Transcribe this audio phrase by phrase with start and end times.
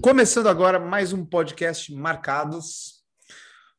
[0.00, 3.02] Começando agora mais um podcast Marcados.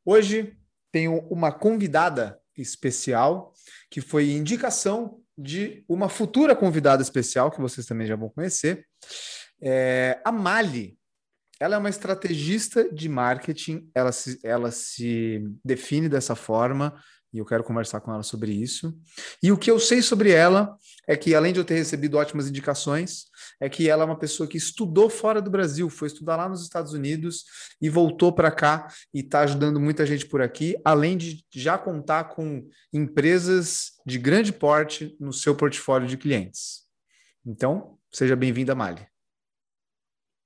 [0.04, 0.54] Hoje
[0.92, 3.54] tenho uma convidada especial
[3.90, 8.86] que foi indicação de uma futura convidada especial que vocês também já vão conhecer,
[9.62, 11.00] é a Mali.
[11.58, 17.02] Ela é uma estrategista de marketing, ela se, ela se define dessa forma,
[17.34, 18.98] e eu quero conversar com ela sobre isso.
[19.42, 20.76] E o que eu sei sobre ela
[21.08, 23.26] é que, além de eu ter recebido ótimas indicações,
[23.62, 26.64] é que ela é uma pessoa que estudou fora do Brasil, foi estudar lá nos
[26.64, 27.44] Estados Unidos
[27.82, 32.26] e voltou para cá e está ajudando muita gente por aqui, além de já contar
[32.26, 36.88] com empresas de grande porte no seu portfólio de clientes.
[37.46, 39.06] Então, seja bem-vinda, Mali.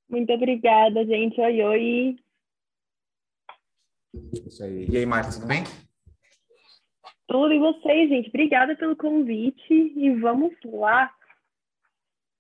[0.10, 1.40] Muito obrigada, gente.
[1.40, 2.16] Oi, oi.
[4.46, 4.86] Isso aí.
[4.90, 5.64] E aí, Mali, tudo bem?
[7.34, 8.30] Tudo e vocês, gente.
[8.30, 11.12] Obrigada pelo convite e vamos lá.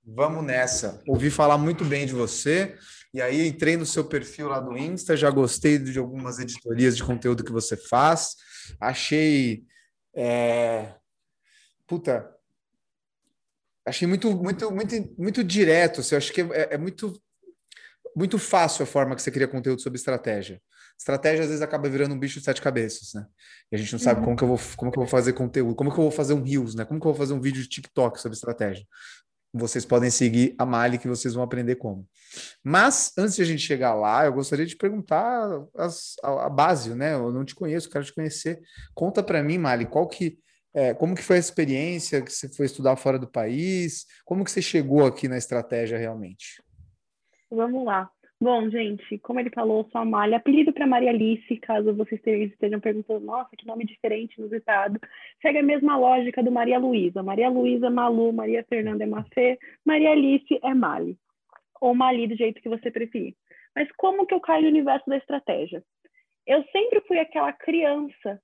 [0.06, 1.02] Vamos nessa.
[1.08, 2.78] Ouvi falar muito bem de você.
[3.12, 7.04] E aí entrei no seu perfil lá do Insta, já gostei de algumas editorias de
[7.04, 8.36] conteúdo que você faz.
[8.80, 9.64] Achei.
[10.14, 10.94] É...
[11.88, 12.32] Puta.
[13.84, 16.02] Achei muito, muito, muito, muito direto.
[16.02, 17.20] Assim, acho que é, é muito,
[18.16, 20.62] muito fácil a forma que você cria conteúdo sobre estratégia
[20.98, 23.26] estratégia às vezes acaba virando um bicho de sete cabeças, né?
[23.72, 24.26] E a gente não sabe uhum.
[24.26, 26.34] como que eu vou, como que eu vou fazer conteúdo, como que eu vou fazer
[26.34, 26.86] um Reels, né?
[26.86, 28.86] Como que eu vou fazer um vídeo de TikTok sobre estratégia.
[29.56, 32.08] Vocês podem seguir a Mali que vocês vão aprender como.
[32.64, 36.96] Mas antes de a gente chegar lá, eu gostaria de perguntar as, a, a, base,
[36.96, 37.14] né?
[37.14, 38.60] Eu não te conheço, quero te conhecer.
[38.96, 40.40] Conta para mim, Mali, qual que
[40.76, 44.08] é, como que foi a experiência que você foi estudar fora do país?
[44.26, 46.64] Como que você chegou aqui na estratégia realmente?
[47.52, 48.10] Vamos lá.
[48.44, 53.26] Bom, gente, como ele falou, sou Amália, apelido para Maria Alice, caso vocês estejam perguntando,
[53.26, 55.00] nossa, que nome diferente no ditado.
[55.42, 57.24] Segue a mesma lógica do Maria Luísa.
[57.24, 61.18] Maria Luísa é Malu, Maria Fernanda é Mafê, Maria Alice é Mali.
[61.80, 63.34] Ou Mali, do jeito que você preferir.
[63.74, 65.82] Mas como que eu caio no universo da estratégia?
[66.46, 68.42] Eu sempre fui aquela criança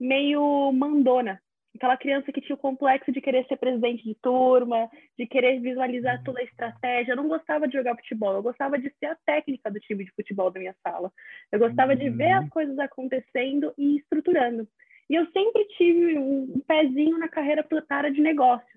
[0.00, 1.38] meio mandona,
[1.74, 6.22] aquela criança que tinha o complexo de querer ser presidente de turma, de querer visualizar
[6.22, 7.12] toda a estratégia.
[7.12, 10.12] Eu não gostava de jogar futebol, eu gostava de ser a técnica do time de
[10.12, 11.12] futebol da minha sala.
[11.50, 14.68] Eu gostava de ver as coisas acontecendo e estruturando.
[15.10, 18.70] E eu sempre tive um pezinho na carreira para de negócios.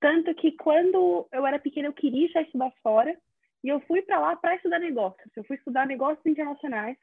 [0.00, 3.16] Tanto que quando eu era pequena eu queria já estudar fora
[3.62, 5.30] e eu fui para lá para estudar negócios.
[5.36, 6.96] Eu fui estudar negócios internacionais.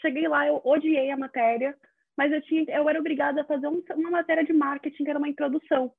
[0.00, 1.76] Cheguei lá, eu odiei a matéria,
[2.20, 5.18] mas eu, tinha, eu era obrigada a fazer um, uma matéria de marketing, que era
[5.18, 5.90] uma introdução.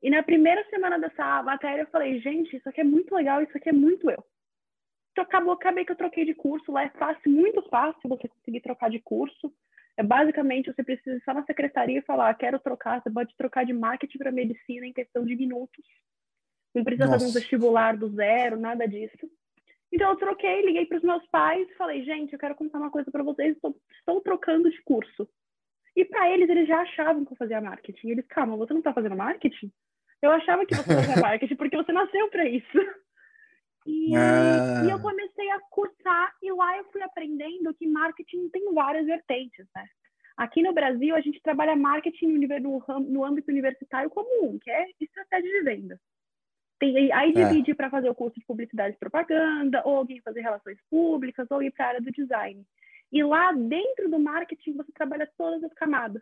[0.00, 3.56] E na primeira semana dessa matéria eu falei, gente, isso aqui é muito legal, isso
[3.56, 4.24] aqui é muito eu.
[5.10, 8.60] Então acabou, acabei que eu troquei de curso, lá é fácil, muito fácil você conseguir
[8.60, 9.52] trocar de curso.
[9.96, 13.66] É basicamente você precisa estar na secretaria e falar, ah, quero trocar, você pode trocar
[13.66, 15.84] de marketing para medicina em questão de minutos.
[16.72, 17.18] Não precisa Nossa.
[17.18, 19.28] fazer um vestibular do zero, nada disso.
[19.92, 22.90] Então eu troquei, liguei para os meus pais e falei, gente, eu quero contar uma
[22.90, 25.28] coisa para vocês, estou, estou trocando de curso.
[25.94, 28.08] E para eles, eles já achavam que eu fazia marketing.
[28.08, 29.70] Eles, calma, você não está fazendo marketing?
[30.22, 32.78] Eu achava que você fazia marketing porque você nasceu para isso.
[33.84, 34.84] E, ah.
[34.86, 39.66] e, eu comecei a cursar e lá eu fui aprendendo que marketing tem várias vertentes,
[39.74, 39.84] né?
[40.36, 44.86] Aqui no Brasil, a gente trabalha marketing no, no, no âmbito universitário comum, que é
[45.00, 46.00] estratégia de venda.
[46.82, 47.32] Tem, aí é.
[47.32, 51.62] divide para fazer o curso de publicidade e propaganda, ou alguém fazer relações públicas, ou
[51.62, 52.66] ir para a área do design.
[53.12, 56.20] E lá dentro do marketing você trabalha todas as camadas.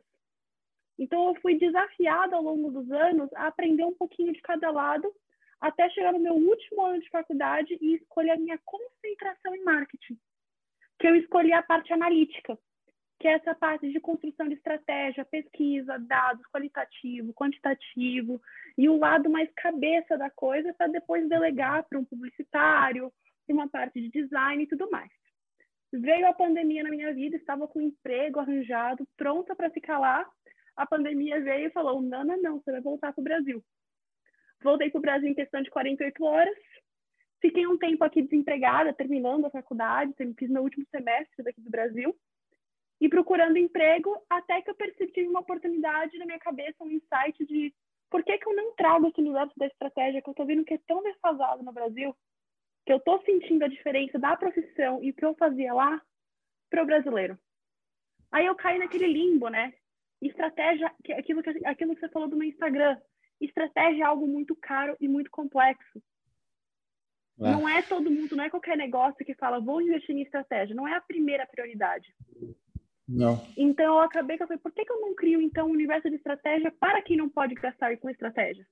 [0.99, 5.11] Então eu fui desafiada ao longo dos anos a aprender um pouquinho de cada lado,
[5.59, 10.19] até chegar no meu último ano de faculdade e escolher a minha concentração em marketing.
[10.99, 12.59] Que eu escolhi a parte analítica,
[13.21, 18.41] que é essa parte de construção de estratégia, pesquisa, dados, qualitativo, quantitativo,
[18.79, 23.13] e o lado mais cabeça da coisa para depois delegar para um publicitário,
[23.47, 25.11] para uma parte de design e tudo mais.
[25.93, 30.27] Veio a pandemia na minha vida, estava com emprego arranjado, pronta para ficar lá.
[30.75, 33.63] A pandemia veio e falou: não, não, não, você vai voltar para o Brasil.
[34.63, 36.57] Voltei para o Brasil em questão de 48 horas.
[37.43, 42.17] Fiquei um tempo aqui desempregada, terminando a faculdade, fiz meu último semestre daqui do Brasil
[43.01, 47.75] e procurando emprego, até que eu percebi uma oportunidade na minha cabeça, um insight de
[48.11, 50.75] por que, que eu não trago esse universo da estratégia que eu estou vendo que
[50.75, 52.15] é tão defasado no Brasil,
[52.85, 56.03] que eu estou sentindo a diferença da profissão e o que eu fazia lá
[56.69, 57.39] para o brasileiro.
[58.31, 59.73] Aí eu caí naquele limbo, né?
[60.21, 63.01] Estratégia, aquilo que, aquilo que você falou do meu Instagram.
[63.41, 66.03] Estratégia é algo muito caro e muito complexo.
[67.41, 67.51] É.
[67.51, 70.75] Não é todo mundo, não é qualquer negócio que fala, vou investir em estratégia.
[70.75, 72.15] Não é a primeira prioridade.
[73.13, 73.45] Não.
[73.57, 76.09] Então eu acabei que eu falei, por que, que eu não crio então um universo
[76.09, 78.65] de estratégia para quem não pode gastar com estratégia?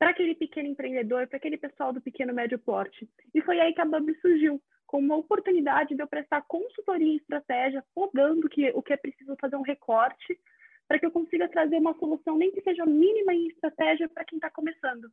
[0.00, 3.08] Para aquele pequeno empreendedor, para aquele pessoal do pequeno médio porte.
[3.32, 4.60] E foi aí que a Bubble surgiu.
[4.84, 9.36] como uma oportunidade de eu prestar consultoria em estratégia, podando que, o que é preciso
[9.40, 10.40] fazer um recorte,
[10.88, 14.38] para que eu consiga trazer uma solução, nem que seja mínima em estratégia, para quem
[14.38, 15.08] está começando.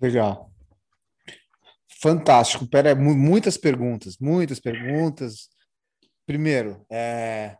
[0.00, 0.50] Legal.
[2.00, 2.66] Fantástico.
[2.68, 5.48] Pera, muitas perguntas, muitas perguntas.
[6.32, 7.58] Primeiro, é...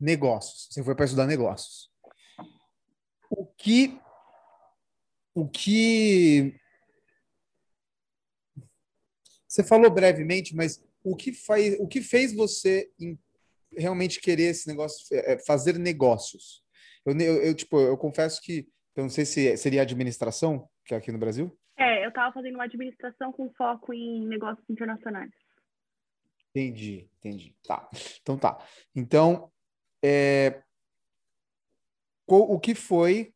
[0.00, 0.68] negócios.
[0.70, 1.90] Você foi para estudar negócios.
[3.28, 4.00] O que
[5.34, 6.58] o que
[9.46, 12.90] você falou brevemente, mas o que faz, o que fez você
[13.76, 16.64] realmente querer esse negócio, é, é, fazer negócios?
[17.04, 20.96] Eu, eu, eu, tipo, eu confesso que eu não sei se seria administração, que é
[20.96, 21.54] aqui no Brasil.
[21.78, 25.30] É, eu estava fazendo uma administração com foco em negócios internacionais.
[26.50, 27.54] Entendi, entendi.
[27.64, 27.88] Tá.
[28.20, 28.58] Então tá.
[28.96, 29.52] Então,
[30.04, 30.60] é,
[32.26, 33.32] o que foi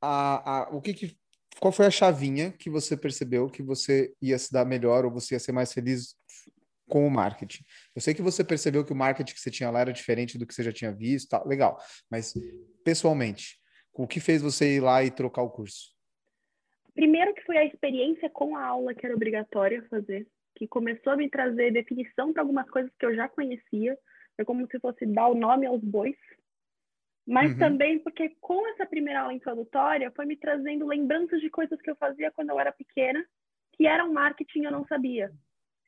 [0.00, 1.18] a, a, o que, que
[1.60, 5.34] qual foi a chavinha que você percebeu que você ia se dar melhor ou você
[5.34, 6.14] ia ser mais feliz
[6.88, 7.64] com o marketing?
[7.94, 10.46] Eu sei que você percebeu que o marketing que você tinha lá era diferente do
[10.46, 11.78] que você já tinha visto, tá, legal.
[12.10, 12.32] Mas
[12.84, 13.58] pessoalmente,
[13.92, 15.97] o que fez você ir lá e trocar o curso?
[16.98, 21.16] Primeiro que foi a experiência com a aula que era obrigatória fazer, que começou a
[21.16, 23.96] me trazer definição para algumas coisas que eu já conhecia.
[24.36, 26.16] É como se fosse dar o nome aos bois
[27.28, 27.58] mas uhum.
[27.58, 31.96] também porque com essa primeira aula introdutória foi me trazendo lembranças de coisas que eu
[31.96, 33.22] fazia quando eu era pequena,
[33.74, 35.30] que eram marketing eu não sabia.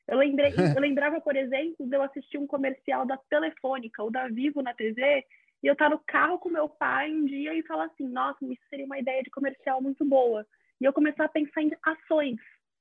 [0.07, 4.27] Eu, lembrei, eu lembrava, por exemplo, de eu assistir um comercial da Telefônica ou da
[4.27, 5.25] Vivo na TV,
[5.63, 8.61] e eu estar no carro com meu pai um dia e falar assim, nossa, isso
[8.69, 10.45] seria uma ideia de comercial muito boa.
[10.81, 12.39] E eu começar a pensar em ações,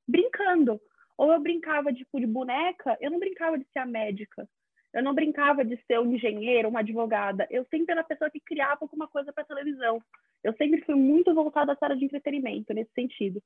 [0.09, 0.81] brincando.
[1.19, 4.49] Ou eu brincava tipo, de boneca, eu não brincava de ser a médica.
[4.93, 7.47] Eu não brincava de ser um engenheiro, uma advogada.
[7.51, 10.03] Eu sempre era a pessoa que criava alguma coisa para televisão.
[10.43, 13.43] Eu sempre fui muito voltada à área de entretenimento, nesse sentido.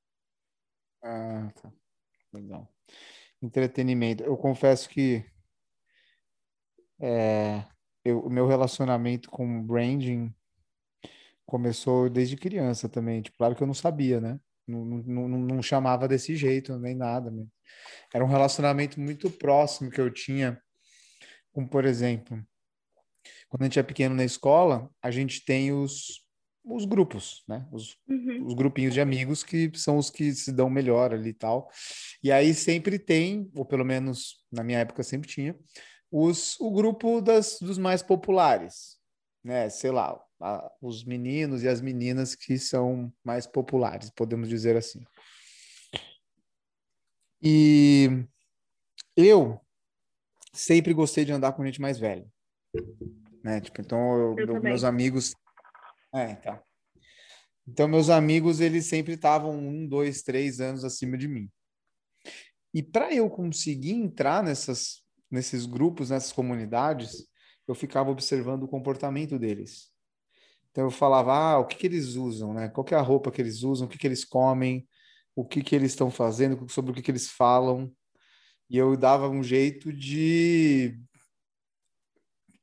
[1.03, 1.73] Ah, tá.
[2.33, 2.69] Legal.
[3.43, 4.23] Entretenimento.
[4.23, 5.25] Eu confesso que
[7.00, 7.65] é,
[8.07, 10.33] o meu relacionamento com branding
[11.46, 13.23] começou desde criança também.
[13.23, 14.38] Tipo, claro que eu não sabia, né?
[14.67, 17.31] Não, não, não, chamava desse jeito, nem nada.
[18.12, 20.58] Era um relacionamento muito próximo que eu tinha
[21.55, 22.44] como, por exemplo,
[23.49, 26.26] quando a gente é pequeno na escola, a gente tem os,
[26.64, 27.67] os grupos, né?
[27.70, 28.44] Os, uhum.
[28.44, 31.70] os grupinhos de amigos que são os que se dão melhor ali e tal.
[32.23, 35.56] E aí sempre tem, ou pelo menos na minha época sempre tinha,
[36.11, 38.99] os, o grupo das, dos mais populares,
[39.44, 39.69] né?
[39.69, 45.05] Sei lá, a, os meninos e as meninas que são mais populares, podemos dizer assim.
[47.43, 48.25] E
[49.17, 49.61] eu
[50.53, 52.27] sempre gostei de andar com gente mais velha.
[53.43, 53.61] Né?
[53.61, 55.35] Tipo, então, eu, eu meus amigos.
[56.15, 56.59] É, então.
[57.67, 61.51] Então, meus amigos, eles sempre estavam um, dois, três anos acima de mim.
[62.73, 67.27] E para eu conseguir entrar nessas, nesses grupos, nessas comunidades,
[67.67, 69.94] eu ficava observando o comportamento deles.
[70.75, 72.69] Então, eu falava, ah, o que, que eles usam, né?
[72.69, 74.88] Qual é a roupa que eles usam, o que, que eles comem,
[75.32, 77.94] o que, que eles estão fazendo, sobre o que, que eles falam
[78.69, 80.99] e eu dava um jeito de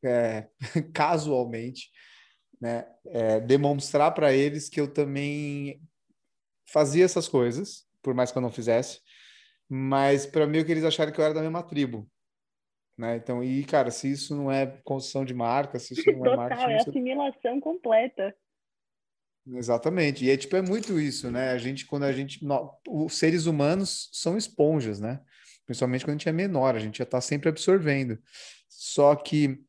[0.03, 0.49] é,
[0.93, 1.89] casualmente
[2.59, 5.81] né, é, demonstrar para eles que eu também
[6.65, 8.99] fazia essas coisas, por mais que eu não fizesse,
[9.69, 12.09] mas para mim que eles acharam que eu era da mesma tribo.
[12.97, 13.17] Né?
[13.17, 16.37] Então, e cara, se isso não é construção de marca, se isso não é Total,
[16.37, 16.71] marketing.
[16.71, 18.35] É assimilação completa.
[19.47, 20.23] Exatamente.
[20.23, 21.49] E é tipo, é muito isso, né?
[21.49, 22.39] A gente, quando a gente.
[22.87, 25.19] os seres humanos são esponjas, né?
[25.71, 28.19] principalmente quando a gente é menor, a gente já está sempre absorvendo.
[28.67, 29.59] Só que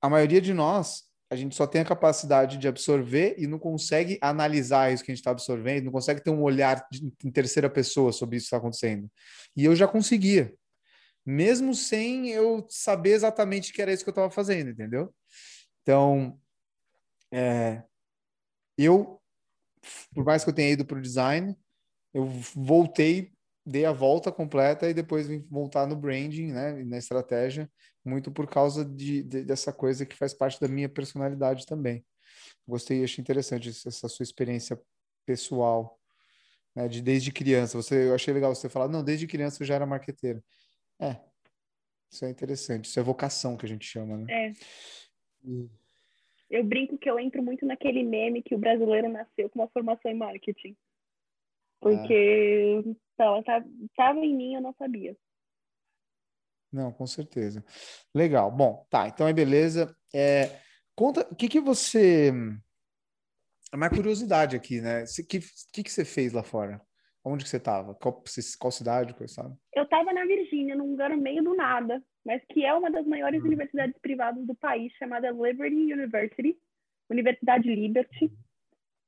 [0.00, 4.18] a maioria de nós, a gente só tem a capacidade de absorver e não consegue
[4.22, 7.68] analisar isso que a gente está absorvendo, não consegue ter um olhar de, em terceira
[7.68, 9.10] pessoa sobre isso que está acontecendo.
[9.56, 10.54] E eu já conseguia,
[11.30, 15.14] mesmo sem eu saber exatamente que era isso que eu estava fazendo, entendeu?
[15.82, 16.40] Então,
[17.30, 17.82] é,
[18.78, 19.20] eu,
[20.14, 21.56] por mais que eu tenha ido para o design,
[22.14, 23.32] eu voltei
[23.68, 27.70] dei a volta completa e depois vim voltar no branding, né, na estratégia,
[28.02, 32.02] muito por causa de, de, dessa coisa que faz parte da minha personalidade também.
[32.66, 34.80] Gostei, achei interessante essa sua experiência
[35.26, 36.00] pessoal,
[36.74, 37.76] né, de desde criança.
[37.76, 40.42] Você, eu achei legal você falar, não, desde criança eu já era marqueteiro.
[41.00, 41.16] É,
[42.10, 42.86] isso é interessante.
[42.86, 44.26] Isso é vocação que a gente chama, né?
[44.30, 44.52] É.
[46.50, 50.10] Eu brinco que eu entro muito naquele meme que o brasileiro nasceu com uma formação
[50.10, 50.76] em marketing.
[51.80, 52.82] Porque
[53.18, 53.22] é.
[53.22, 55.16] ela estava em mim, eu não sabia.
[56.72, 57.64] Não, com certeza.
[58.14, 58.50] Legal.
[58.50, 59.08] Bom, tá.
[59.08, 59.94] Então é beleza.
[60.14, 60.60] É,
[60.94, 62.32] conta, o que que você
[63.72, 65.04] é uma curiosidade aqui, né?
[65.04, 65.40] O que,
[65.72, 66.80] que, que você fez lá fora?
[67.28, 67.94] Onde que você estava?
[67.94, 68.22] Qual,
[68.58, 69.54] qual, cidade, qual sabe?
[69.74, 73.06] Eu estava na Virgínia, num lugar no meio do nada, mas que é uma das
[73.06, 73.46] maiores uhum.
[73.46, 76.56] universidades privadas do país, chamada Liberty University,
[77.10, 78.32] Universidade Liberty.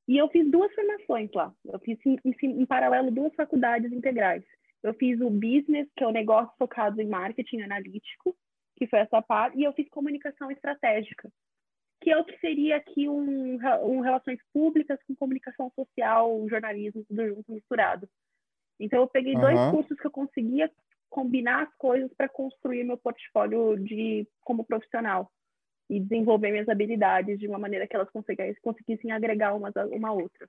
[0.08, 1.52] E eu fiz duas formações lá.
[1.64, 4.44] Eu fiz em, em, em paralelo duas faculdades integrais.
[4.82, 8.36] Eu fiz o business, que é o negócio focado em marketing analítico,
[8.76, 11.30] que foi essa parte, e eu fiz comunicação estratégica,
[12.00, 17.28] que é o que seria aqui um, um relações públicas com comunicação social, jornalismo, tudo
[17.28, 18.08] junto, misturado.
[18.78, 19.40] Então, eu peguei uhum.
[19.40, 20.70] dois cursos que eu conseguia
[21.10, 25.30] combinar as coisas para construir meu portfólio de como profissional
[25.90, 28.08] e desenvolver minhas habilidades de uma maneira que elas
[28.62, 30.48] conseguissem agregar uma uma outra.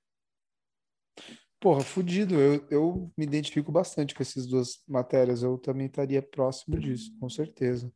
[1.59, 2.39] Porra, fudido.
[2.39, 5.43] Eu, eu me identifico bastante com essas duas matérias.
[5.43, 7.91] Eu também estaria próximo disso, com certeza.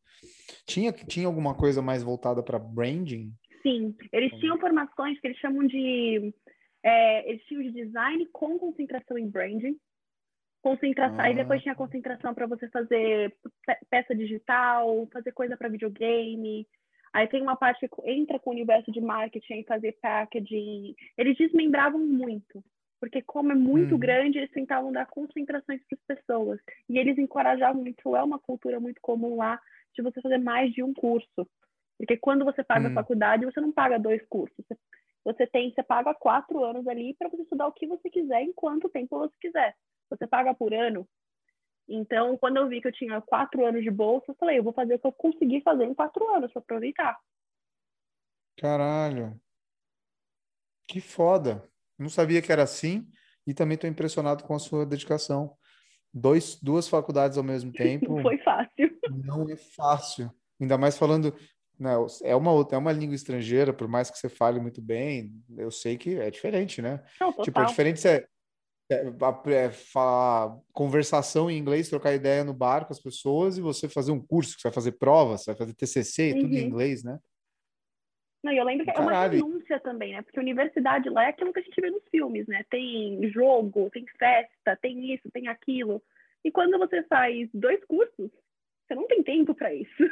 [0.68, 3.34] Tinha, tinha alguma coisa mais voltada para branding?
[3.66, 6.32] Sim, eles tinham formações que eles chamam de.
[6.84, 9.76] É, eles tinham de design com concentração em branding.
[10.62, 11.24] Concentração, ah.
[11.24, 13.36] Aí depois tinha concentração para você fazer
[13.90, 16.68] peça digital, fazer coisa para videogame.
[17.12, 20.94] Aí tem uma parte que entra com o universo de marketing fazer packaging.
[21.18, 22.64] Eles desmembravam muito,
[23.00, 24.00] porque como é muito hum.
[24.00, 26.60] grande, eles tentavam dar concentrações para as pessoas.
[26.88, 29.60] E eles encorajavam muito, é uma cultura muito comum lá,
[29.96, 31.48] de você fazer mais de um curso.
[31.98, 32.92] Porque quando você paga hum.
[32.92, 34.66] a faculdade, você não paga dois cursos.
[35.24, 38.54] Você tem, você paga quatro anos ali para você estudar o que você quiser, em
[38.54, 39.76] quanto tempo você quiser.
[40.10, 41.08] Você paga por ano.
[41.88, 44.74] Então, quando eu vi que eu tinha quatro anos de bolsa, eu falei, eu vou
[44.74, 47.18] fazer o que eu consegui fazer em quatro anos para aproveitar.
[48.58, 49.40] Caralho.
[50.88, 51.68] Que foda.
[51.98, 53.08] Não sabia que era assim
[53.48, 55.56] e também estou impressionado com a sua dedicação.
[56.14, 58.16] Dois, duas faculdades ao mesmo tempo.
[58.16, 59.00] Não foi fácil.
[59.24, 60.32] Não é fácil.
[60.60, 61.36] Ainda mais falando
[61.80, 65.70] não, é uma é uma língua estrangeira, por mais que você fale muito bem, eu
[65.70, 67.04] sei que é diferente, né?
[67.20, 68.28] Não, tipo, é diferente você
[68.90, 69.04] é,
[69.52, 74.12] é, falar conversação em inglês, trocar ideia no bar com as pessoas e você fazer
[74.12, 76.42] um curso, que você vai fazer provas, você vai fazer TCC, uhum.
[76.42, 76.68] tudo em uhum.
[76.68, 77.20] inglês, né?
[78.44, 79.40] Não, eu lembro que Caralho.
[79.40, 80.22] é uma renúncia também, né?
[80.22, 82.64] Porque a universidade lá é aquilo que a gente vê nos filmes, né?
[82.70, 86.00] Tem jogo, tem festa, tem isso, tem aquilo.
[86.44, 88.30] E quando você faz dois cursos,
[88.88, 90.04] você não tem tempo para isso.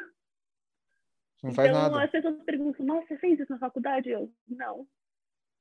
[1.43, 2.03] Não faz então, nada.
[2.03, 4.09] as pessoas perguntam, nossa, você fez isso na faculdade?
[4.09, 4.87] Eu, não.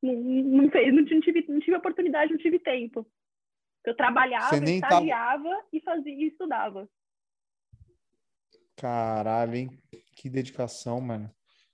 [0.01, 3.07] Não, não fez, não tive, não tive oportunidade, não tive tempo.
[3.85, 5.67] Eu trabalhava, estagiava tá...
[5.73, 6.89] e fazia e estudava.
[8.77, 9.83] Caralho, hein?
[10.17, 11.31] Que dedicação, mano.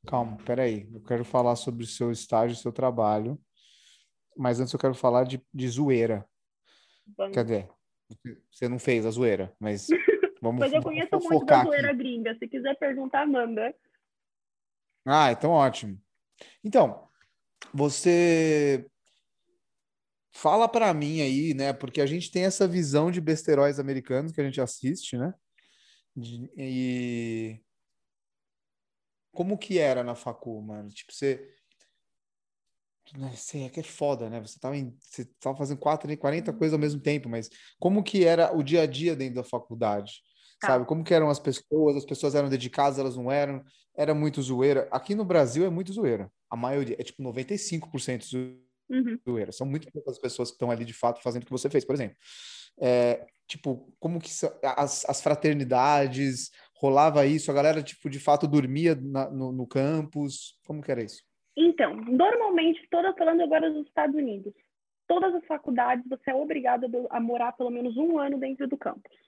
[0.06, 0.88] Calma, peraí.
[0.92, 3.38] Eu quero falar sobre o seu estágio, seu trabalho.
[4.36, 6.24] Mas antes eu quero falar de, de zoeira.
[7.16, 7.34] Vamos.
[7.34, 7.66] Cadê?
[8.50, 9.86] Você não fez a zoeira, mas
[10.40, 11.98] vamos Mas eu conheço muito da zoeira aqui.
[11.98, 12.34] gringa.
[12.38, 13.74] Se quiser perguntar, manda.
[15.08, 15.98] Ah, então ótimo.
[16.64, 17.08] Então,
[17.74, 18.86] você
[20.32, 21.72] fala para mim aí, né?
[21.72, 25.34] Porque a gente tem essa visão de besteróis americanos que a gente assiste, né?
[26.16, 27.60] De, e
[29.32, 30.90] como que era na facu, mano?
[30.90, 31.54] Tipo, você
[33.36, 34.40] Sei, é que é foda, né?
[34.40, 37.48] Você tava, em, você tava fazendo quatro, 40 coisas ao mesmo tempo, mas
[37.78, 40.20] como que era o dia a dia dentro da faculdade?
[40.60, 40.68] Tá.
[40.68, 40.86] Sabe?
[40.86, 41.96] Como que eram as pessoas?
[41.96, 43.64] As pessoas eram dedicadas, elas não eram?
[43.96, 44.88] Era muito zoeira.
[44.90, 46.30] Aqui no Brasil é muito zoeira.
[46.50, 48.56] A maioria, é tipo 95%
[48.90, 49.18] uhum.
[49.28, 49.52] zoeira.
[49.52, 51.94] São muito poucas pessoas que estão ali de fato fazendo o que você fez, por
[51.94, 52.16] exemplo.
[52.80, 54.30] É, tipo, como que
[54.62, 57.50] as, as fraternidades, rolava isso?
[57.50, 60.58] A galera, tipo, de fato dormia na, no, no campus?
[60.66, 61.22] Como que era isso?
[61.56, 64.52] Então, normalmente, toda falando agora dos Estados Unidos,
[65.08, 69.27] todas as faculdades você é obrigado a morar pelo menos um ano dentro do campus.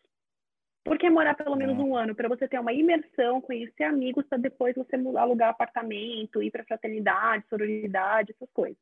[0.85, 2.15] Por que morar pelo menos um ano?
[2.15, 7.45] Para você ter uma imersão, conhecer amigos, para depois você alugar apartamento, ir para fraternidade,
[7.49, 8.79] sororidade, essas coisas.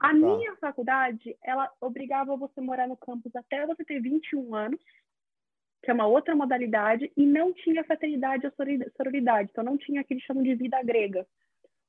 [0.00, 0.14] A tá.
[0.14, 4.80] minha faculdade, ela obrigava você a morar no campus até você ter 21 anos,
[5.82, 8.52] que é uma outra modalidade, e não tinha fraternidade ou
[8.96, 11.26] sororidade, então não tinha aquele chamam de vida grega.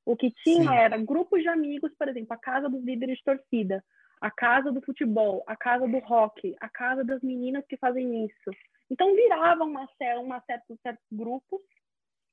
[0.05, 0.77] O que tinha Sim.
[0.77, 3.83] era grupos de amigos, por exemplo, a casa dos líderes de torcida,
[4.21, 8.51] a casa do futebol, a casa do rock, a casa das meninas que fazem isso.
[8.89, 9.87] Então virava uma,
[10.19, 11.61] uma certos, certos grupos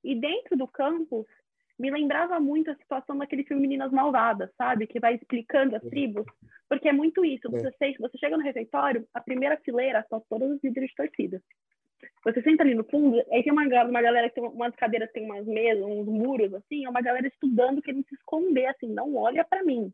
[0.02, 1.26] e dentro do campus
[1.78, 4.86] me lembrava muito a situação daquele filme Meninas Malvadas, sabe?
[4.86, 6.24] Que vai explicando as tribos.
[6.68, 7.50] Porque é muito isso.
[7.50, 11.42] Você, você chega no refeitório, a primeira fileira são todos os líderes de torcida.
[12.24, 15.24] Você senta ali no fundo, aí tem uma, uma galera que tem umas cadeiras, tem
[15.24, 19.44] umas mesas, uns muros, assim, é uma galera estudando, querendo se esconder, assim, não olha
[19.44, 19.92] para mim.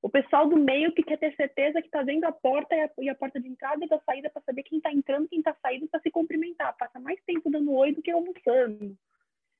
[0.00, 2.90] O pessoal do meio que quer ter certeza que está vendo a porta e a,
[3.00, 5.54] e a, porta de entrada e da saída para saber quem está entrando, quem está
[5.60, 6.76] saindo, para se cumprimentar.
[6.76, 8.96] Passa mais tempo dando oi do que almoçando.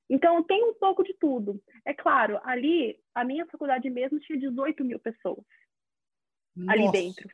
[0.08, 1.60] Então, tem um pouco de tudo.
[1.84, 5.44] É claro, ali, a minha faculdade mesmo tinha 18 mil pessoas
[6.56, 6.72] Nossa.
[6.72, 7.28] ali dentro.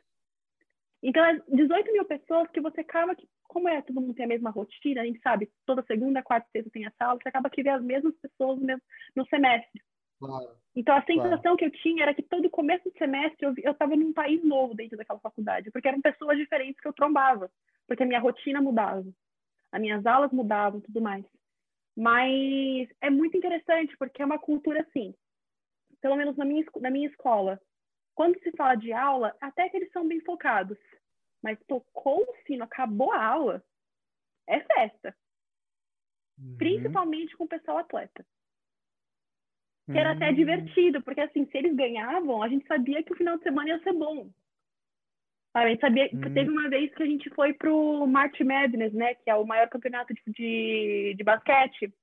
[1.01, 4.29] Então, é 18 mil pessoas que você acaba que, como é, todo mundo tem a
[4.29, 7.61] mesma rotina, a gente sabe, toda segunda, quarta, sexta tem a sala, você acaba que
[7.61, 8.81] vê as mesmas pessoas no,
[9.15, 9.81] no semestre.
[10.19, 10.55] Claro.
[10.75, 11.57] Então, a sensação claro.
[11.57, 14.97] que eu tinha era que todo começo de semestre eu estava num país novo dentro
[14.97, 17.49] daquela faculdade, porque eram pessoas diferentes que eu trombava,
[17.87, 19.05] porque a minha rotina mudava,
[19.71, 21.25] as minhas aulas mudavam tudo mais.
[21.95, 25.13] Mas é muito interessante, porque é uma cultura assim,
[26.01, 27.59] pelo menos na minha, na minha escola.
[28.13, 30.77] Quando se fala de aula, até que eles são bem focados,
[31.41, 33.63] mas tocou o sino, acabou a aula,
[34.47, 35.15] é festa.
[36.37, 36.57] Uhum.
[36.57, 38.25] Principalmente com o pessoal atleta
[39.85, 40.33] que era até hum.
[40.33, 43.79] divertido, porque assim, se eles ganhavam, a gente sabia que o final de semana ia
[43.83, 44.29] ser bom.
[45.53, 46.53] A gente sabia teve hum.
[46.53, 50.13] uma vez que a gente foi pro March Madness, né, que é o maior campeonato
[50.13, 51.93] de, de, de basquete.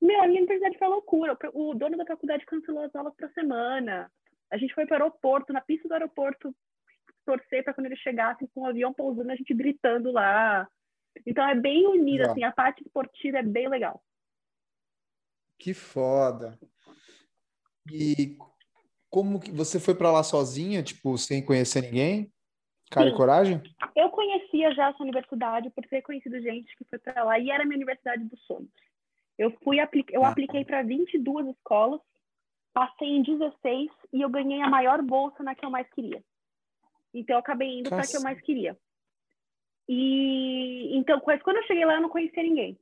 [0.00, 1.36] Meu, a minha universidade foi loucura.
[1.52, 4.10] O dono da faculdade cancelou as aulas para semana.
[4.50, 6.54] A gente foi para o aeroporto, na pista do aeroporto,
[7.24, 10.68] torcer para quando eles chegassem com o avião pousando, a gente gritando lá.
[11.26, 14.02] Então é bem unido, assim, a parte esportiva é bem legal.
[15.58, 16.58] Que foda.
[17.90, 18.36] E
[19.10, 22.32] como que você foi para lá sozinha, tipo, sem conhecer ninguém?
[22.90, 23.14] Cara Sim.
[23.14, 23.62] e coragem?
[23.94, 27.62] Eu conhecia já essa universidade por ter conhecido gente que foi para lá e era
[27.62, 28.70] a minha universidade dos sonhos.
[29.38, 29.78] Eu fui
[30.10, 30.28] eu ah.
[30.28, 32.00] apliquei para 22 escolas,
[32.72, 36.22] passei em 16 e eu ganhei a maior bolsa na que eu mais queria.
[37.12, 38.76] Então eu acabei indo para que eu mais queria.
[39.88, 42.78] E então quando eu cheguei lá eu não conhecia ninguém.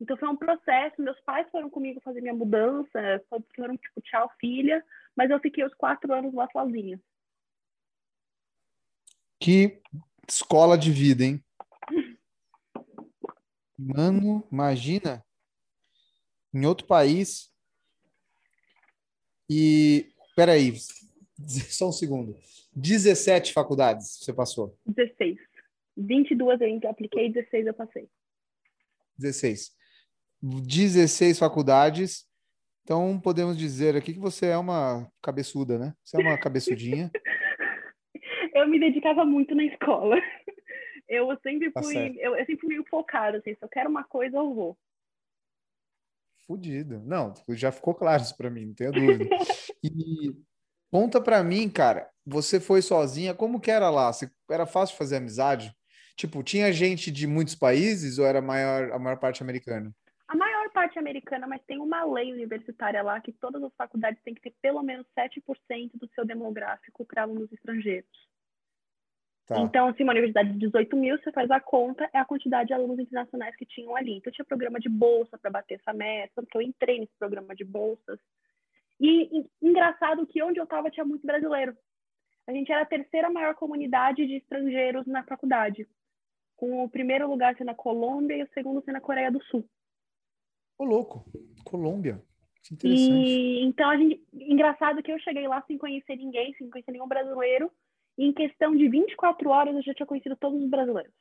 [0.00, 1.02] Então foi um processo.
[1.02, 3.22] Meus pais foram comigo fazer minha mudança,
[3.54, 7.00] foram tipo, tchau, filha, mas eu fiquei os quatro anos lá sozinha.
[9.38, 9.80] Que
[10.26, 11.44] escola de vida, hein?
[13.78, 15.24] Mano, imagina
[16.52, 17.50] em outro país.
[19.48, 20.74] E peraí,
[21.70, 22.36] só um segundo.
[22.74, 24.78] 17 faculdades você passou?
[24.86, 25.38] 16.
[25.96, 28.08] 22 eu apliquei, 16 eu passei.
[29.18, 29.79] 16.
[30.42, 32.26] 16 faculdades.
[32.82, 35.94] Então, podemos dizer aqui que você é uma cabeçuda, né?
[36.04, 37.10] Você é uma cabeçudinha.
[38.54, 40.16] eu me dedicava muito na escola.
[41.08, 44.04] Eu sempre tá fui, eu, eu, sempre fui meio focada, assim, se eu quero uma
[44.04, 44.78] coisa, eu vou.
[46.46, 47.00] Fudido.
[47.04, 49.24] Não, já ficou claro isso para mim, não tenho dúvida.
[49.82, 50.32] e
[50.90, 54.12] conta para mim, cara, você foi sozinha, como que era lá?
[54.12, 55.74] Você, era fácil fazer amizade?
[56.16, 59.92] Tipo, tinha gente de muitos países ou era maior, a maior parte americana?
[60.90, 64.54] Parte americana, mas tem uma lei universitária lá que todas as faculdades têm que ter
[64.60, 68.10] pelo menos 7% do seu demográfico para alunos estrangeiros.
[69.46, 69.60] Tá.
[69.60, 72.74] Então, se uma universidade de 18 mil, você faz a conta, é a quantidade de
[72.74, 74.16] alunos internacionais que tinham ali.
[74.16, 77.64] Então, tinha programa de bolsa para bater essa meta, porque eu entrei nesse programa de
[77.64, 78.18] bolsas.
[79.00, 81.76] E, e engraçado que onde eu estava tinha muito brasileiro.
[82.46, 85.88] A gente era a terceira maior comunidade de estrangeiros na faculdade,
[86.56, 89.64] com o primeiro lugar sendo a Colômbia e o segundo sendo a Coreia do Sul.
[90.80, 91.22] Ô, louco,
[91.62, 92.22] Colômbia.
[92.62, 93.12] Que interessante.
[93.12, 97.06] E, então, a gente, engraçado que eu cheguei lá sem conhecer ninguém, sem conhecer nenhum
[97.06, 97.70] brasileiro,
[98.16, 101.12] e em questão de 24 horas eu já tinha conhecido todos os brasileiros.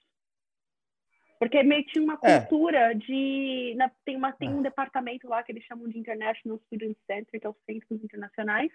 [1.37, 2.39] Porque meio que tinha uma é.
[2.39, 2.93] cultura é.
[2.93, 3.73] de.
[3.75, 4.51] Na, tem, uma, tem é.
[4.53, 8.71] um departamento lá que eles chamam de International Student Center, que é os centros internacionais.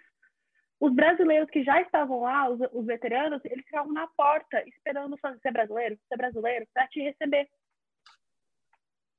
[0.78, 5.48] Os brasileiros que já estavam lá, os, os veteranos, eles ficavam na porta esperando você
[5.48, 7.48] é brasileiro, é brasileiro, para te receber.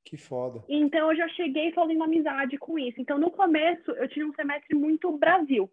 [0.06, 0.64] Que foda.
[0.70, 3.02] Então eu já cheguei fazendo amizade com isso.
[3.02, 5.70] Então no começo eu tinha um semestre muito Brasil.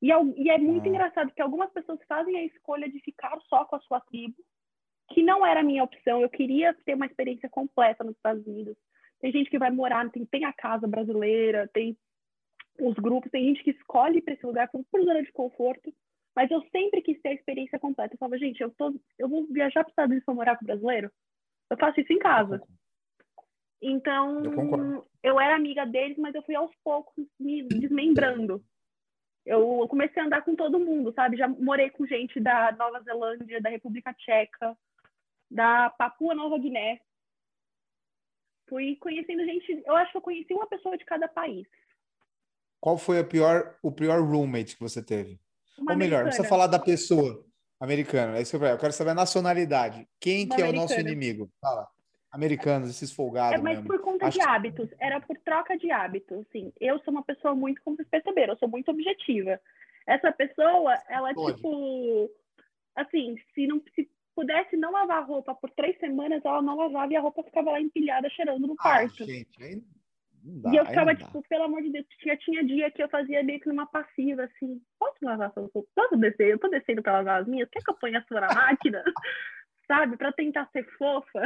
[0.00, 0.88] E, e é muito ah.
[0.88, 4.36] engraçado que algumas pessoas fazem a escolha de ficar só com a sua tribo,
[5.12, 6.22] que não era a minha opção.
[6.22, 8.76] Eu queria ter uma experiência completa nos Estados Unidos.
[9.20, 11.96] Tem gente que vai morar, tem, tem a casa brasileira, tem
[12.80, 15.92] os grupos, tem gente que escolhe para esse lugar por, por zona de conforto.
[16.34, 18.14] Mas eu sempre quis ter a experiência completa.
[18.14, 20.64] Eu falava, gente, eu, tô, eu vou viajar para os Estados Unidos para morar com
[20.64, 21.10] brasileiro?
[21.68, 22.62] Eu faço isso em casa.
[23.80, 28.62] Então, eu, eu, era amiga deles, mas eu fui aos poucos me desmembrando.
[29.46, 31.36] Eu comecei a andar com todo mundo, sabe?
[31.36, 34.76] Já morei com gente da Nova Zelândia, da República Tcheca,
[35.50, 37.00] da Papua Nova Guiné.
[38.68, 41.66] Fui conhecendo gente, eu acho que eu conheci uma pessoa de cada país.
[42.80, 45.40] Qual foi pior, o pior roommate que você teve?
[45.78, 47.44] Uma Ou melhor, você falar da pessoa
[47.80, 48.36] americana.
[48.36, 50.06] É isso que eu, eu quero saber a nacionalidade.
[50.20, 50.78] Quem uma que é americana.
[50.78, 51.50] o nosso inimigo?
[51.60, 51.88] Fala
[52.30, 53.58] americanos, esses folgados.
[53.58, 53.86] É, mas mesmo.
[53.86, 56.46] por conta Acho de hábitos, era por troca de hábitos.
[56.48, 59.60] Assim, eu sou uma pessoa muito, como vocês perceberam, eu sou muito objetiva.
[60.06, 61.56] Essa pessoa, ela, Pode.
[61.56, 62.30] tipo,
[62.96, 67.16] assim, se não se pudesse não lavar roupa por três semanas, ela não lavava e
[67.16, 69.24] a roupa ficava lá empilhada, cheirando no ah, quarto.
[69.24, 69.82] Gente, aí
[70.42, 73.42] Dá, e eu ficava, tipo, pelo amor de Deus, já tinha dia que eu fazia
[73.42, 75.92] meio que numa passiva, assim, posso lavar suas roupas?
[75.94, 76.48] Posso descer?
[76.48, 77.68] Eu tô descendo pra lavar as minhas?
[77.70, 79.02] Quer que eu ponha a sua na máquina?
[79.86, 80.16] Sabe?
[80.16, 81.42] Pra tentar ser fofa.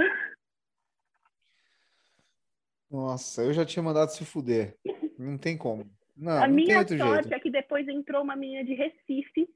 [2.92, 4.76] Nossa, eu já tinha mandado se fuder.
[5.18, 5.90] Não tem como.
[6.14, 7.33] Não, a não minha sorte jeito.
[7.33, 9.48] é que depois entrou uma menina de Recife,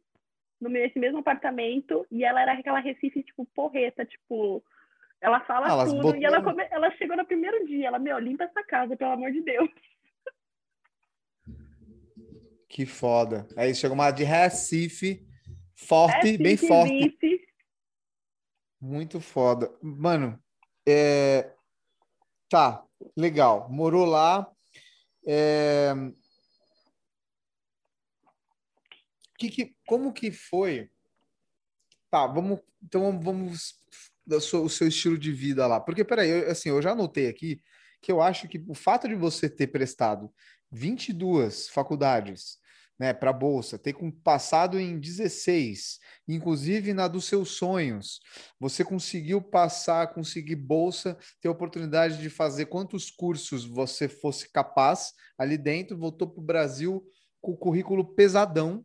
[0.58, 4.64] no nesse mesmo apartamento, e ela era aquela Recife, tipo, porreta, tipo,
[5.20, 6.00] ela fala ah, tudo.
[6.00, 6.18] Botou...
[6.18, 6.66] E ela, come...
[6.70, 9.68] ela chegou no primeiro dia, ela, meu, limpa essa casa, pelo amor de Deus.
[12.68, 13.46] Que foda.
[13.56, 15.26] Aí chegou uma de Recife,
[15.74, 17.16] forte, Recife, bem forte.
[17.20, 17.48] Vice.
[18.78, 19.72] Muito foda.
[19.80, 20.38] Mano,
[20.86, 21.54] é...
[22.50, 22.85] tá,
[23.16, 23.68] legal.
[23.70, 24.50] Morou lá.
[25.26, 25.94] É...
[29.38, 30.90] Que, que, como que foi?
[32.10, 32.60] Tá, vamos.
[32.82, 33.74] Então vamos
[34.26, 35.80] da sua, o seu estilo de vida lá.
[35.80, 37.62] Porque, peraí, eu, assim, eu já anotei aqui
[38.02, 40.32] que eu acho que o fato de você ter prestado
[40.70, 42.58] 22 faculdades
[42.98, 48.20] né, para bolsa, ter com, passado em 16, inclusive na dos seus sonhos,
[48.58, 55.58] você conseguiu passar, conseguir bolsa, ter oportunidade de fazer quantos cursos você fosse capaz ali
[55.58, 57.06] dentro, voltou para o Brasil
[57.40, 58.84] com o currículo pesadão.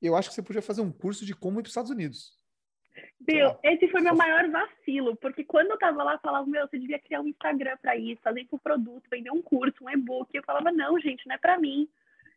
[0.00, 2.41] Eu acho que você podia fazer um curso de como ir para os Estados Unidos.
[3.20, 6.98] Bill, esse foi meu maior vacilo, porque quando eu tava lá, falava, meu, você devia
[6.98, 10.28] criar um Instagram para isso, fazer um produto, vender um curso, um e-book.
[10.34, 11.88] Eu falava, não, gente, não é para mim.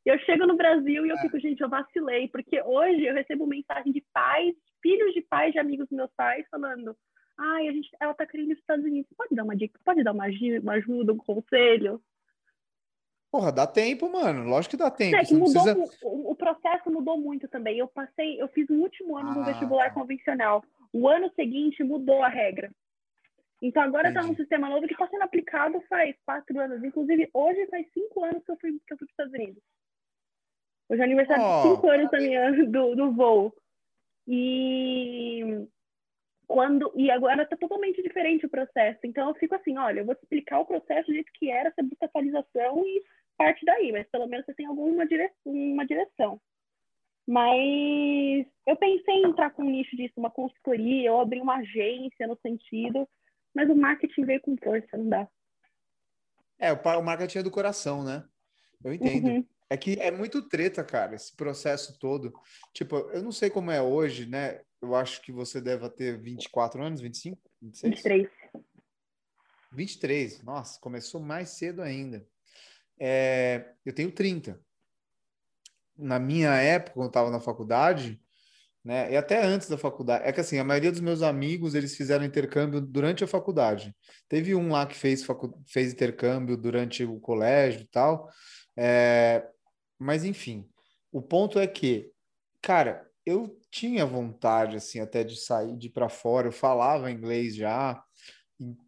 [0.06, 1.21] Eu chego no Brasil e eu é.
[1.21, 5.60] fico, gente, eu vacilei, porque hoje eu recebo mensagem de pais, filhos de pais de
[5.60, 6.95] amigos dos meus pais, falando,
[7.38, 9.80] ai, a gente, ela tá querendo ir para os Estados Unidos, pode dar uma dica,
[9.84, 10.25] pode dar uma,
[10.62, 11.99] uma ajuda, um conselho?
[13.36, 14.48] Porra, dá tempo, mano.
[14.48, 15.17] Lógico que dá tempo.
[15.17, 16.08] É, que mudou, precisa...
[16.08, 17.78] o, o, processo mudou muito também.
[17.78, 19.34] Eu passei, eu fiz o último ano ah.
[19.34, 20.63] do vestibular convencional.
[20.93, 22.71] O ano seguinte mudou a regra.
[23.62, 26.82] Então agora está um sistema novo que está sendo aplicado faz quatro anos.
[26.82, 29.63] Inclusive, hoje faz cinco anos que eu fui, que eu fui para os Estados Unidos.
[30.88, 33.54] Hoje é aniversário oh, de cinco anos da minha, do, do voo.
[34.26, 35.67] E
[36.48, 39.00] quando e agora está totalmente diferente o processo.
[39.04, 41.67] Então eu fico assim, olha, eu vou te explicar o processo do jeito que era
[41.67, 43.04] essa atualização e
[43.38, 46.41] parte daí, mas pelo menos você tem alguma direção, uma direção.
[47.28, 52.28] Mas eu pensei em entrar com um nicho disso, uma consultoria, ou abrir uma agência
[52.28, 53.08] no sentido,
[53.54, 55.28] mas o marketing veio com força, não dá.
[56.60, 58.24] É, o marketing é do coração, né?
[58.84, 59.28] Eu entendo.
[59.28, 59.45] Uhum.
[59.67, 62.32] É que é muito treta, cara, esse processo todo.
[62.71, 64.62] Tipo, eu não sei como é hoje, né?
[64.80, 68.04] Eu acho que você deve ter 24 anos, 25, 26?
[68.04, 68.30] 23.
[69.71, 72.26] 23, nossa, começou mais cedo ainda.
[72.99, 74.60] É, eu tenho 30.
[75.97, 78.21] Na minha época, quando eu estava na faculdade,
[78.84, 81.95] né, e até antes da faculdade, é que assim, a maioria dos meus amigos, eles
[81.95, 83.95] fizeram intercâmbio durante a faculdade.
[84.29, 85.60] Teve um lá que fez, facu...
[85.67, 88.29] fez intercâmbio durante o colégio e tal,
[88.77, 89.47] é,
[89.97, 90.69] mas enfim,
[91.12, 92.12] o ponto é que,
[92.62, 97.55] cara, eu tinha vontade, assim, até de sair, de ir para fora, eu falava inglês
[97.55, 98.03] já,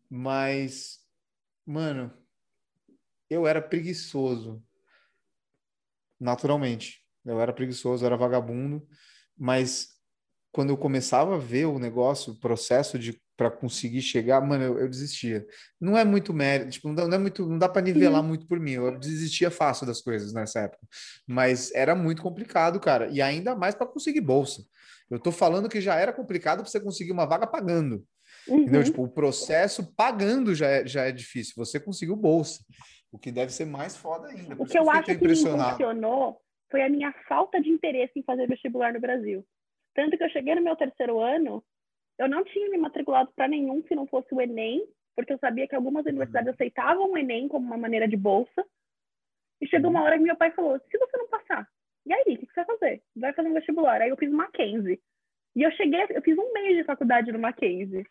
[0.09, 0.99] mas,
[1.65, 2.13] mano,
[3.29, 4.63] eu era preguiçoso.
[6.19, 7.01] Naturalmente.
[7.25, 8.87] Eu era preguiçoso, eu era vagabundo,
[9.37, 9.89] mas
[10.51, 14.79] quando eu começava a ver o negócio, o processo de para conseguir chegar, mano, eu,
[14.79, 15.45] eu, desistia.
[15.79, 18.47] Não é muito mérito, tipo, não dá, não é muito, não dá para nivelar muito
[18.47, 18.71] por mim.
[18.71, 20.83] Eu desistia fácil das coisas nessa época,
[21.27, 24.63] mas era muito complicado, cara, e ainda mais para conseguir bolsa.
[25.09, 28.03] Eu tô falando que já era complicado para você conseguir uma vaga pagando.
[28.47, 28.61] Uhum.
[28.61, 28.83] Entendeu?
[28.83, 31.53] Tipo, o processo pagando já é, já é difícil.
[31.57, 32.59] Você conseguiu bolsa.
[33.11, 34.55] O que deve ser mais foda ainda.
[34.61, 38.47] O que eu acho que me impressionou foi a minha falta de interesse em fazer
[38.47, 39.45] vestibular no Brasil.
[39.93, 41.63] Tanto que eu cheguei no meu terceiro ano,
[42.19, 45.67] eu não tinha me matriculado para nenhum se não fosse o Enem, porque eu sabia
[45.67, 46.09] que algumas uhum.
[46.11, 48.65] universidades aceitavam o Enem como uma maneira de bolsa.
[49.61, 50.05] E chegou uma uhum.
[50.05, 51.67] hora que meu pai falou: se você não passar,
[52.05, 53.03] e aí, o que você vai fazer?
[53.15, 54.01] Vai fazer um vestibular.
[54.01, 55.01] Aí eu fiz Mackenzie.
[55.55, 58.05] E eu cheguei, eu fiz um mês de faculdade no Mackenzie.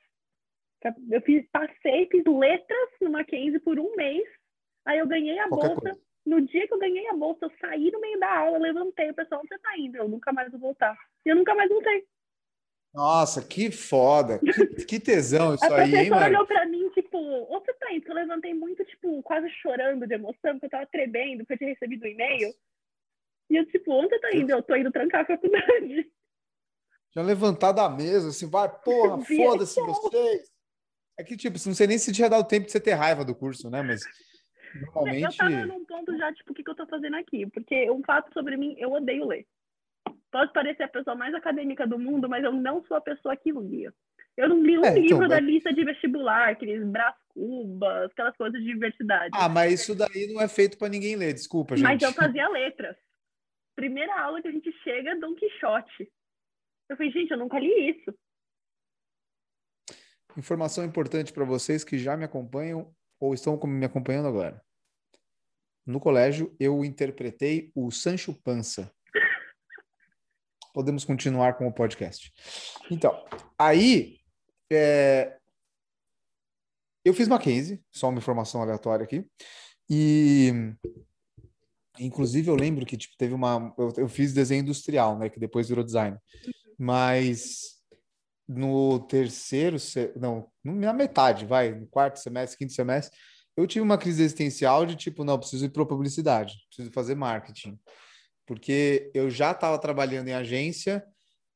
[1.10, 4.28] Eu fiz, passei, fiz letras no Mackenzie por um mês
[4.86, 5.80] Aí eu ganhei a Qualquer bolsa.
[5.80, 6.00] Coisa.
[6.24, 9.14] No dia que eu ganhei a bolsa, eu saí no meio da aula, levantei, o
[9.14, 9.96] pessoal, onde você tá indo?
[9.96, 10.96] Eu nunca mais vou voltar.
[11.24, 12.04] E eu nunca mais voltei.
[12.92, 14.38] Nossa, que foda!
[14.38, 16.24] Que, que tesão isso aí, hein, mano?
[16.24, 18.08] olhou pra mim, tipo, onde você tá indo?
[18.08, 21.70] Eu levantei muito, tipo, quase chorando de emoção, porque eu tava tremendo, porque eu tinha
[21.70, 22.52] recebido o um e-mail.
[23.50, 24.50] E eu, tipo, onde você tá indo?
[24.50, 26.10] Eu tô indo trancar a faculdade.
[27.14, 30.50] Já levantar da mesa, assim, vai, porra, foda-se vocês.
[31.18, 33.34] É que, tipo, não sei nem se tinha dado tempo de você ter raiva do
[33.34, 33.82] curso, né?
[33.82, 34.02] Mas
[34.80, 35.22] Normalmente...
[35.22, 37.46] Eu tava num ponto já, tipo, o que, que eu tô fazendo aqui?
[37.46, 39.46] Porque um fato sobre mim, eu odeio ler.
[40.30, 43.52] Pode parecer a pessoa mais acadêmica do mundo, mas eu não sou a pessoa que
[43.52, 43.92] lia.
[44.36, 48.10] Eu não li um é, então, livro então, da lista de vestibular, aqueles braços cubas,
[48.10, 49.30] aquelas coisas de diversidade.
[49.32, 51.84] Ah, mas isso daí não é feito para ninguém ler, desculpa, gente.
[51.84, 52.96] Mas eu fazia letras.
[53.74, 56.10] Primeira aula que a gente chega, Dom Quixote.
[56.88, 58.14] Eu falei, gente, eu nunca li isso.
[60.36, 64.62] Informação importante para vocês que já me acompanham ou estão me acompanhando agora.
[65.86, 68.90] No colégio, eu interpretei o Sancho Panza.
[70.74, 72.32] Podemos continuar com o podcast.
[72.90, 73.24] Então,
[73.56, 74.18] aí
[74.70, 75.38] é...
[77.04, 79.24] eu fiz Mackenzie, só uma informação aleatória aqui,
[79.88, 80.52] e
[82.00, 83.72] inclusive eu lembro que tipo, teve uma.
[83.78, 85.30] Eu, eu fiz desenho industrial, né?
[85.30, 86.18] Que depois virou design.
[86.78, 87.76] Mas
[88.46, 89.76] no terceiro,
[90.16, 93.16] não, na metade, vai, no quarto semestre, quinto semestre,
[93.56, 97.78] eu tive uma crise existencial de tipo, não, preciso ir para publicidade, preciso fazer marketing.
[98.44, 101.04] Porque eu já estava trabalhando em agência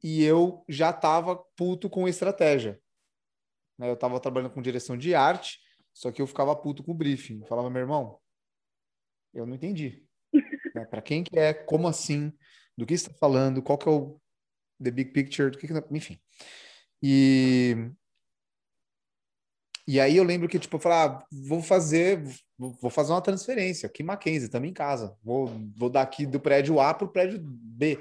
[0.02, 2.80] e eu já estava puto com estratégia.
[3.78, 3.88] Né?
[3.88, 5.58] Eu estava trabalhando com direção de arte,
[5.92, 7.40] só que eu ficava puto com o briefing.
[7.40, 8.18] Eu falava, meu irmão,
[9.34, 10.04] eu não entendi.
[10.74, 10.84] né?
[10.86, 12.32] Para quem que é, como assim,
[12.76, 14.20] do que está falando, qual que é o
[14.82, 16.18] the big picture, do que, que enfim.
[17.02, 17.90] E
[19.90, 22.22] e aí eu lembro que, tipo, eu falei, ah, vou fazer,
[22.56, 25.18] vou fazer uma transferência aqui em Mackenzie, também em casa.
[25.20, 27.98] Vou, vou dar aqui do prédio A para o prédio B.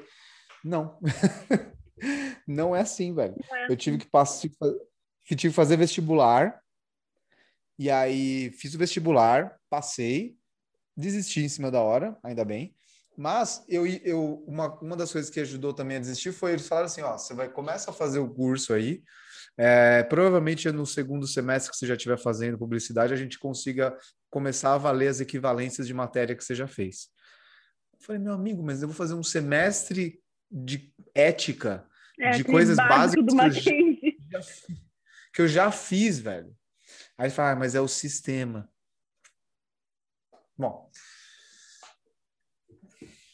[0.64, 1.00] Não.
[2.48, 3.34] não é assim, velho.
[3.40, 3.74] É assim.
[3.74, 4.48] Eu tive que passar,
[5.26, 6.62] tive que fazer vestibular.
[7.80, 10.38] E aí fiz o vestibular, passei,
[10.96, 12.76] desisti em cima da hora, ainda bem.
[13.20, 16.86] Mas eu, eu uma, uma das coisas que ajudou também a desistir foi eles falaram
[16.86, 19.04] assim: ó, você vai começar a fazer o curso aí.
[19.58, 23.94] É, provavelmente no segundo semestre que você já estiver fazendo publicidade, a gente consiga
[24.30, 27.10] começar a valer as equivalências de matéria que você já fez.
[27.92, 30.18] Eu falei, meu amigo, mas eu vou fazer um semestre
[30.50, 31.86] de ética,
[32.18, 34.40] é, de coisas básicas que eu, já,
[35.36, 36.56] que eu já fiz, velho.
[37.18, 38.72] Aí fala, ah, mas é o sistema.
[40.58, 40.89] Bom,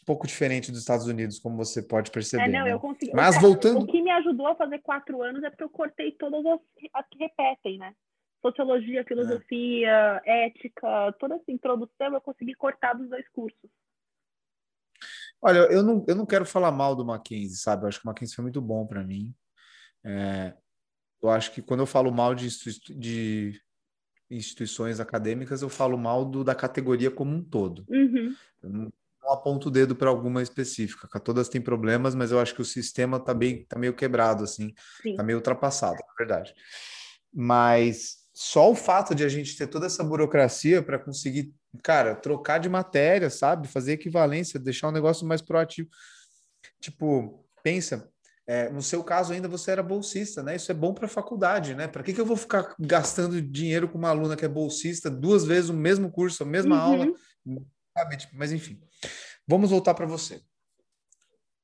[0.06, 2.44] pouco diferente dos Estados Unidos, como você pode perceber.
[2.44, 2.74] É, não, né?
[2.74, 3.12] eu consegui.
[3.14, 3.84] Mas voltando.
[3.84, 6.60] O que me ajudou a fazer quatro anos é porque eu cortei todas as,
[6.94, 7.94] as que repetem, né?
[8.42, 10.48] Sociologia, filosofia, é.
[10.48, 13.70] ética, toda essa introdução eu consegui cortar dos dois cursos.
[15.42, 17.84] Olha, eu não, eu não quero falar mal do Mackenzie, sabe?
[17.84, 19.34] Eu acho que o Mackenzie foi muito bom para mim.
[20.04, 20.54] É,
[21.22, 22.48] eu acho que quando eu falo mal de,
[22.96, 23.60] de
[24.30, 27.84] instituições acadêmicas, eu falo mal do, da categoria como um todo.
[27.90, 28.36] Uhum.
[28.62, 28.94] Eu não,
[29.26, 31.20] não aponto o dedo para alguma específica.
[31.20, 34.74] Todas têm problemas, mas eu acho que o sistema está bem, tá meio quebrado, assim,
[35.04, 36.54] está meio ultrapassado, na verdade.
[37.34, 42.60] Mas só o fato de a gente ter toda essa burocracia para conseguir, cara, trocar
[42.60, 43.68] de matéria, sabe?
[43.68, 45.90] Fazer equivalência, deixar o um negócio mais proativo.
[46.80, 48.10] Tipo, pensa,
[48.48, 50.56] é, no seu caso ainda você era bolsista, né?
[50.56, 51.88] Isso é bom para a faculdade, né?
[51.88, 55.44] Para que, que eu vou ficar gastando dinheiro com uma aluna que é bolsista duas
[55.46, 56.82] vezes o mesmo curso, a mesma uhum.
[56.82, 57.14] aula?
[57.98, 58.18] Sabe?
[58.18, 58.80] Tipo, mas enfim,
[59.48, 60.42] vamos voltar para você.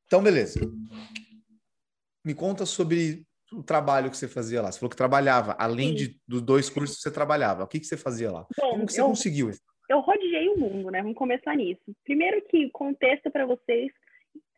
[0.05, 0.59] Então, beleza.
[2.25, 4.71] Me conta sobre o trabalho que você fazia lá.
[4.71, 7.63] Você falou que trabalhava, além de, dos dois cursos que você trabalhava.
[7.63, 8.45] O que, que você fazia lá?
[8.57, 9.61] Bom, Como que você eu, conseguiu isso?
[9.89, 11.01] Eu rodeei o mundo, né?
[11.01, 11.81] Vamos começar nisso.
[12.03, 13.91] Primeiro que contexto para vocês,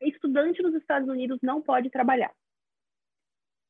[0.02, 2.32] estudante nos Estados Unidos não pode trabalhar.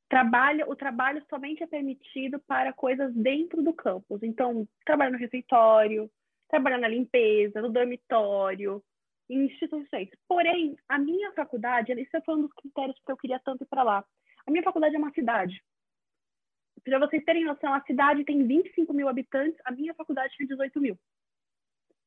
[0.10, 4.22] Trabalho, o trabalho somente é permitido para coisas dentro do campus.
[4.22, 6.12] Então, trabalho no refeitório,
[6.54, 8.84] trabalhar na limpeza, no dormitório,
[9.28, 10.08] em instituições.
[10.28, 13.82] Porém, a minha faculdade, isso foi um dos critérios que eu queria tanto ir para
[13.82, 14.06] lá.
[14.46, 15.60] A minha faculdade é uma cidade.
[16.84, 20.80] Para vocês terem noção, a cidade tem 25 mil habitantes, a minha faculdade tem 18
[20.80, 21.00] mil.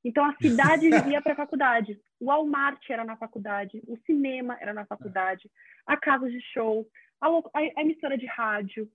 [0.05, 2.01] Então, a cidade vivia para a faculdade.
[2.21, 5.51] O Walmart era na faculdade, o cinema era na faculdade,
[5.87, 6.87] a casa de show,
[7.21, 8.89] a, a, a emissora de rádio.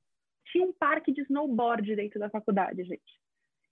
[0.46, 3.21] Tinha um parque de snowboard dentro da faculdade, gente.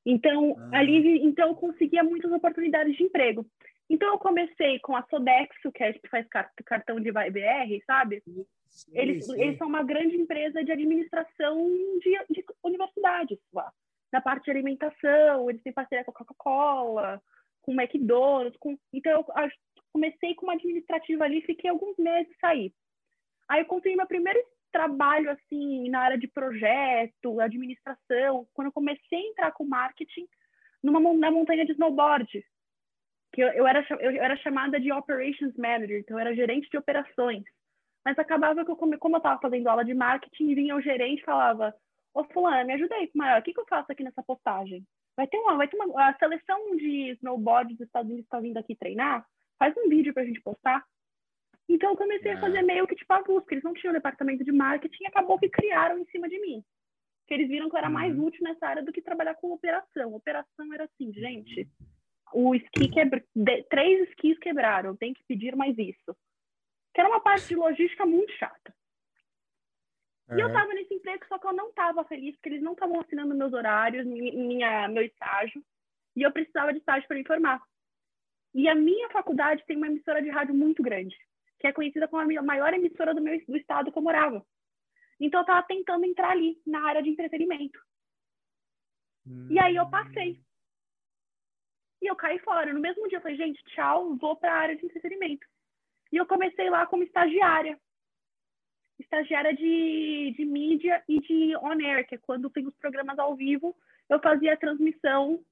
[0.05, 0.79] Então, ah.
[0.79, 3.45] ali, então eu conseguia muitas oportunidades de emprego.
[3.89, 6.25] Então, eu comecei com a Sodexo, que, é, que faz
[6.63, 8.21] cartão de BR, sabe?
[8.67, 9.41] Sim, eles, sim.
[9.41, 11.67] eles são uma grande empresa de administração
[11.99, 13.71] de, de universidades lá.
[14.11, 17.21] Na parte de alimentação, eles têm parceria com a Coca-Cola,
[17.63, 18.57] com o McDonald's.
[18.59, 18.77] Com...
[18.93, 19.25] Então, eu
[19.91, 22.73] comecei como administrativa ali, fiquei alguns meses e saí.
[23.47, 24.39] Aí, eu consegui meu primeiro
[24.71, 30.27] trabalho assim na área de projeto, administração, quando eu comecei a entrar com marketing
[30.81, 32.43] numa na montanha de snowboard,
[33.33, 36.77] que eu, eu era eu, era chamada de operations manager, então eu era gerente de
[36.77, 37.43] operações.
[38.05, 41.25] Mas acabava que eu como eu estava fazendo aula de marketing, vinha o gerente e
[41.25, 41.73] falava:
[42.13, 44.85] "Ô fulano, me ajuda aí com maior, o que que eu faço aqui nessa postagem?
[45.15, 48.57] Vai ter uma, vai ter uma a seleção de snowboard dos Estados Unidos está vindo
[48.57, 49.25] aqui treinar,
[49.57, 50.83] faz um vídeo para a gente postar".
[51.69, 53.53] Então eu comecei a fazer meio que tipo a busca.
[53.53, 56.63] Eles não tinham departamento de marketing e acabou que criaram em cima de mim.
[57.29, 58.25] que eles viram que eu era mais uhum.
[58.25, 60.15] útil nessa área do que trabalhar com operação.
[60.15, 61.69] Operação era assim, gente,
[62.33, 63.23] o esqui quebra...
[63.69, 66.17] três esquis quebraram, tem que pedir mais isso.
[66.91, 68.73] Que era uma parte de logística muito chata.
[70.27, 70.39] Uhum.
[70.39, 72.99] E eu estava nesse emprego, só que eu não estava feliz, porque eles não estavam
[72.99, 75.63] assinando meus horários, minha, meu estágio,
[76.15, 77.61] e eu precisava de estágio para me formar.
[78.55, 81.15] E a minha faculdade tem uma emissora de rádio muito grande,
[81.59, 84.45] que é conhecida como a maior emissora do meu do estado que eu morava.
[85.19, 87.79] Então eu estava tentando entrar ali na área de entretenimento.
[89.27, 89.47] Hum.
[89.51, 90.41] E aí eu passei.
[92.01, 92.73] E eu caí fora.
[92.73, 95.45] No mesmo dia eu falei, gente, tchau, vou para a área de entretenimento.
[96.11, 97.77] E eu comecei lá como estagiária.
[98.97, 103.75] Estagiária de, de mídia e de on-air, que é quando tem os programas ao vivo,
[104.09, 105.43] eu fazia a transmissão,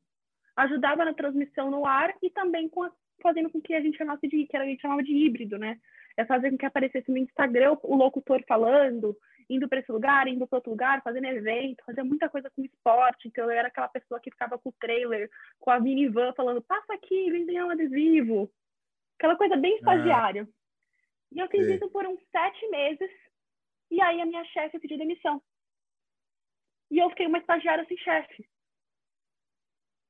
[0.55, 4.27] ajudava na transmissão no ar e também com a, fazendo com que a gente chamasse
[4.27, 5.79] de, que a gente chamava de híbrido, né?
[6.15, 9.15] É fazer com que aparecesse no Instagram o locutor falando,
[9.49, 13.27] indo para esse lugar, indo para outro lugar, fazendo evento, fazia muita coisa com esporte.
[13.27, 16.93] Então, eu era aquela pessoa que ficava com o trailer, com a minivan, falando: passa
[16.93, 18.51] aqui, vem ganhar um adesivo.
[19.17, 20.47] Aquela coisa bem estagiária.
[21.31, 23.11] E eu fiz isso por uns sete meses.
[23.89, 25.41] E aí, a minha chefe pediu demissão.
[26.91, 28.47] E eu fiquei uma estagiária sem chefe.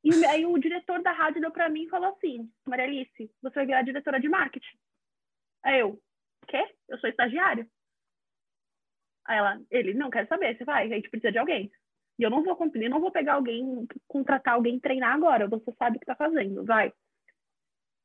[0.03, 3.55] E aí, o diretor da rádio deu para mim e falou assim: Maria Alice, você
[3.55, 4.77] vai virar diretora de marketing.
[5.63, 5.99] Aí eu,
[6.47, 6.63] quê?
[6.87, 7.67] Eu sou estagiária.
[9.25, 11.69] Aí ela, ele, não, quero saber, você vai, a gente precisa de alguém.
[12.17, 15.97] E eu não vou cumprir, não vou pegar alguém, contratar alguém treinar agora, você sabe
[15.97, 16.91] o que tá fazendo, vai.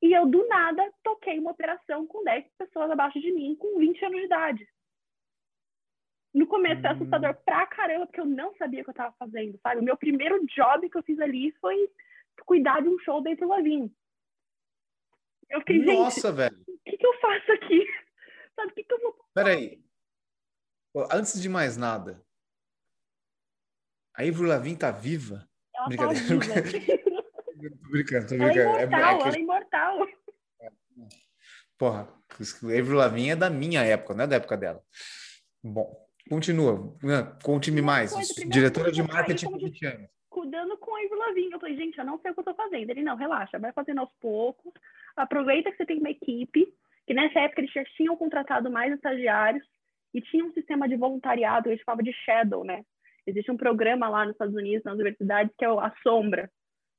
[0.02, 4.04] E eu, do nada, toquei uma operação com 10 pessoas abaixo de mim, com 20
[4.04, 4.68] anos de idade.
[6.34, 6.82] No começo hum.
[6.82, 9.80] foi assustador pra caramba, porque eu não sabia o que eu tava fazendo, sabe?
[9.80, 11.90] O meu primeiro job que eu fiz ali foi
[12.46, 13.94] cuidar de um show dentro do Lavin.
[15.50, 16.56] Eu fiquei, Nossa, velho.
[16.66, 17.86] O que, que eu faço aqui?
[18.56, 19.14] Sabe, o que, que eu vou...
[19.34, 19.82] Peraí,
[21.10, 22.22] Antes de mais nada,
[24.14, 25.48] a Ivro Lavin tá viva?
[25.74, 26.22] Ela Brincadeira.
[27.52, 27.76] Tá viva.
[27.80, 28.58] tô brincando, tô brincando.
[28.58, 29.22] Ela é imortal, é, é que...
[29.22, 30.08] ela é imortal.
[31.78, 32.08] Porra,
[32.64, 34.84] a Ivro Lavin é da minha época, não é da época dela.
[35.62, 36.01] Bom,
[36.32, 36.96] continua.
[37.44, 38.12] Conte-me mais.
[38.12, 40.08] Coisa, Diretora de marketing por 20 anos.
[40.30, 41.50] Cuidando com a Ivro Lavin.
[41.52, 42.88] Eu falei, gente, eu não sei o que eu tô fazendo.
[42.88, 44.72] Ele, não, relaxa, vai fazendo aos poucos.
[45.14, 46.72] Aproveita que você tem uma equipe,
[47.06, 49.62] que nessa época eles já tinham contratado mais estagiários
[50.14, 52.82] e tinha um sistema de voluntariado, a gente chamava de Shadow, né?
[53.26, 56.50] Existe um programa lá nos Estados Unidos, nas universidades, que é a Sombra.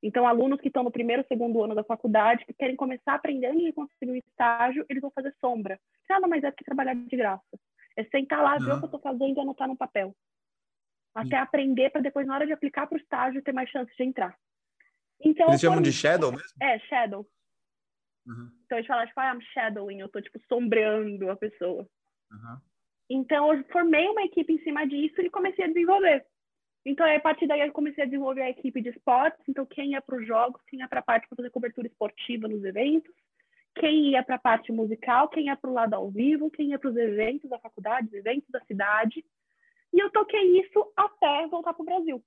[0.01, 3.73] Então, alunos que estão no primeiro, segundo ano da faculdade, que querem começar aprendendo e
[3.73, 5.79] conseguir um estágio, eles vão fazer sombra.
[6.09, 7.57] Nada mais é que trabalhar de graça.
[7.95, 10.15] É sentar lá, ver o que eu estou fazendo e anotar no papel.
[11.13, 11.43] Até uhum.
[11.43, 14.35] aprender para depois, na hora de aplicar para o estágio, ter mais chance de entrar.
[15.21, 16.57] Então, Eles chamam de shadow mesmo?
[16.61, 17.27] É, shadow.
[18.25, 18.51] Uhum.
[18.65, 21.87] Então, a gente fala, tipo, ah, I'm shadowing, eu estou, tipo, sombreando a pessoa.
[22.31, 22.57] Uhum.
[23.09, 26.25] Então, eu formei uma equipe em cima disso e comecei a desenvolver.
[26.85, 29.41] Então, a partir daí, eu comecei a desenvolver a equipe de esportes.
[29.47, 32.47] Então, quem ia para os jogos, quem ia para a parte para fazer cobertura esportiva
[32.47, 33.13] nos eventos,
[33.75, 36.79] quem ia para a parte musical, quem ia para o lado ao vivo, quem ia
[36.79, 39.25] para os eventos da faculdade, os eventos da cidade.
[39.91, 42.23] E eu toquei isso até voltar para o Brasil.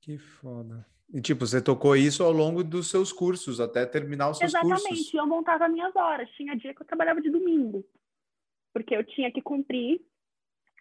[0.00, 0.86] Que foda.
[1.12, 4.82] E, tipo, você tocou isso ao longo dos seus cursos, até terminar os seus Exatamente.
[4.82, 4.90] cursos.
[4.90, 5.16] Exatamente.
[5.16, 6.30] Eu montava minhas horas.
[6.32, 7.84] Tinha dia que eu trabalhava de domingo
[8.78, 10.00] porque eu tinha que cumprir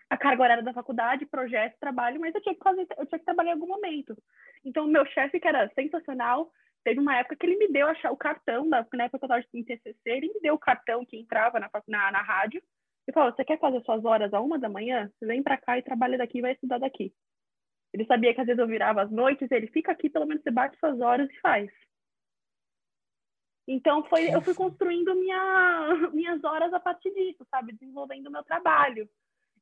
[0.09, 3.25] a carga horária da faculdade, projeto, trabalho, mas eu tinha que fazer, eu tinha que
[3.25, 4.15] trabalhar em algum momento.
[4.63, 6.51] Então, o meu chefe, que era sensacional,
[6.83, 9.37] teve uma época que ele me deu achar o cartão, da, na época que eu
[9.37, 12.61] estava em TCC, ele me deu o cartão que entrava na, na, na rádio
[13.07, 15.11] e falou, você quer fazer suas horas a uma da manhã?
[15.17, 17.13] Você vem para cá e trabalha daqui e vai estudar daqui.
[17.93, 20.51] Ele sabia que às vezes eu virava às noites, ele fica aqui, pelo menos você
[20.51, 21.69] bate suas horas e faz.
[23.67, 28.43] Então foi, eu fui construindo minha, minhas horas a partir disso, sabe, desenvolvendo o meu
[28.43, 29.09] trabalho.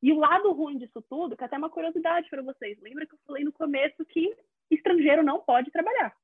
[0.01, 3.13] E o lado ruim disso tudo, que é até uma curiosidade para vocês, lembra que
[3.13, 4.35] eu falei no começo que
[4.69, 6.15] estrangeiro não pode trabalhar.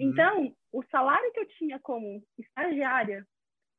[0.00, 0.10] Uhum.
[0.10, 3.26] Então, o salário que eu tinha como estagiária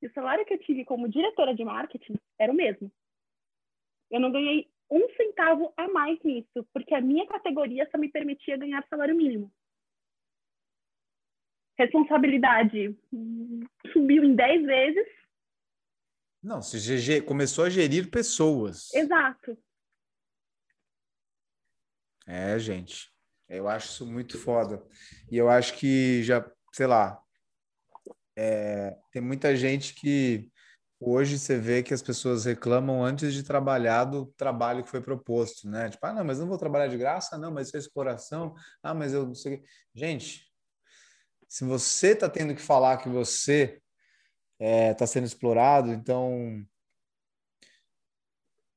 [0.01, 2.91] e o salário que eu tive como diretora de marketing era o mesmo.
[4.09, 8.57] Eu não ganhei um centavo a mais nisso, porque a minha categoria só me permitia
[8.57, 9.51] ganhar salário mínimo
[11.81, 12.95] responsabilidade
[13.91, 15.07] subiu em 10 vezes.
[16.43, 18.93] Não, você começou a gerir pessoas.
[18.93, 19.57] Exato.
[22.25, 23.11] É, gente.
[23.51, 24.81] Eu acho isso muito foda.
[25.29, 27.21] E eu acho que já, sei lá,
[28.35, 30.49] é, tem muita gente que
[30.99, 35.67] hoje você vê que as pessoas reclamam antes de trabalhar do trabalho que foi proposto,
[35.67, 35.89] né?
[35.89, 38.93] Tipo, ah, não, mas não vou trabalhar de graça, não, mas isso é exploração, ah,
[38.93, 39.61] mas eu não sei.
[39.93, 40.47] Gente,
[41.47, 43.81] se você está tendo que falar que você
[44.57, 46.65] está é, sendo explorado, então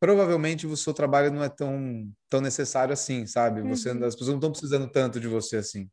[0.05, 3.63] provavelmente o seu trabalho não é tão, tão necessário assim, sabe?
[3.63, 4.05] Você, uhum.
[4.05, 5.91] As pessoas não estão precisando tanto de você assim.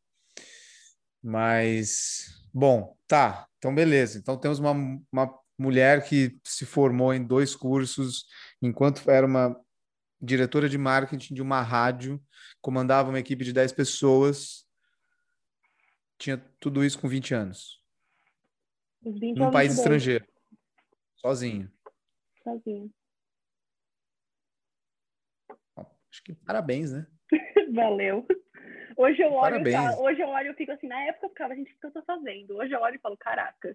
[1.22, 3.48] Mas, bom, tá.
[3.56, 4.18] Então, beleza.
[4.18, 4.72] Então, temos uma,
[5.10, 8.26] uma mulher que se formou em dois cursos,
[8.60, 9.58] enquanto era uma
[10.20, 12.22] diretora de marketing de uma rádio,
[12.60, 14.66] comandava uma equipe de 10 pessoas,
[16.18, 17.82] tinha tudo isso com 20 anos.
[19.02, 20.26] 20 num país estrangeiro.
[21.16, 21.72] Sozinho.
[22.44, 22.92] Sozinho.
[26.12, 27.06] Acho que parabéns, né?
[27.74, 28.26] Valeu.
[28.98, 31.72] Hoje eu olho, tá, hoje eu olho e fico assim, na época eu ficava, gente,
[31.72, 32.54] o que eu tô fazendo?
[32.58, 33.74] Hoje eu olho e falo, caraca,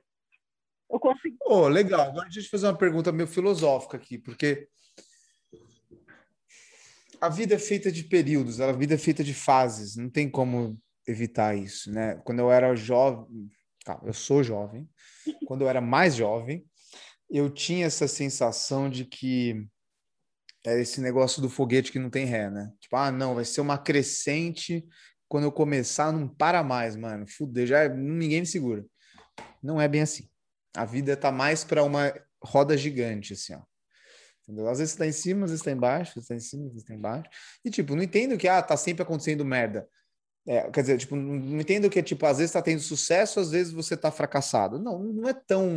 [0.91, 1.35] eu consigo.
[1.43, 2.01] Oh, legal.
[2.01, 4.67] Agora deixa eu fazer uma pergunta meio filosófica aqui, porque
[7.19, 10.79] a vida é feita de períodos, a vida é feita de fases, não tem como
[11.07, 12.21] evitar isso, né?
[12.23, 13.49] Quando eu era jovem,
[13.83, 14.87] tá, eu sou jovem,
[15.47, 16.63] quando eu era mais jovem,
[17.29, 19.67] eu tinha essa sensação de que
[20.67, 22.69] é esse negócio do foguete que não tem ré, né?
[22.81, 24.85] Tipo, ah, não, vai ser uma crescente,
[25.29, 27.25] quando eu começar não para mais, mano.
[27.25, 28.85] Fudeu, já ninguém me segura.
[29.63, 30.27] Não é bem assim.
[30.75, 32.13] A vida tá mais para uma
[32.43, 33.61] roda gigante, assim, ó.
[34.43, 34.67] Entendeu?
[34.67, 36.65] Às vezes você tá em cima, às vezes tá embaixo, às vezes tá em cima,
[36.65, 37.29] às vezes tá embaixo.
[37.63, 39.87] E, tipo, não entendo que, ah, tá sempre acontecendo merda.
[40.45, 43.71] É, quer dizer, tipo, não entendo que, tipo, às vezes tá tendo sucesso, às vezes
[43.71, 44.79] você tá fracassado.
[44.79, 45.69] Não, não é tão,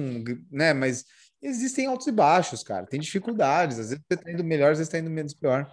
[0.50, 1.04] né, mas
[1.42, 2.86] existem altos e baixos, cara.
[2.86, 5.70] Tem dificuldades, às vezes você tá indo melhor, às vezes tá indo menos pior.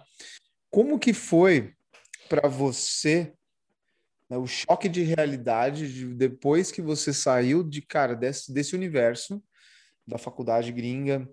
[0.70, 1.74] Como que foi
[2.28, 3.32] para você
[4.28, 9.42] né, o choque de realidade de, depois que você saiu de, cara, desse, desse universo
[10.06, 11.28] da faculdade gringa,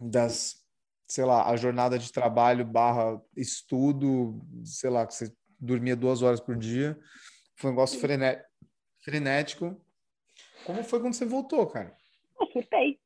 [0.00, 0.64] das,
[1.06, 6.40] sei lá, a jornada de trabalho barra estudo, sei lá, que você dormia duas horas
[6.40, 6.98] por dia,
[7.56, 8.44] foi um negócio frené,
[9.02, 9.80] frenético.
[10.64, 11.96] Como foi quando você voltou, cara?
[12.40, 13.00] Eu surtei.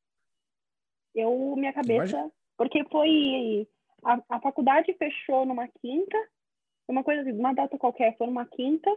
[1.15, 2.33] Eu, minha cabeça, Imagina.
[2.57, 3.67] porque foi
[4.05, 6.17] a, a faculdade fechou numa quinta,
[6.89, 8.91] uma coisa assim, uma data qualquer, foi numa quinta,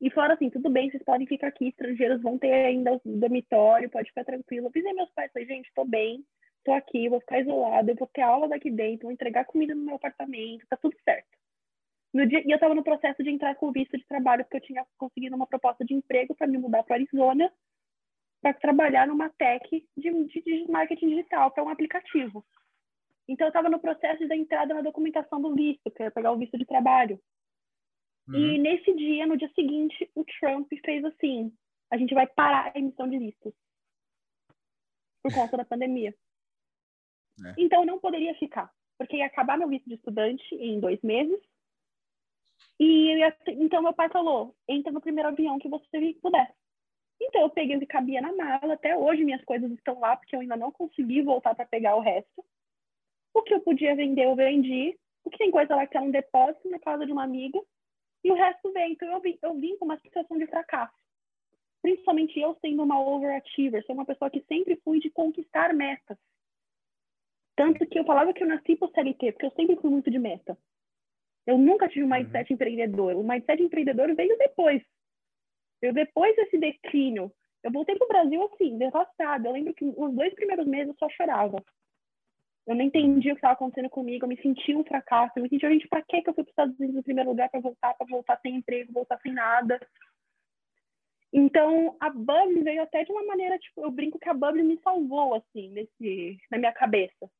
[0.00, 3.90] e falaram assim, tudo bem, vocês podem ficar aqui, estrangeiros vão ter ainda o dormitório,
[3.90, 4.66] pode ficar tranquilo.
[4.66, 6.24] Eu avisei meus pais, falei, gente, tô bem,
[6.64, 9.82] tô aqui, vou ficar isolada, eu vou ter aula daqui dentro, vou entregar comida no
[9.82, 11.28] meu apartamento, tá tudo certo.
[12.14, 14.56] No dia, e eu estava no processo de entrar com o visto de trabalho, porque
[14.56, 17.52] eu tinha conseguido uma proposta de emprego para me mudar para Arizona,
[18.40, 22.44] para trabalhar numa tech de, de, marketing digital, para um aplicativo.
[23.28, 26.38] Então, eu estava no processo da entrada na documentação do visto, que era pegar o
[26.38, 27.20] visto de trabalho.
[28.28, 28.34] Uhum.
[28.34, 31.52] E nesse dia, no dia seguinte, o Trump fez assim:
[31.90, 33.54] a gente vai parar a emissão de vistos
[35.22, 36.14] por conta da pandemia.
[37.44, 37.54] É.
[37.58, 41.40] Então, eu não poderia ficar, porque ia acabar meu visto de estudante em dois meses.
[42.78, 46.54] E ia, então, meu pai falou: entra no primeiro avião que você puder.
[47.20, 48.74] Então, eu peguei o que cabia na mala.
[48.74, 52.00] Até hoje, minhas coisas estão lá, porque eu ainda não consegui voltar para pegar o
[52.00, 52.44] resto.
[53.34, 54.98] O que eu podia vender, eu vendi.
[55.24, 57.60] O que tem coisa lá que é um depósito na casa de uma amiga.
[58.24, 58.92] E o resto veio.
[58.92, 60.94] Então, eu vim, eu vim com uma situação de fracasso.
[61.82, 66.18] Principalmente eu sendo uma overachiever, sou uma pessoa que sempre fui de conquistar metas.
[67.56, 70.10] Tanto que eu falava que eu nasci para o CLT, porque eu sempre fui muito
[70.10, 70.56] de meta.
[71.46, 72.16] Eu nunca tive um uhum.
[72.16, 72.54] mindset uhum.
[72.54, 73.16] empreendedor.
[73.16, 74.82] O mindset empreendedor veio depois.
[75.82, 79.48] Eu depois desse declínio, eu voltei para o Brasil assim, devastada.
[79.48, 81.62] Eu lembro que os dois primeiros meses eu só chorava.
[82.66, 85.48] Eu não entendi o que estava acontecendo comigo, eu me senti um fracasso, eu me
[85.48, 87.94] senti, gente, para que eu fui para os Estados Unidos no primeiro lugar para voltar,
[87.94, 89.80] para voltar sem emprego, voltar sem nada.
[91.32, 94.78] Então, a Bubble veio até de uma maneira, tipo, eu brinco que a Bubble me
[94.82, 97.30] salvou, assim, nesse, na minha cabeça.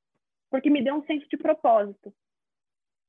[0.49, 2.13] Porque me deu um senso de propósito.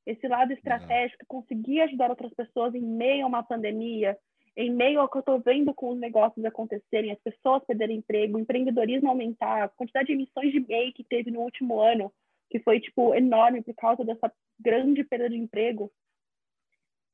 [0.06, 4.18] Esse lado estratégico, conseguir ajudar outras pessoas em meio a uma pandemia,
[4.56, 8.38] em meio ao que eu estou vendo com os negócios acontecerem, as pessoas perderem emprego,
[8.38, 12.14] o empreendedorismo aumentar, a quantidade de emissões de MEI que teve no último ano,
[12.50, 15.92] que foi, tipo, enorme por causa dessa grande perda de emprego,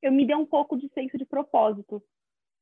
[0.01, 2.03] eu me dei um pouco de senso de propósito.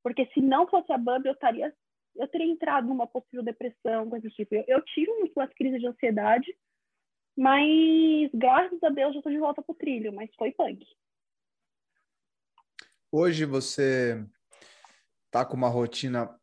[0.04, 1.74] Porque se não fosse a Bubble, eu estaria
[2.16, 4.56] eu teria entrado numa possível depressão, coisa tipo.
[4.56, 6.56] Eu, eu tive umas crises de ansiedade,
[7.38, 10.86] mas graças a Deus já estou de volta pro trilho, mas foi punk.
[13.12, 14.26] Hoje você
[15.36, 16.34] tá com uma rotina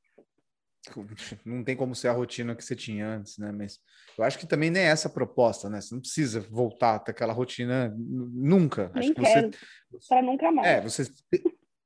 [1.47, 3.51] não tem como ser a rotina que você tinha antes, né?
[3.53, 3.79] Mas
[4.19, 5.81] eu acho que também nem é essa a proposta, né?
[5.81, 8.91] Você não precisa voltar até aquela rotina nunca.
[8.95, 9.51] Nem acho que quero,
[9.91, 10.69] você para nunca mais.
[10.69, 11.05] É, você,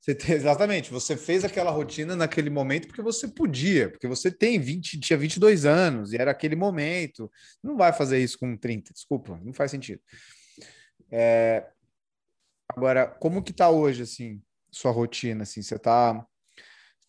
[0.00, 4.98] você exatamente, você fez aquela rotina naquele momento porque você podia, porque você tem 20,
[4.98, 7.30] tinha 22 anos e era aquele momento.
[7.62, 10.00] Não vai fazer isso com 30, desculpa, não faz sentido.
[11.12, 11.68] É,
[12.68, 14.42] agora, como que tá hoje assim,
[14.72, 15.62] sua rotina assim?
[15.62, 16.26] Você tá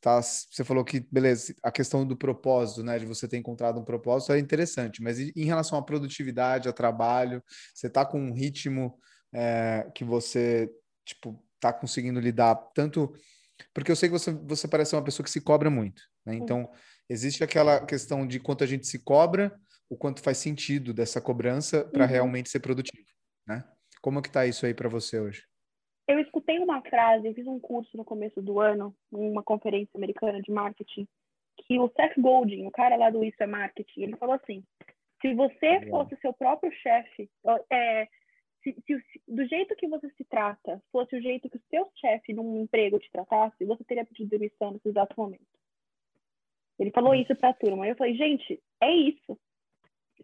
[0.02, 3.84] tá, você falou que, beleza, a questão do propósito, né, de você ter encontrado um
[3.84, 7.44] propósito é interessante, mas em relação à produtividade, a trabalho,
[7.74, 8.98] você está com um ritmo
[9.34, 10.70] é, que você,
[11.06, 13.14] tipo, tá conseguindo lidar tanto...
[13.74, 16.36] Porque eu sei que você, você parece uma pessoa que se cobra muito, né?
[16.36, 16.70] Então,
[17.10, 21.84] existe aquela questão de quanto a gente se cobra, o quanto faz sentido dessa cobrança
[21.86, 22.12] para uhum.
[22.12, 23.08] realmente ser produtivo,
[23.48, 23.64] né?
[24.00, 25.42] Como que tá isso aí para você hoje?
[26.08, 30.52] Eu escutei uma frase, fiz um curso no começo do ano, numa conferência americana de
[30.52, 31.08] marketing,
[31.58, 34.64] que o Seth Godin, o cara lá do Isso é Marketing, ele falou assim:
[35.22, 37.30] se você fosse seu próprio chefe,
[37.70, 38.08] é,
[38.64, 41.90] se, se, se, do jeito que você se trata fosse o jeito que o seu
[41.96, 45.46] chefe num emprego te tratasse, você teria pedido demissão nesse exato momento.
[46.80, 47.88] Ele falou isso para a turma.
[47.88, 49.38] Eu falei, gente, é isso.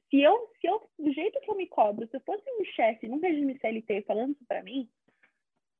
[0.10, 3.08] Se eu, se eu, do jeito que eu me cobro, se eu fosse um chefe
[3.08, 4.88] num regime CLT falando isso para mim,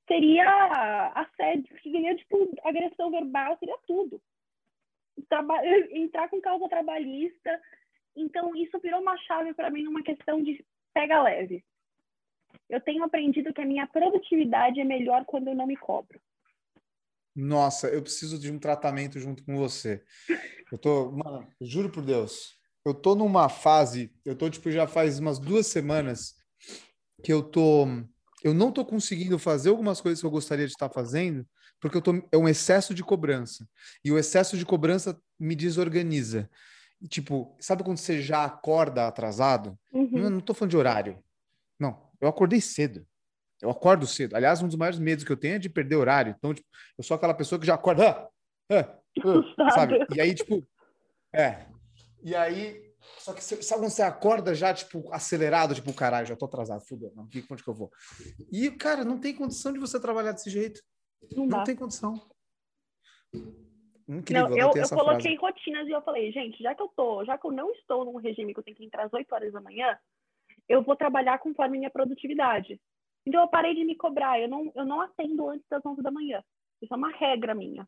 [0.08, 4.22] seria assédio, seria tipo agressão verbal, seria tudo.
[5.30, 5.56] Traba
[5.91, 7.62] entrar com causa trabalhista.
[8.16, 11.64] Então, isso virou uma chave para mim numa questão de pega leve.
[12.70, 16.22] Eu tenho aprendido que a minha produtividade é melhor quando eu não me cobro.
[17.36, 20.04] Nossa, eu preciso de um tratamento junto com você.
[20.72, 25.18] Eu tô, mano, juro por Deus, eu tô numa fase, eu tô tipo já faz
[25.18, 26.36] umas duas semanas
[27.24, 27.88] que eu tô
[28.43, 31.47] eu não estou conseguindo fazer algumas coisas que eu gostaria de estar fazendo,
[31.79, 33.67] porque eu tô, é um excesso de cobrança.
[34.03, 36.49] E o excesso de cobrança me desorganiza.
[37.09, 39.77] Tipo, sabe quando você já acorda atrasado?
[39.91, 40.29] Uhum.
[40.29, 41.23] Não, estou falando de horário.
[41.79, 43.05] Não, eu acordei cedo.
[43.61, 44.35] Eu acordo cedo.
[44.35, 46.35] Aliás, um dos maiores medos que eu tenho é de perder horário.
[46.37, 46.67] Então, tipo,
[46.97, 48.29] eu sou aquela pessoa que já acorda, ah,
[48.69, 48.99] ah,
[49.57, 50.05] ah, sabe?
[50.13, 50.65] E aí, tipo,
[51.33, 51.65] é.
[52.21, 56.45] E aí, só que sabe quando você acorda já, tipo, acelerado, tipo, caralho, já tô
[56.45, 57.91] atrasado, fudeu, não, que, onde que eu vou?
[58.51, 60.82] E, cara, não tem condição de você trabalhar desse jeito.
[61.36, 62.14] Não, não tem condição.
[64.08, 65.54] Incrível, não, eu, eu coloquei frase.
[65.54, 68.18] rotinas e eu falei, gente, já que eu tô, já que eu não estou num
[68.18, 69.97] regime que eu tenho que entrar às 8 horas da manhã,
[70.68, 72.80] eu vou trabalhar conforme minha produtividade.
[73.26, 76.12] Então eu parei de me cobrar, eu não, eu não atendo antes das 11 da
[76.12, 76.43] manhã.
[76.82, 77.88] Isso é uma regra minha.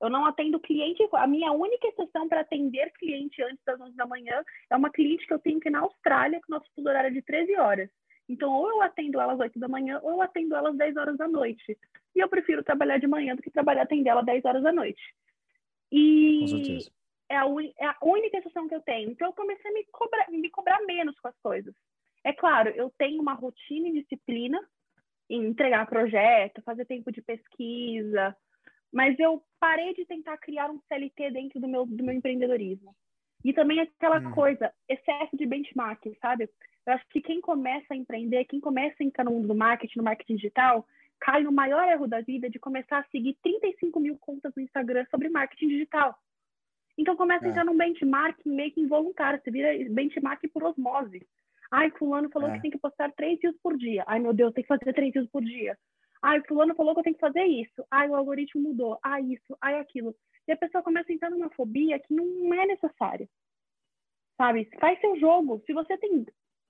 [0.00, 1.06] Eu não atendo cliente.
[1.12, 5.26] A minha única exceção para atender cliente antes das 11 da manhã é uma cliente
[5.26, 7.90] que eu tenho que na Austrália, com nosso fuso horário é de 13 horas.
[8.28, 10.96] Então, ou eu atendo ela às 8 da manhã, ou eu atendo ela às 10
[10.96, 11.76] horas da noite.
[12.14, 14.72] E eu prefiro trabalhar de manhã do que trabalhar atender ela às 10 horas da
[14.72, 15.02] noite.
[15.90, 16.78] E
[17.28, 17.44] é a,
[17.78, 19.10] é a única exceção que eu tenho.
[19.10, 21.74] Então, eu comecei a me cobrar, me cobrar menos com as coisas.
[22.24, 24.60] É claro, eu tenho uma rotina e disciplina
[25.28, 28.36] em entregar projeto, fazer tempo de pesquisa,
[28.92, 32.94] mas eu parei de tentar criar um CLT dentro do meu, do meu empreendedorismo.
[33.44, 34.32] E também aquela hum.
[34.32, 36.48] coisa, excesso de benchmark, sabe?
[36.86, 39.98] Eu acho que quem começa a empreender, quem começa a entrar no mundo do marketing,
[39.98, 40.86] no marketing digital,
[41.20, 45.06] cai no maior erro da vida de começar a seguir 35 mil contas no Instagram
[45.10, 46.18] sobre marketing digital.
[46.98, 47.48] Então começa é.
[47.48, 51.26] a entrar num benchmark meio que involuntário, você vira benchmark por osmose.
[51.70, 52.54] Ai, fulano falou é.
[52.54, 54.04] que tem que postar três dias por dia.
[54.06, 55.78] Ai, meu Deus, tem que fazer três dias por dia.
[56.22, 57.84] Ai, fulano falou que eu tenho que fazer isso.
[57.90, 58.98] Ai, o algoritmo mudou.
[59.02, 59.56] Ai, isso.
[59.60, 60.14] Ai, aquilo.
[60.46, 63.28] E a pessoa começa a entrar numa fobia que não é necessária.
[64.36, 64.68] Sabe?
[64.78, 65.62] Faz seu jogo.
[65.66, 66.26] Se você tem...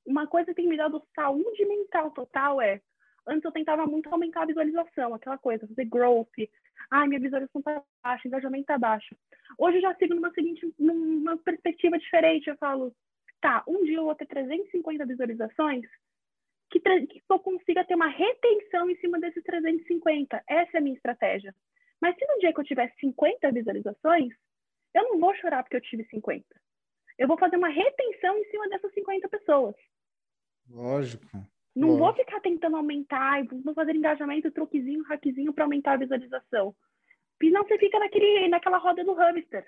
[0.07, 2.81] Uma coisa que tem me dado saúde mental total é...
[3.27, 6.29] Antes eu tentava muito aumentar a visualização, aquela coisa, fazer growth.
[6.91, 9.15] Ai, minha visualização tá baixa, engajamento tá baixo.
[9.59, 12.49] Hoje eu já sigo numa seguinte, numa perspectiva diferente.
[12.49, 12.95] Eu falo,
[13.41, 15.87] tá, um dia eu vou ter 350 visualizações,
[16.71, 20.43] que, que eu consiga ter uma retenção em cima desses 350.
[20.49, 21.55] Essa é a minha estratégia.
[22.01, 24.33] Mas se no dia que eu tiver 50 visualizações,
[24.95, 26.45] eu não vou chorar porque eu tive 50.
[27.19, 29.75] Eu vou fazer uma retenção em cima dessas 50 pessoas.
[30.69, 31.27] Lógico.
[31.75, 32.05] Não Lógico.
[32.05, 36.75] vou ficar tentando aumentar, vou fazer engajamento, truquezinho, hackzinho para aumentar a visualização.
[37.43, 39.67] E não você fica naquele, naquela roda do hamster.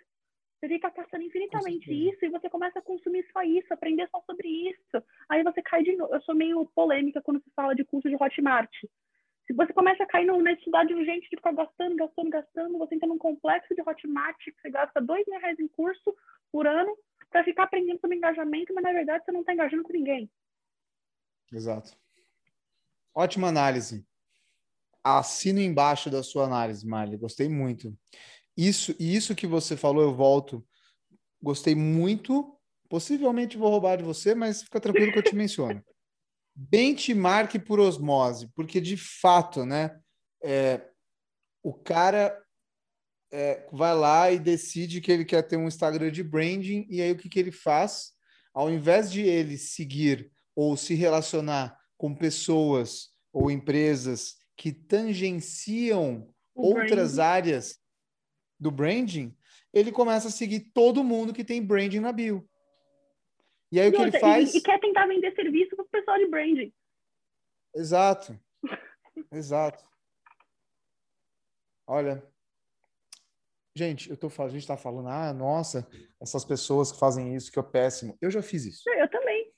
[0.63, 4.47] Você fica caçando infinitamente isso e você começa a consumir só isso, aprender só sobre
[4.47, 5.05] isso.
[5.29, 6.15] Aí você cai de novo.
[6.15, 8.71] Eu sou meio polêmica quando se fala de curso de Hotmart.
[9.45, 13.09] Se você começa a cair na necessidade urgente de ficar gastando, gastando, gastando, você entra
[13.09, 16.15] num complexo de Hotmart que você gasta dois mil reais em curso
[16.53, 16.97] por ano
[17.29, 20.31] para ficar aprendendo sobre engajamento, mas na verdade você não está engajando com ninguém.
[21.53, 21.91] Exato.
[23.13, 24.07] Ótima análise.
[25.03, 27.17] Assino embaixo da sua análise, Mali.
[27.17, 27.93] Gostei muito.
[28.57, 30.67] Isso, isso que você falou, eu volto.
[31.43, 32.57] Gostei muito.
[32.89, 35.83] Possivelmente vou roubar de você, mas fica tranquilo que eu te menciono.
[36.55, 39.99] Benchmark por osmose, porque de fato, né?
[40.43, 40.83] É,
[41.63, 42.39] o cara
[43.33, 47.13] é, vai lá e decide que ele quer ter um Instagram de branding, e aí
[47.13, 48.13] o que, que ele faz?
[48.53, 56.69] Ao invés de ele seguir ou se relacionar com pessoas ou empresas que tangenciam o
[56.69, 57.21] outras branding.
[57.21, 57.82] áreas
[58.63, 59.37] do branding,
[59.75, 62.49] ele começa a seguir todo mundo que tem branding na bio.
[63.73, 64.55] E aí e o que outra, ele faz.
[64.55, 66.73] E, e, quer tentar vender serviço para o pessoal de branding.
[67.75, 68.39] Exato.
[69.33, 69.85] Exato.
[71.87, 72.23] Olha,
[73.75, 75.89] gente, eu tô a gente está falando, ah, nossa,
[76.21, 78.17] essas pessoas que fazem isso, que é péssimo.
[78.21, 78.89] Eu já fiz isso.
[78.91, 79.53] Eu também.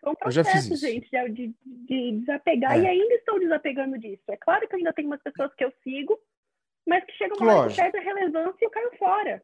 [0.00, 2.82] Foi um processo, gente, de, de desapegar é.
[2.82, 4.22] e ainda estou desapegando disso.
[4.28, 6.18] É claro que ainda tem umas pessoas que eu sigo,
[6.88, 9.42] mas que chegam uma hora que perde a relevância e eu caio fora.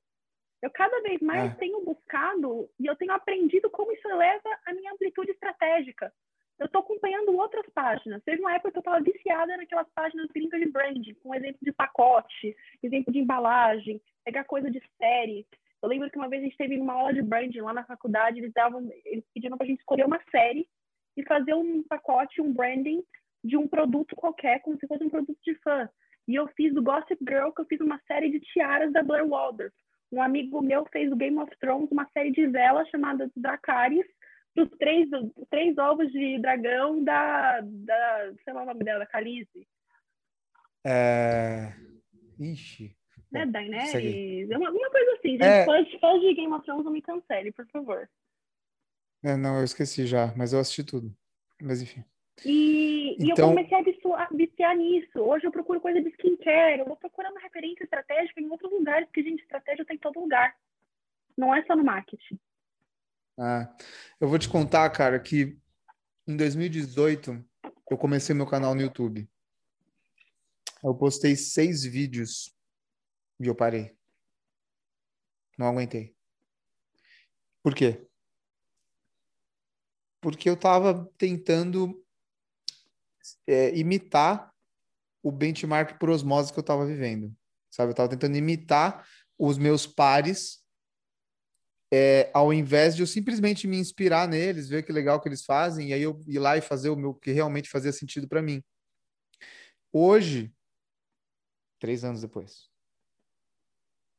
[0.63, 1.55] Eu cada vez mais é.
[1.57, 6.11] tenho buscado e eu tenho aprendido como isso eleva a minha amplitude estratégica.
[6.59, 8.23] Eu estou acompanhando outras páginas.
[8.25, 11.73] Teve uma época que eu estava viciada naquelas páginas gringas de branding, com exemplo de
[11.73, 15.47] pacote, exemplo de embalagem, pegar coisa de série.
[15.83, 18.39] Eu lembro que uma vez a gente teve uma aula de branding lá na faculdade,
[18.39, 20.67] eles davam, eles pediram para a gente escolher uma série
[21.15, 23.05] e fazer um pacote, um branding
[23.43, 25.91] de um produto qualquer, como se fosse um produto de fã.
[26.27, 29.27] E eu fiz do Gossip Girl, que eu fiz uma série de tiaras da Blair
[29.27, 29.75] Waldorf.
[30.11, 34.07] Um amigo meu fez do Game of Thrones uma série de velas chamada Dracarys,
[34.55, 35.09] dos três,
[35.51, 38.33] três ovos de dragão da, da.
[38.45, 39.67] Sei lá o nome dela, da Khaleesi.
[40.87, 41.73] É...
[42.39, 42.97] Ixi.
[43.33, 44.51] Né, Daenerys?
[44.51, 45.43] É alguma coisa assim, gente.
[45.43, 45.65] É...
[45.65, 48.09] Fãs, fãs de Game of Thrones não me cancele, por favor.
[49.25, 51.13] É, não, eu esqueci já, mas eu assisti tudo.
[51.61, 52.05] Mas enfim.
[52.45, 53.27] E, então...
[53.27, 55.21] e eu então comecei a viciar nisso.
[55.21, 59.23] Hoje eu procuro coisa de skincare, eu vou procurando referência estratégica em outros lugares, porque,
[59.23, 60.57] gente, estratégia tem em todo lugar.
[61.37, 62.39] Não é só no marketing.
[63.39, 63.75] Ah,
[64.21, 65.59] eu vou te contar, cara, que
[66.27, 67.45] em 2018
[67.91, 69.29] eu comecei meu canal no YouTube.
[70.83, 72.55] Eu postei seis vídeos
[73.41, 73.97] e eu parei.
[75.59, 76.15] Não aguentei.
[77.63, 78.07] Por quê?
[80.21, 82.04] Porque eu estava tentando
[83.47, 84.53] é, imitar
[85.23, 87.35] o benchmark por osmose que eu estava vivendo.
[87.71, 87.89] Sabe?
[87.89, 89.07] Eu estava tentando imitar
[89.39, 90.65] os meus pares
[91.97, 95.91] é, ao invés de eu simplesmente me inspirar neles, ver que legal que eles fazem,
[95.91, 98.61] e aí eu ir lá e fazer o meu que realmente fazia sentido para mim.
[99.93, 100.53] Hoje,
[101.79, 102.69] três anos depois,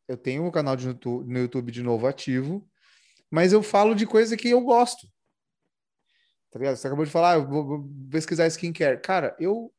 [0.07, 2.65] eu tenho um canal de no YouTube de novo ativo,
[3.29, 5.05] mas eu falo de coisa que eu gosto.
[6.55, 6.77] Tá ligado?
[6.77, 9.01] Você acabou de falar, ah, eu vou pesquisar skincare.
[9.01, 9.69] Cara, eu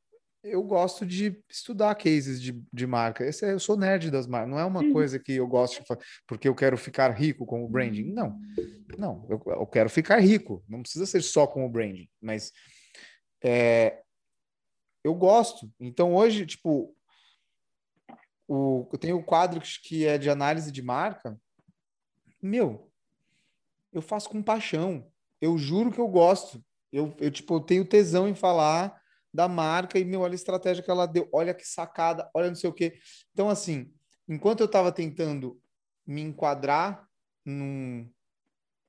[0.45, 3.25] eu gosto de estudar cases de, de marca.
[3.25, 4.51] Esse é, eu sou nerd das marcas.
[4.51, 7.65] Não é uma coisa que eu gosto de fazer porque eu quero ficar rico com
[7.65, 8.13] o branding.
[8.13, 8.39] Não,
[8.99, 9.27] não.
[9.31, 10.63] Eu, eu quero ficar rico.
[10.69, 12.53] Não precisa ser só com o branding, mas
[13.43, 14.03] é,
[15.03, 15.73] eu gosto.
[15.81, 16.95] Então hoje, tipo,
[18.47, 21.41] o, eu tenho o um quadro que é de análise de marca.
[22.43, 22.93] Meu,
[23.95, 25.11] eu faço com paixão.
[25.41, 26.65] Eu juro que eu gosto.
[26.97, 28.99] Eu, eu tipo, eu tenho tesão em falar
[29.33, 32.55] da marca e, meu, olha a estratégia que ela deu, olha que sacada, olha não
[32.55, 32.99] sei o quê.
[33.33, 33.93] Então, assim,
[34.27, 35.61] enquanto eu estava tentando
[36.07, 37.07] me enquadrar
[37.45, 38.09] num,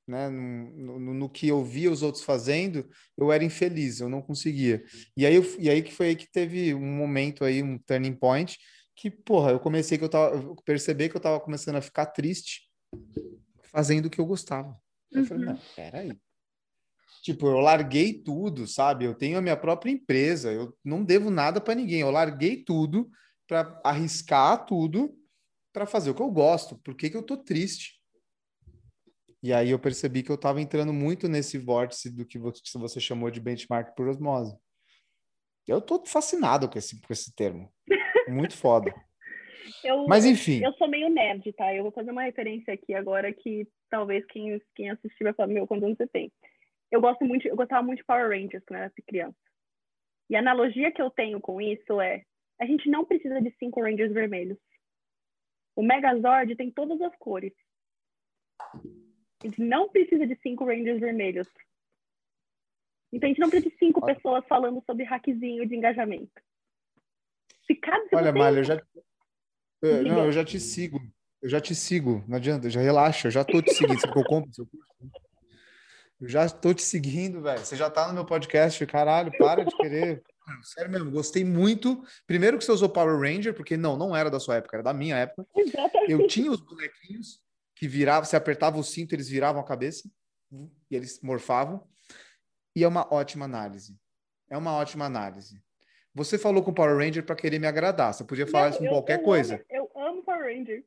[0.08, 4.22] né, no, no, no, que eu via os outros fazendo, eu era infeliz, eu não
[4.22, 4.84] conseguia.
[5.18, 8.16] E aí, eu, e aí que foi aí que teve um momento aí, um turning
[8.16, 8.58] point,
[8.95, 12.05] que, porra, eu comecei que eu tava, eu percebi que eu tava começando a ficar
[12.05, 12.70] triste
[13.64, 14.80] fazendo o que eu gostava.
[15.12, 15.53] Eu falei, uhum.
[15.53, 16.18] não, peraí.
[17.28, 19.03] Tipo, eu larguei tudo, sabe?
[19.03, 21.99] Eu tenho a minha própria empresa, eu não devo nada para ninguém.
[21.99, 23.11] Eu larguei tudo
[23.45, 25.13] para arriscar tudo
[25.73, 26.78] para fazer o que eu gosto.
[26.78, 27.99] Por que, que eu tô triste?
[29.43, 33.30] E aí eu percebi que eu estava entrando muito nesse vórtice do que você chamou
[33.30, 34.55] de benchmark por osmose.
[35.67, 37.69] Eu tô fascinado com esse, com esse termo.
[38.30, 38.89] Muito foda.
[39.84, 40.63] Eu, Mas enfim.
[40.63, 41.75] Eu sou meio nerd, tá?
[41.75, 45.67] Eu vou fazer uma referência aqui agora que talvez quem, quem assistir vai falar, meu,
[45.67, 46.32] quantos anos você tem?
[46.92, 49.38] Eu gosto muito, eu gostava muito de Power Rangers quando eu era criança.
[50.30, 52.24] E a analogia que eu tenho com isso é:
[52.60, 54.58] a gente não precisa de cinco Rangers vermelhos.
[55.76, 57.54] O Megazord tem todas as cores.
[58.60, 61.48] A gente não precisa de cinco Rangers vermelhos.
[63.12, 66.42] Então a gente não precisa de cinco pessoas falando sobre hackzinho de engajamento.
[67.66, 68.32] Se cada, se Olha.
[68.32, 68.82] Malha, eu já,
[69.82, 71.00] eu, não, eu já te sigo.
[71.42, 72.24] Eu já te sigo.
[72.28, 74.00] Não adianta, já relaxa, eu já tô te seguindo.
[74.00, 74.88] Você eu compro seu curso?
[76.20, 77.59] Eu já estou te seguindo, velho.
[77.59, 80.24] Você já está no meu podcast, caralho, para de querer.
[80.63, 82.03] Sério mesmo, gostei muito.
[82.26, 84.93] Primeiro que você usou Power Ranger, porque não, não era da sua época, era da
[84.93, 85.45] minha época.
[85.55, 86.11] Exatamente.
[86.11, 87.41] Eu tinha os bonequinhos
[87.76, 90.09] que viravam, você apertava o cinto, eles viravam a cabeça
[90.89, 91.86] e eles morfavam.
[92.76, 93.95] E é uma ótima análise.
[94.49, 95.61] É uma ótima análise.
[96.15, 98.13] Você falou com Power Ranger para querer me agradar.
[98.13, 99.55] Você podia falar não, isso com qualquer eu coisa.
[99.55, 100.84] Amo, eu amo Power Ranger.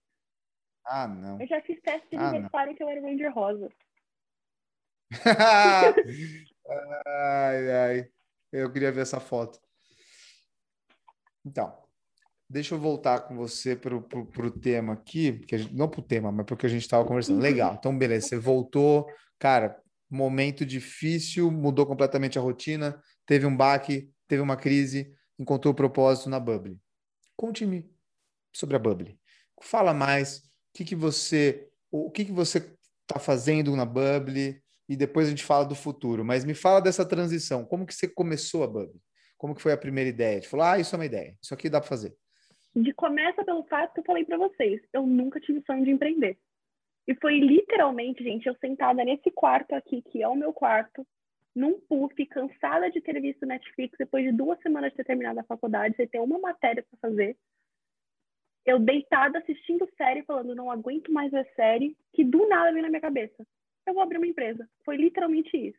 [0.85, 1.41] Ah, não.
[1.41, 3.71] Eu já fiz teste de ah, aniversário que eu era Ranger Rosa.
[7.07, 8.09] Ai, ai.
[8.53, 9.61] Eu queria ver essa foto.
[11.45, 11.73] Então,
[12.49, 16.47] deixa eu voltar com você para o tema aqui, gente, não para o tema, mas
[16.47, 17.37] porque a gente estava conversando.
[17.37, 17.43] Uhum.
[17.43, 19.07] Legal, então beleza, você voltou,
[19.39, 19.81] cara,
[20.11, 26.29] momento difícil, mudou completamente a rotina, teve um baque, teve uma crise, encontrou o propósito
[26.29, 26.79] na Bubble.
[27.37, 27.89] Conte-me
[28.53, 29.19] sobre a Bubble.
[29.63, 30.43] Fala mais, o
[30.75, 32.59] que, que você, o que, que você
[33.03, 34.60] está fazendo na Bubble
[34.91, 36.25] e depois a gente fala do futuro.
[36.25, 39.01] Mas me fala dessa transição, como que você começou a Bubble?
[39.39, 40.41] Como que foi a primeira ideia?
[40.41, 42.13] De falar, ah, isso é uma ideia, isso aqui dá para fazer.
[42.75, 46.37] De começa pelo fato que eu falei para vocês, eu nunca tive sonho de empreender.
[47.07, 51.07] E foi literalmente, gente, eu sentada nesse quarto aqui, que é o meu quarto,
[51.55, 55.45] num puff, cansada de ter visto Netflix depois de duas semanas de ter terminado a
[55.45, 57.37] faculdade, sem ter uma matéria para fazer.
[58.67, 62.89] Eu deitada assistindo série, falando, não aguento mais ver série, que do nada veio na
[62.89, 63.47] minha cabeça.
[63.87, 64.69] Eu vou abrir uma empresa.
[64.85, 65.79] Foi literalmente isso.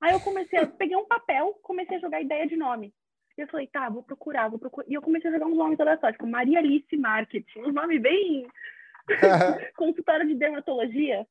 [0.00, 2.92] Aí eu comecei, a, peguei um papel, comecei a jogar ideia de nome.
[3.38, 4.88] E eu falei, tá, vou procurar, vou procurar.
[4.88, 8.46] E eu comecei a jogar uns nomes aleatórios, tipo Maria Alice Marketing, uns nomes bem
[9.76, 11.26] consultório de dermatologia,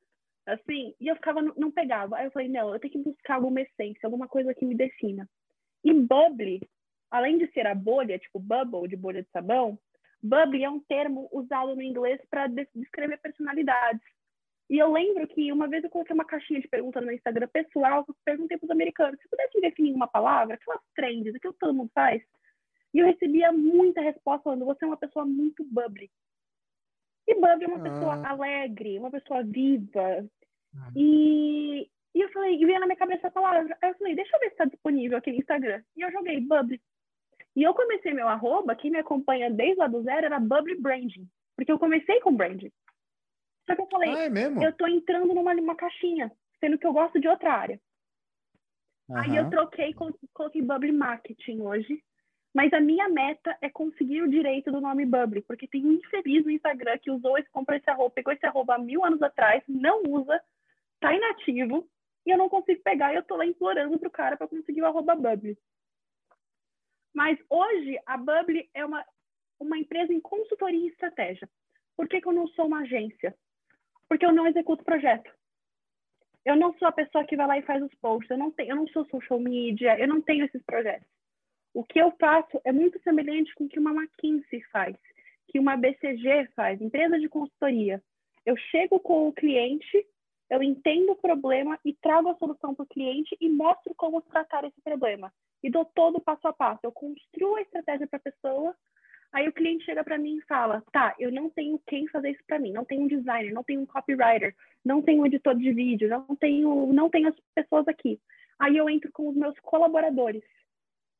[0.45, 0.95] assim.
[0.99, 2.18] E eu ficava, não pegava.
[2.18, 5.30] Aí eu falei, não, eu tenho que buscar alguma essência, alguma coisa que me defina.
[5.84, 6.62] E bubble,
[7.09, 9.78] além de ser a bolha, tipo bubble, de bolha de sabão,
[10.24, 14.01] bubble é um termo usado no inglês para descrever personalidades.
[14.72, 18.05] E eu lembro que uma vez eu coloquei uma caixinha de perguntas no Instagram pessoal,
[18.07, 21.74] eu perguntei para os americanos, se pudesse definir uma palavra, aquelas trends, aquilo que todo
[21.74, 22.24] mundo faz.
[22.93, 26.09] E eu recebia muita resposta falando, você é uma pessoa muito bubbly.
[27.28, 27.91] E bubbly é uma ah.
[27.91, 30.26] pessoa alegre, uma pessoa viva.
[30.74, 30.91] Ah.
[30.95, 33.78] E, e eu falei, e veio na minha cabeça a palavra.
[33.82, 35.84] Aí eu falei, deixa eu ver se está disponível aqui no Instagram.
[35.97, 36.82] E eu joguei bubbly.
[37.57, 41.28] E eu comecei meu arroba, quem me acompanha desde lá do zero, era bubbly branding.
[41.57, 42.72] Porque eu comecei com branding.
[43.72, 46.93] Só que eu falei, ah, é eu tô entrando numa, numa caixinha, sendo que eu
[46.93, 47.80] gosto de outra área.
[49.09, 49.17] Uhum.
[49.17, 49.93] Aí eu troquei,
[50.34, 52.03] coloquei Bubble Marketing hoje.
[52.53, 56.43] Mas a minha meta é conseguir o direito do nome Bubble, porque tem um infeliz
[56.43, 59.63] no Instagram que usou esse, comprou esse arroba, pegou esse arroba há mil anos atrás,
[59.69, 60.41] não usa,
[60.99, 61.88] tá inativo,
[62.26, 64.86] e eu não consigo pegar, e eu tô lá implorando pro cara para conseguir o
[64.86, 65.57] arroba Bubble.
[67.13, 69.05] Mas hoje, a Bubble é uma,
[69.57, 71.49] uma empresa em consultoria e estratégia.
[71.95, 73.34] Por que, que eu não sou uma agência?
[74.12, 75.32] Porque eu não executo projeto.
[76.43, 78.72] Eu não sou a pessoa que vai lá e faz os posts, eu não, tenho,
[78.72, 81.07] eu não sou social media, eu não tenho esses projetos.
[81.74, 84.97] O que eu faço é muito semelhante com o que uma McKinsey faz,
[85.47, 88.03] que uma BCG faz, empresa de consultoria.
[88.45, 90.05] Eu chego com o cliente,
[90.49, 94.66] eu entendo o problema e trago a solução para o cliente e mostro como tratar
[94.66, 95.32] esse problema.
[95.64, 96.82] E dou todo o passo a passo.
[96.84, 98.76] Eu construo a estratégia para a pessoa
[99.34, 102.44] Aí o cliente chega para mim e fala: tá, eu não tenho quem fazer isso
[102.46, 105.72] para mim, não tenho um designer, não tenho um copywriter, não tenho um editor de
[105.72, 108.20] vídeo, não tenho, não tenho as pessoas aqui.
[108.60, 110.44] Aí eu entro com os meus colaboradores.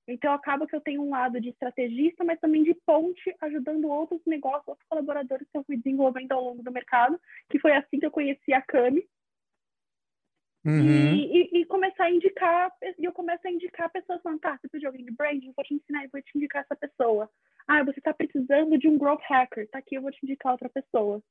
[0.08, 4.22] Então acaba que eu tenho um lado de estrategista, mas também de ponte, ajudando outros
[4.26, 8.06] negócios, outros colaboradores que eu fui desenvolvendo ao longo do mercado, que foi assim que
[8.06, 9.06] eu conheci a Cami,
[10.64, 11.16] Uhum.
[11.16, 14.68] E, e, e, começar a indicar, e eu começo a indicar pessoas falando, tá, você
[14.68, 17.30] precisa de alguém de branding, vou te ensinar, vou te indicar essa pessoa.
[17.68, 20.70] Ah, você está precisando de um growth hacker, tá aqui, eu vou te indicar outra
[20.70, 21.22] pessoa.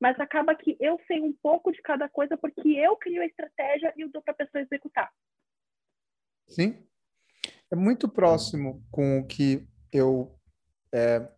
[0.00, 3.92] Mas acaba que eu sei um pouco de cada coisa porque eu crio a estratégia
[3.96, 5.10] e eu dou para a pessoa executar.
[6.46, 6.86] Sim.
[7.70, 10.34] É muito próximo com o que eu,
[10.92, 11.28] é,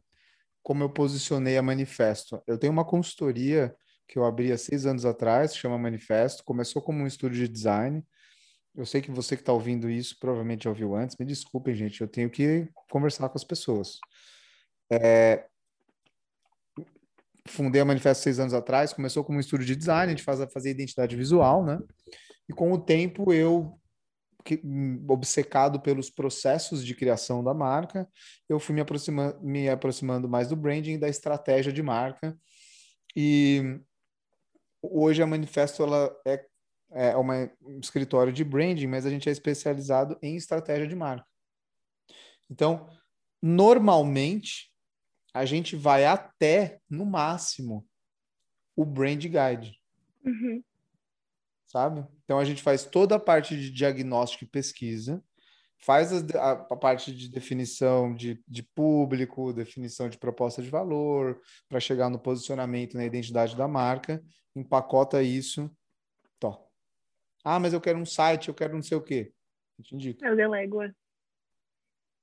[0.63, 2.41] como eu posicionei a Manifesto.
[2.47, 3.75] Eu tenho uma consultoria
[4.11, 6.43] que eu abri há seis anos atrás, chama Manifesto.
[6.43, 8.05] Começou como um estúdio de design.
[8.75, 11.17] Eu sei que você que está ouvindo isso provavelmente já ouviu antes.
[11.17, 14.01] Me desculpem, gente, eu tenho que conversar com as pessoas.
[14.91, 15.47] É,
[17.47, 20.41] fundei a Manifesto seis anos atrás, começou como um estúdio de design, a gente faz,
[20.53, 21.79] fazia identidade visual, né?
[22.49, 23.79] E com o tempo eu,
[25.09, 28.09] obcecado pelos processos de criação da marca,
[28.49, 32.37] eu fui me, aproxima, me aproximando mais do branding e da estratégia de marca.
[33.15, 33.81] E
[34.83, 36.47] hoje a Manifesto ela é,
[36.91, 41.27] é uma, um escritório de branding, mas a gente é especializado em estratégia de marca.
[42.51, 42.89] Então,
[43.41, 44.73] normalmente,
[45.33, 47.87] a gente vai até, no máximo,
[48.75, 49.79] o Brand Guide.
[50.25, 50.63] Uhum.
[51.67, 52.05] Sabe?
[52.25, 55.23] Então a gente faz toda a parte de diagnóstico e pesquisa,
[55.83, 61.81] faz a, a, parte de definição de, de público, definição de proposta de valor, para
[61.81, 64.23] chegar no posicionamento na identidade da marca,
[64.55, 65.71] empacota isso.
[66.39, 66.67] Tó.
[67.45, 69.33] Ah, mas eu quero um site, eu quero não sei o quê.
[69.79, 70.27] A gente indica.
[70.27, 70.83] Eu delego.
[70.83, 70.93] É.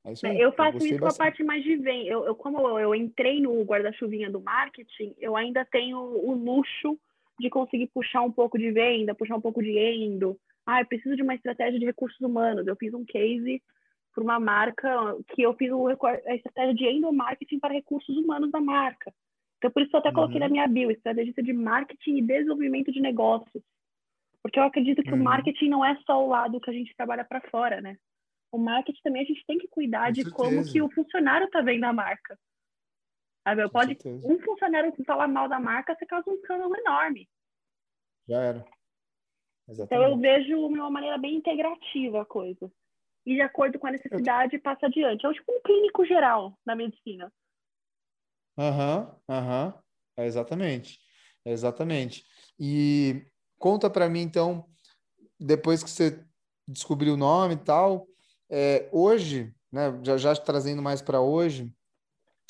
[0.06, 0.40] É isso aí.
[0.40, 2.10] Eu faço isso com a parte mais de venda.
[2.10, 6.98] Eu, eu, como eu, eu entrei no guarda-chuvinha do marketing, eu ainda tenho o luxo
[7.40, 10.40] de conseguir puxar um pouco de venda, puxar um pouco de endo.
[10.68, 12.68] Ah, eu preciso de uma estratégia de recursos humanos.
[12.68, 13.64] Eu fiz um case
[14.14, 14.90] por uma marca
[15.30, 19.14] que eu fiz a estratégia de endomarketing para recursos humanos da marca.
[19.58, 20.48] Então, por isso eu até coloquei uhum.
[20.48, 23.64] na minha bio, estrategista de marketing e desenvolvimento de negócios.
[24.44, 25.22] Porque eu acredito que uhum.
[25.22, 27.98] o marketing não é só o lado que a gente trabalha para fora, né?
[28.52, 30.36] O marketing também a gente tem que cuidar Com de certeza.
[30.36, 32.38] como que o funcionário está vendo a marca.
[33.48, 33.70] Sabe?
[33.70, 34.28] Pode certeza.
[34.28, 37.28] um funcionário falar mal da marca, você causa um escândalo enorme.
[38.28, 38.77] Já era.
[39.68, 39.86] Exatamente.
[39.86, 42.72] Então eu vejo de uma maneira bem integrativa a coisa.
[43.26, 45.26] E de acordo com a necessidade, passa adiante.
[45.26, 47.32] É tipo um clínico geral na medicina.
[48.58, 49.66] Aham, uhum, aham.
[49.68, 49.74] Uhum.
[50.18, 51.00] É exatamente.
[51.46, 52.24] É exatamente.
[52.60, 53.26] E
[53.60, 54.66] conta para mim, então,
[55.40, 56.26] depois que você
[56.68, 58.08] descobriu o nome e tal,
[58.50, 61.72] é, hoje, né, já, já trazendo mais para hoje,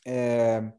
[0.05, 0.71] é,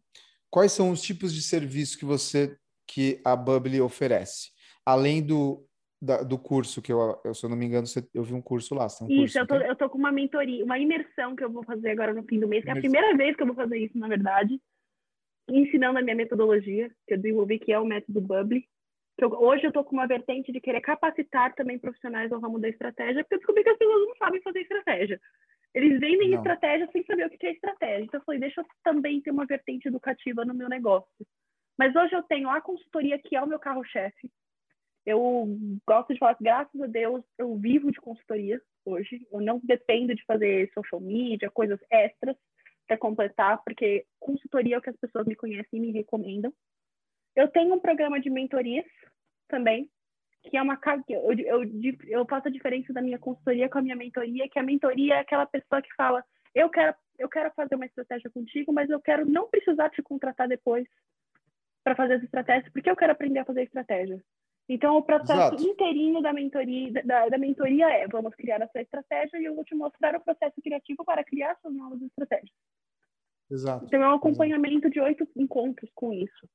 [0.50, 4.50] quais são os tipos de serviço que você, que a Bubble oferece?
[4.86, 5.67] Além do,
[6.00, 8.42] da, do curso que eu, eu, se eu não me engano, você, eu vi um
[8.42, 8.86] curso lá.
[9.02, 11.64] Um isso, curso, eu, tô, eu tô com uma mentoria, uma imersão que eu vou
[11.64, 13.78] fazer agora no fim do mês, que é a primeira vez que eu vou fazer
[13.78, 14.60] isso, na verdade,
[15.50, 18.64] ensinando a minha metodologia, que eu desenvolvi, que é o método Bubble.
[19.18, 22.68] Eu, hoje eu tô com uma vertente de querer capacitar também profissionais no ramo da
[22.68, 25.20] estratégia, porque eu descobri que as pessoas não sabem fazer estratégia.
[25.74, 26.38] Eles vendem não.
[26.38, 28.04] estratégia sem saber o que é estratégia.
[28.04, 31.26] Então eu falei, deixa eu também ter uma vertente educativa no meu negócio.
[31.76, 34.30] Mas hoje eu tenho a consultoria, que é o meu carro-chefe,
[35.06, 35.46] eu
[35.86, 39.26] gosto de falar que, graças a Deus, eu vivo de consultoria hoje.
[39.32, 42.36] Eu não dependo de fazer social media, coisas extras
[42.86, 46.52] para completar, porque consultoria é o que as pessoas me conhecem e me recomendam.
[47.36, 48.86] Eu tenho um programa de mentorias
[49.46, 49.88] também,
[50.44, 50.78] que é uma
[51.08, 51.62] eu, eu,
[52.08, 55.18] eu faço a diferença da minha consultoria com a minha mentoria, que a mentoria é
[55.20, 56.24] aquela pessoa que fala,
[56.54, 60.48] eu quero, eu quero fazer uma estratégia contigo, mas eu quero não precisar te contratar
[60.48, 60.86] depois
[61.84, 64.22] para fazer as estratégias, porque eu quero aprender a fazer estratégia.
[64.68, 65.62] Então, o processo Exato.
[65.62, 69.64] inteirinho da mentoria, da, da, mentoria é: vamos criar a sua estratégia e eu vou
[69.64, 72.54] te mostrar o processo criativo para criar suas novas estratégias.
[73.50, 73.86] Exato.
[73.86, 74.90] Então, é um acompanhamento Exato.
[74.90, 76.48] de oito encontros com isso.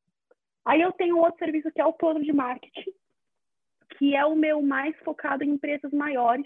[0.64, 2.94] Aí eu tenho outro serviço que é o plano de marketing,
[3.98, 6.46] que é o meu mais focado em empresas maiores,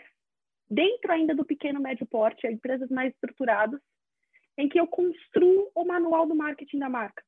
[0.69, 3.79] dentro ainda do pequeno médio porte, empresas mais estruturadas,
[4.57, 7.26] em que eu construo o manual do marketing da marca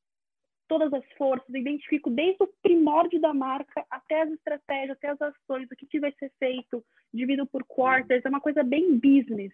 [0.70, 5.68] todas as forças, identifico desde o primórdio da marca até as estratégias, até as ações,
[5.68, 9.52] o que, que vai ser feito, divido por quarters, é uma coisa bem business.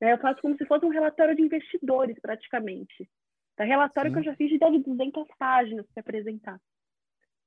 [0.00, 0.14] Né?
[0.14, 3.08] Eu faço como se fosse um relatório de investidores, praticamente.
[3.54, 3.62] Tá?
[3.62, 4.14] Relatório Sim.
[4.14, 6.60] que eu já fiz de 200 páginas para apresentar.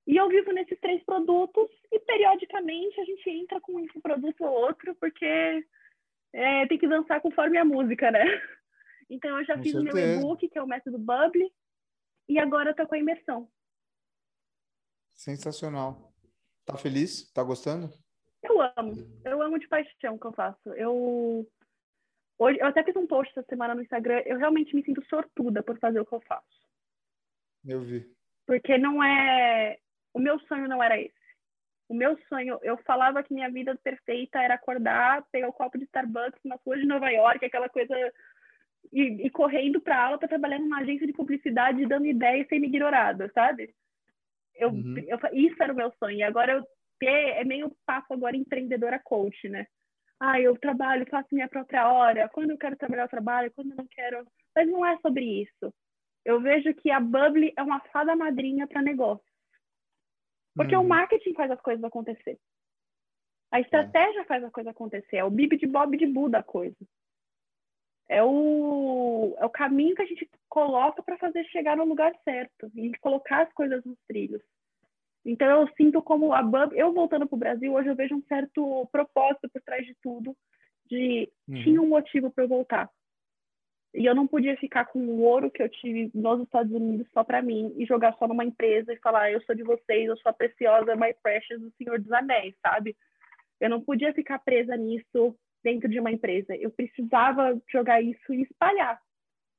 [0.07, 4.51] E eu vivo nesses três produtos e, periodicamente, a gente entra com um produto ou
[4.51, 5.65] outro, porque
[6.31, 8.23] é, tem que dançar conforme a música, né?
[9.07, 9.91] Então, eu já com fiz certeza.
[9.91, 11.47] o meu e-book, que é o método Bubble,
[12.27, 13.49] e agora eu tô com a imersão.
[15.13, 16.13] Sensacional.
[16.65, 17.31] Tá feliz?
[17.31, 17.89] Tá gostando?
[18.43, 18.93] Eu amo.
[19.23, 20.69] Eu amo de paixão o que eu faço.
[20.73, 21.47] Eu
[22.37, 24.21] hoje eu até fiz um post essa semana no Instagram.
[24.25, 26.69] Eu realmente me sinto sortuda por fazer o que eu faço.
[27.63, 28.11] Eu vi.
[28.45, 29.79] Porque não é
[30.13, 31.13] o meu sonho não era esse.
[31.87, 35.77] O meu sonho, eu falava que minha vida perfeita era acordar, pegar o um copo
[35.77, 37.93] de Starbucks nas ruas de Nova York, aquela coisa
[38.91, 42.67] e, e correndo para aula para trabalhar numa agência de publicidade dando ideias sem me
[42.67, 43.73] ignorada, sabe?
[44.55, 44.95] Eu, uhum.
[44.97, 46.17] eu, isso era o meu sonho.
[46.17, 46.63] E agora eu
[46.99, 49.67] ter, é meio passo agora empreendedora coach, né?
[50.19, 52.29] Ah, eu trabalho, faço minha própria hora.
[52.29, 53.51] Quando eu quero trabalhar, eu trabalho.
[53.53, 54.25] Quando eu não quero.
[54.55, 55.73] Mas não é sobre isso.
[56.23, 59.25] Eu vejo que a Bubble é uma fada madrinha para negócio.
[60.55, 60.83] Porque uhum.
[60.83, 62.39] o marketing faz as coisas acontecer.
[63.51, 64.25] A estratégia é.
[64.25, 65.17] faz a coisa acontecer.
[65.17, 66.77] É o bib de bob de bu da coisa
[68.07, 72.71] é o, é o caminho que a gente coloca para fazer chegar no lugar certo
[72.75, 74.41] e colocar as coisas nos trilhos.
[75.25, 78.23] Então eu sinto como a Bub, eu voltando para o Brasil, hoje eu vejo um
[78.27, 80.35] certo propósito por trás de tudo,
[80.85, 81.63] de uhum.
[81.63, 82.89] tinha um motivo para eu voltar.
[83.95, 87.23] E eu não podia ficar com o ouro que eu tive nos Estados Unidos só
[87.23, 90.29] para mim e jogar só numa empresa e falar, eu sou de vocês, eu sou
[90.29, 92.95] a preciosa, my precious, do Senhor dos Anéis, sabe?
[93.59, 95.35] Eu não podia ficar presa nisso
[95.65, 96.55] dentro de uma empresa.
[96.55, 99.01] Eu precisava jogar isso e espalhar.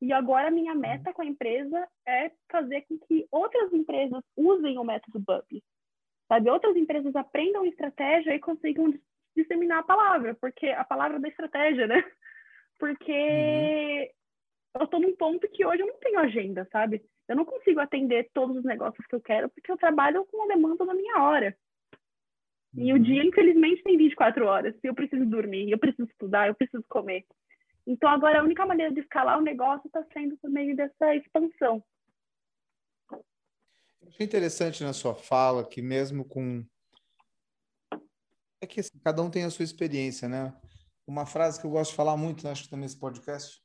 [0.00, 0.78] E agora a minha uhum.
[0.78, 5.62] meta com a empresa é fazer com que outras empresas usem o método BUP.
[6.28, 6.48] Sabe?
[6.48, 8.94] Outras empresas aprendam estratégia e consigam
[9.36, 11.96] disseminar a palavra, porque a palavra da estratégia, né?
[12.78, 14.80] Porque uhum.
[14.80, 17.02] eu estou num ponto que hoje eu não tenho agenda, sabe?
[17.26, 20.46] Eu não consigo atender todos os negócios que eu quero, porque eu trabalho com a
[20.46, 21.56] demanda da minha hora.
[22.76, 24.74] E o dia, infelizmente, tem 24 horas.
[24.82, 27.24] Eu preciso dormir, eu preciso estudar, eu preciso comer.
[27.86, 31.82] Então, agora, a única maneira de escalar o negócio está sendo por meio dessa expansão.
[34.06, 36.64] Achei interessante na sua fala que, mesmo com.
[38.60, 40.54] É que assim, cada um tem a sua experiência, né?
[41.06, 42.50] uma frase que eu gosto de falar muito, né?
[42.50, 43.62] acho que também nesse podcast,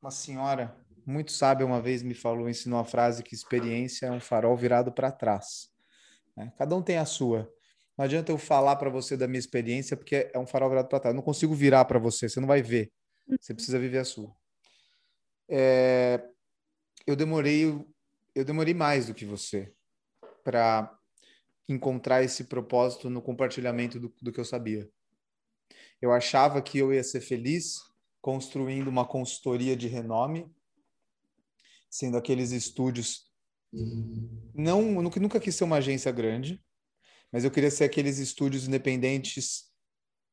[0.00, 4.20] uma senhora muito sábia uma vez me falou, ensinou a frase que experiência é um
[4.20, 5.68] farol virado para trás.
[6.36, 6.52] Né?
[6.56, 7.50] Cada um tem a sua.
[7.98, 11.00] Não adianta eu falar para você da minha experiência, porque é um farol virado para
[11.00, 11.12] trás.
[11.12, 12.92] Eu não consigo virar para você, você não vai ver.
[13.40, 14.32] Você precisa viver a sua.
[15.48, 16.24] É,
[17.04, 17.64] eu demorei,
[18.36, 19.74] eu demorei mais do que você
[20.44, 20.96] para
[21.68, 24.88] encontrar esse propósito no compartilhamento do, do que eu sabia.
[26.00, 27.78] Eu achava que eu ia ser feliz
[28.20, 30.48] construindo uma consultoria de renome,
[31.90, 33.28] sendo aqueles estúdios.
[34.54, 36.62] Não, nunca, nunca quis ser uma agência grande,
[37.32, 39.64] mas eu queria ser aqueles estúdios independentes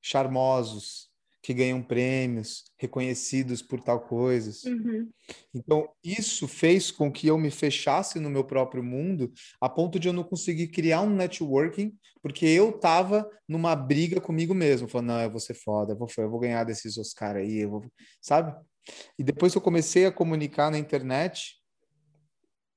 [0.01, 1.09] charmosos,
[1.45, 4.63] que ganham prêmios, reconhecidos por tal coisas.
[4.63, 5.07] Uhum.
[5.53, 9.31] Então, isso fez com que eu me fechasse no meu próprio mundo,
[9.61, 14.55] a ponto de eu não conseguir criar um networking, porque eu estava numa briga comigo
[14.55, 17.59] mesmo, falando, não, eu vou ser foda, eu vou, eu vou ganhar desses Oscar aí,
[17.59, 17.85] eu vou...
[18.19, 18.59] sabe?
[19.19, 21.57] E depois que eu comecei a comunicar na internet,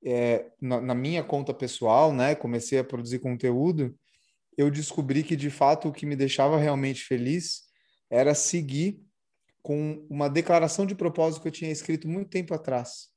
[0.05, 3.97] é, na, na minha conta pessoal, né, comecei a produzir conteúdo,
[4.59, 7.61] eu descobri que, de fato, o que me deixava realmente feliz
[8.09, 9.01] era seguir
[9.63, 13.07] com uma declaração de propósito que eu tinha escrito muito tempo atrás.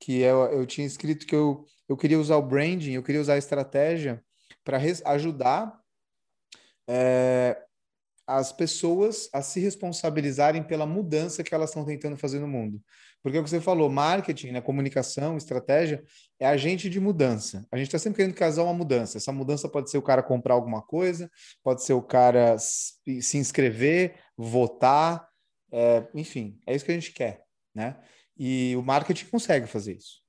[0.00, 3.34] Que eu, eu tinha escrito que eu, eu queria usar o branding, eu queria usar
[3.34, 4.20] a estratégia
[4.64, 5.80] para ajudar
[6.88, 7.56] é,
[8.26, 12.82] as pessoas a se responsabilizarem pela mudança que elas estão tentando fazer no mundo.
[13.26, 16.00] Porque é o que você falou, marketing, né, comunicação, estratégia,
[16.38, 17.66] é agente de mudança.
[17.72, 19.18] A gente está sempre querendo casar uma mudança.
[19.18, 21.28] Essa mudança pode ser o cara comprar alguma coisa,
[21.60, 25.28] pode ser o cara se inscrever, votar,
[25.72, 27.42] é, enfim, é isso que a gente quer,
[27.74, 28.00] né?
[28.38, 30.22] E o marketing consegue fazer isso.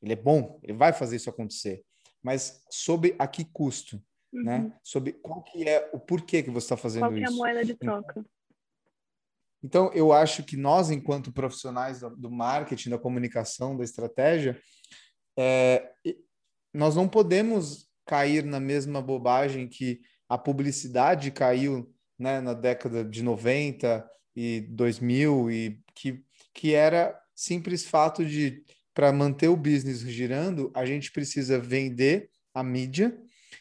[0.00, 1.82] Ele é bom, ele vai fazer isso acontecer.
[2.22, 4.00] Mas sob a que custo?
[4.32, 4.58] Né?
[4.58, 4.62] Uhum.
[4.68, 4.72] Né?
[4.84, 7.36] Sobre qual que é o porquê que você está fazendo isso.
[7.36, 8.24] Qual é a moeda de troca?
[9.62, 14.60] Então, eu acho que nós, enquanto profissionais do marketing, da comunicação, da estratégia,
[15.38, 15.88] é,
[16.74, 23.22] nós não podemos cair na mesma bobagem que a publicidade caiu né, na década de
[23.22, 30.70] 90 e 2000, e que, que era simples fato de, para manter o business girando,
[30.74, 33.16] a gente precisa vender a mídia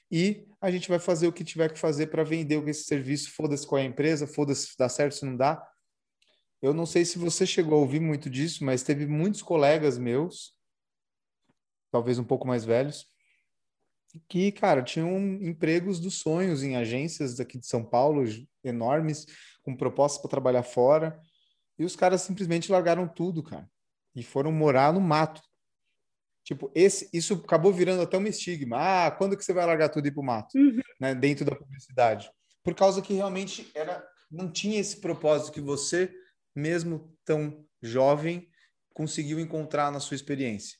[0.09, 3.65] e a gente vai fazer o que tiver que fazer para vender esse serviço, foda-se
[3.65, 5.61] com a empresa, foda-se se dá certo, se não dá,
[6.61, 10.53] eu não sei se você chegou a ouvir muito disso, mas teve muitos colegas meus,
[11.91, 13.07] talvez um pouco mais velhos,
[14.27, 18.23] que, cara, tinham empregos dos sonhos em agências daqui de São Paulo,
[18.63, 19.25] enormes,
[19.63, 21.19] com propostas para trabalhar fora,
[21.79, 23.67] e os caras simplesmente largaram tudo, cara,
[24.15, 25.41] e foram morar no mato.
[26.43, 28.77] Tipo, esse, isso acabou virando até um estigma.
[28.77, 30.57] Ah, quando que você vai largar tudo e ir pro mato?
[30.57, 30.81] Uhum.
[30.99, 32.31] Né, dentro da publicidade.
[32.63, 36.11] Por causa que realmente era, não tinha esse propósito que você
[36.55, 38.49] mesmo tão jovem,
[38.93, 40.77] conseguiu encontrar na sua experiência.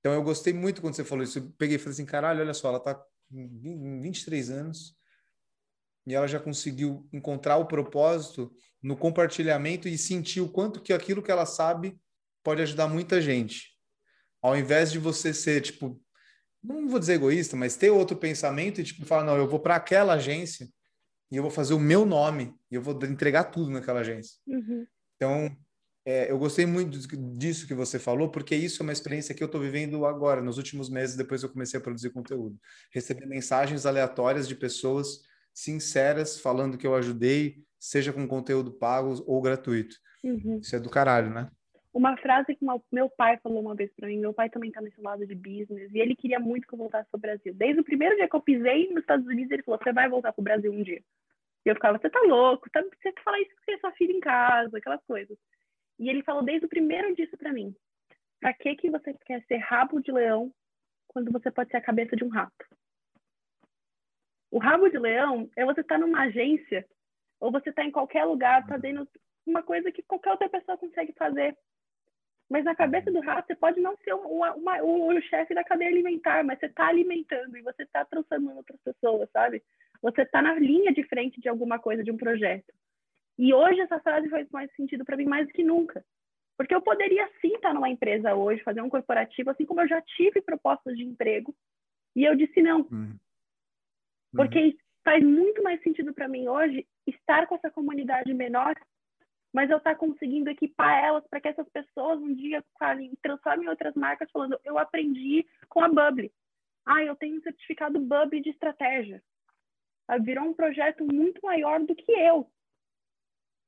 [0.00, 1.38] Então eu gostei muito quando você falou isso.
[1.38, 4.96] Eu peguei e falei assim, caralho, olha só, ela está com 23 anos
[6.06, 8.50] e ela já conseguiu encontrar o propósito
[8.82, 12.00] no compartilhamento e sentir o quanto que aquilo que ela sabe
[12.42, 13.76] pode ajudar muita gente.
[14.40, 16.00] Ao invés de você ser, tipo,
[16.62, 19.76] não vou dizer egoísta, mas ter outro pensamento e, tipo, falar, não, eu vou para
[19.76, 20.68] aquela agência
[21.30, 24.38] e eu vou fazer o meu nome e eu vou entregar tudo naquela agência.
[24.46, 24.86] Uhum.
[25.16, 25.56] Então,
[26.04, 26.98] é, eu gostei muito
[27.36, 30.56] disso que você falou, porque isso é uma experiência que eu estou vivendo agora, nos
[30.56, 32.58] últimos meses, depois que eu comecei a produzir conteúdo.
[32.90, 35.20] Receber mensagens aleatórias de pessoas
[35.52, 39.96] sinceras falando que eu ajudei, seja com conteúdo pago ou gratuito.
[40.24, 40.60] Uhum.
[40.62, 41.50] Isso é do caralho, né?
[41.98, 45.00] Uma frase que meu pai falou uma vez para mim, meu pai também está nesse
[45.00, 47.52] lado de business, e ele queria muito que eu voltasse para o Brasil.
[47.52, 50.32] Desde o primeiro dia que eu pisei nos Estados Unidos, ele falou: Você vai voltar
[50.32, 51.02] para o Brasil um dia.
[51.66, 52.70] E eu ficava: Você tá louco?
[52.70, 55.36] Tá, você fala isso porque é sua filha em casa, aquelas coisas.
[55.98, 57.74] E ele falou desde o primeiro dia para mim:
[58.40, 60.54] Para que, que você quer ser rabo de leão
[61.08, 62.64] quando você pode ser a cabeça de um rato?
[64.52, 66.86] O rabo de leão é você estar tá numa agência
[67.40, 69.04] ou você está em qualquer lugar fazendo
[69.44, 71.58] uma coisa que qualquer outra pessoa consegue fazer.
[72.48, 75.62] Mas na cabeça do rato, você pode não ser uma, uma, o, o chefe da
[75.62, 79.62] cadeia alimentar, mas você está alimentando e você está transformando outras pessoas, sabe?
[80.00, 82.72] Você está na linha de frente de alguma coisa, de um projeto.
[83.38, 86.04] E hoje essa frase faz mais sentido para mim mais do que nunca.
[86.56, 90.00] Porque eu poderia sim estar numa empresa hoje, fazer um corporativo, assim como eu já
[90.02, 91.54] tive propostas de emprego,
[92.16, 92.80] e eu disse não.
[92.80, 93.16] Uhum.
[94.34, 98.74] Porque faz muito mais sentido para mim hoje estar com essa comunidade menor
[99.52, 102.64] mas eu estar tá conseguindo equipar elas para que essas pessoas um dia
[103.22, 106.32] transformem em outras marcas falando, eu aprendi com a Bubble.
[106.84, 109.22] Ah, eu tenho um certificado Bubble de estratégia.
[110.06, 112.50] Ah, virou um projeto muito maior do que eu.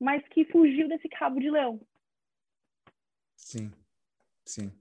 [0.01, 1.79] mas que fugiu desse cabo de leão.
[3.37, 3.71] Sim,
[4.47, 4.73] sim.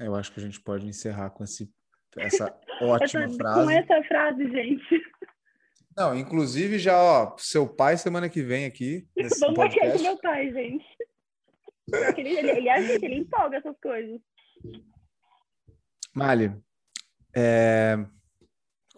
[0.00, 1.72] Eu acho que a gente pode encerrar com esse,
[2.16, 2.46] essa
[2.82, 3.64] ótima essa, frase.
[3.64, 5.02] Com essa frase, gente.
[5.96, 9.08] Não, inclusive já, ó, seu pai semana que vem aqui.
[9.16, 9.88] Vamos podcast.
[9.88, 10.86] aqui com meu pai, gente.
[12.16, 14.20] Ele, ele, ele, ele, ele empolga essas coisas.
[16.14, 16.52] Mali,
[17.34, 17.96] é,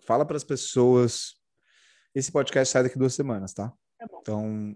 [0.07, 1.34] fala para as pessoas.
[2.14, 3.72] Esse podcast sai daqui duas semanas, tá?
[3.99, 4.07] Tá.
[4.20, 4.74] Então,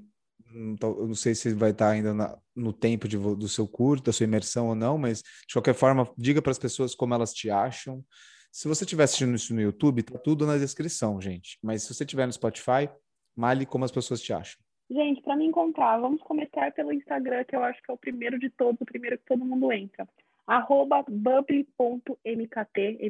[0.99, 4.13] eu não sei se vai estar ainda na, no tempo de, do seu curso, da
[4.13, 7.51] sua imersão ou não, mas de qualquer forma, diga para as pessoas como elas te
[7.51, 8.05] acham.
[8.57, 11.59] Se você estiver assistindo isso no YouTube, tá tudo na descrição, gente.
[11.63, 12.89] Mas se você estiver no Spotify,
[13.37, 14.59] Mali, como as pessoas te acham.
[14.91, 18.39] Gente, para me encontrar, vamos começar pelo Instagram, que eu acho que é o primeiro
[18.39, 20.09] de todos, o primeiro que todo mundo entra.
[20.47, 22.17] Arroba bubble.mkt,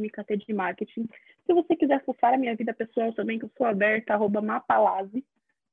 [0.01, 1.09] MKT de marketing.
[1.47, 5.25] Se você quiser fuçar a minha vida pessoal também, que eu sou aberta, arroba mapalazi,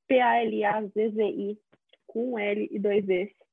[0.06, 1.58] P-A-L-A-Z-Z-I,
[2.06, 3.43] com um L e dois Es.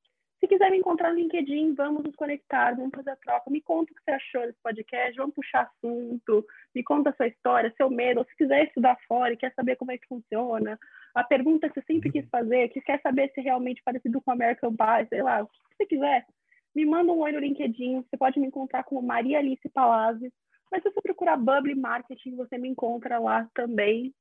[0.42, 3.52] Se quiser me encontrar no LinkedIn, vamos nos conectar, vamos fazer a troca.
[3.52, 7.28] Me conta o que você achou desse podcast, vamos puxar assunto, me conta a sua
[7.28, 10.80] história, seu medo, ou se quiser estudar fora e quer saber como é que funciona,
[11.14, 14.32] a pergunta que você sempre quis fazer, que quer saber se é realmente parecido com
[14.32, 16.26] American Pie, sei lá, o que você quiser,
[16.74, 20.34] me manda um oi no LinkedIn, você pode me encontrar como Maria Alice Palazzi,
[20.72, 24.12] mas se você procurar Bubble Marketing, você me encontra lá também.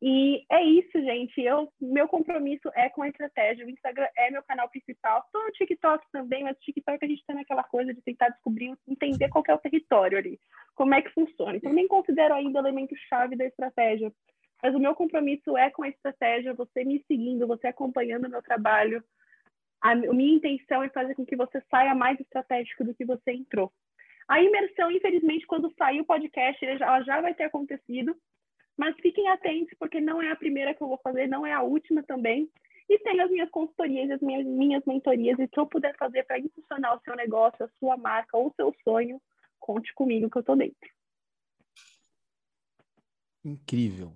[0.00, 1.40] E é isso, gente.
[1.40, 3.64] Eu, meu compromisso é com a estratégia.
[3.64, 5.22] O Instagram é meu canal principal.
[5.24, 9.28] Estou no TikTok também, mas TikTok a gente está naquela coisa de tentar descobrir, entender
[9.30, 10.38] qual é o território ali,
[10.74, 11.56] como é que funciona.
[11.56, 14.12] Então, nem considero ainda elemento-chave da estratégia.
[14.62, 18.42] Mas o meu compromisso é com a estratégia, você me seguindo, você acompanhando o meu
[18.42, 19.02] trabalho.
[19.80, 23.72] A minha intenção é fazer com que você saia mais estratégico do que você entrou.
[24.28, 28.16] A imersão, infelizmente, quando sair o podcast, ela já vai ter acontecido.
[28.76, 31.62] Mas fiquem atentos, porque não é a primeira que eu vou fazer, não é a
[31.62, 32.50] última também.
[32.88, 36.38] E tem as minhas consultorias, as minhas, minhas mentorias, e que eu puder fazer para
[36.38, 39.20] impulsionar o seu negócio, a sua marca ou o seu sonho,
[39.58, 40.90] conte comigo que eu estou dentro.
[43.44, 44.12] Incrível.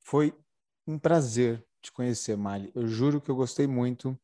[0.00, 0.32] Foi
[0.86, 2.72] um prazer te conhecer, Mali.
[2.74, 4.18] Eu juro que eu gostei muito.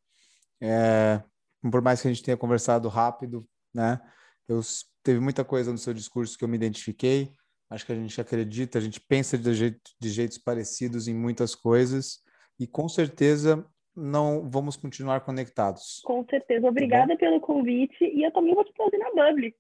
[0.61, 1.23] É,
[1.71, 4.01] por mais que a gente tenha conversado rápido, né?
[4.49, 4.61] Eu
[5.03, 7.33] teve muita coisa no seu discurso que eu me identifiquei.
[7.71, 11.55] Acho que a gente acredita, a gente pensa de, jeito, de jeitos parecidos em muitas
[11.55, 12.19] coisas
[12.59, 13.65] e com certeza
[13.97, 16.01] não vamos continuar conectados.
[16.05, 16.67] Com certeza.
[16.67, 19.55] Obrigada tá pelo convite e eu também vou te trazer na Bubble.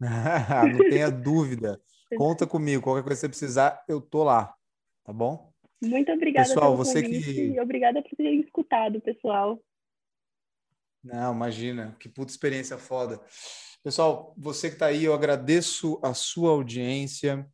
[0.72, 1.80] não tenha dúvida.
[2.16, 2.82] Conta comigo.
[2.82, 4.54] Qualquer coisa que você precisar, eu tô lá.
[5.04, 5.52] Tá bom?
[5.82, 7.60] Muito obrigada pessoal, pelo você convite que...
[7.60, 9.60] obrigada por ter escutado, pessoal.
[11.02, 11.96] Não, imagina.
[11.98, 13.20] Que puta experiência foda.
[13.88, 17.50] Pessoal, você que está aí, eu agradeço a sua audiência.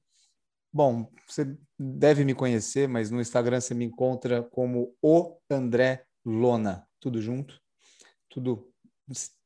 [0.73, 6.89] Bom, você deve me conhecer, mas no Instagram você me encontra como o André Lona.
[6.99, 7.63] Tudo junto?
[8.29, 8.69] Tudo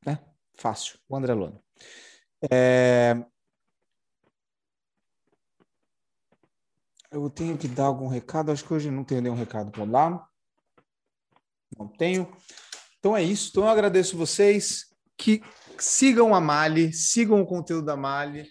[0.03, 0.17] né?
[0.55, 0.97] fácil.
[1.07, 1.61] O André Lona.
[2.51, 3.23] É...
[7.11, 8.51] Eu tenho que dar algum recado?
[8.51, 10.27] Acho que hoje não tenho nenhum recado para dar.
[11.77, 12.35] Não tenho.
[12.97, 13.49] Então é isso.
[13.51, 14.88] Então eu agradeço vocês
[15.19, 15.43] que
[15.77, 18.49] sigam a Mali, sigam o conteúdo da Mali.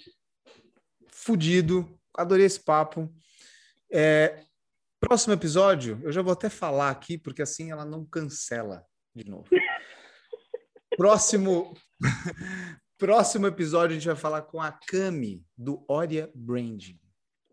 [1.11, 3.13] Fudido, adorei esse papo.
[3.91, 4.45] É,
[5.01, 9.49] próximo episódio, eu já vou até falar aqui, porque assim ela não cancela de novo.
[10.95, 11.75] Próximo,
[12.99, 17.01] próximo episódio, a gente vai falar com a Cami, do Oria Branding.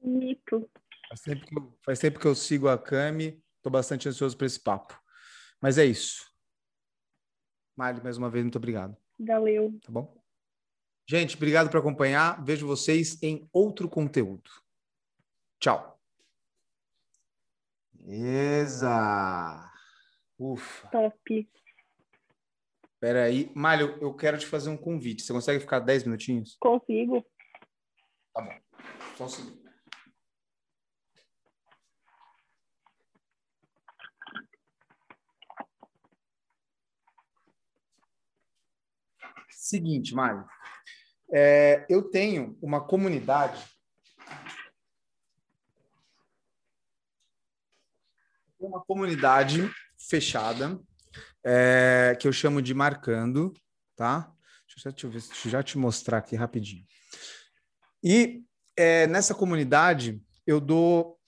[0.03, 0.69] Mito.
[1.07, 4.47] Faz tempo que eu, faz tempo que eu sigo a Cami, estou bastante ansioso para
[4.47, 4.99] esse papo.
[5.61, 6.25] Mas é isso.
[7.77, 8.97] Mali, mais uma vez, muito obrigado.
[9.19, 9.77] Valeu.
[9.83, 10.15] Tá bom?
[11.07, 12.43] Gente, obrigado por acompanhar.
[12.43, 14.49] Vejo vocês em outro conteúdo.
[15.59, 15.99] Tchau.
[17.93, 19.71] Beleza.
[20.37, 20.87] Ufa.
[20.89, 21.49] Top.
[22.93, 23.51] Espera aí.
[23.55, 25.21] Malho, eu quero te fazer um convite.
[25.21, 26.57] Você consegue ficar 10 minutinhos?
[26.59, 27.25] Consigo.
[28.33, 28.59] Tá bom.
[29.15, 29.64] Só um segundo.
[39.65, 40.45] Seguinte, Mário.
[41.33, 43.59] É, eu tenho uma comunidade.
[48.59, 49.67] Uma comunidade
[49.97, 50.79] fechada,
[51.43, 53.51] é, que eu chamo de Marcando,
[53.95, 54.31] tá?
[54.67, 56.85] Deixa eu, te, deixa eu já te mostrar aqui rapidinho.
[58.03, 58.43] E
[58.77, 61.19] é, nessa comunidade eu dou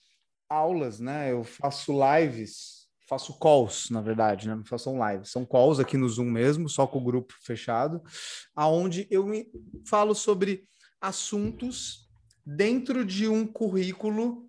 [0.48, 1.32] aulas, né?
[1.32, 2.77] Eu faço lives
[3.08, 4.54] faço calls, na verdade, né?
[4.54, 8.02] Não faço live, são calls aqui no Zoom mesmo, só com o grupo fechado,
[8.54, 9.26] aonde eu
[9.86, 10.68] falo sobre
[11.00, 12.06] assuntos
[12.44, 14.48] dentro de um currículo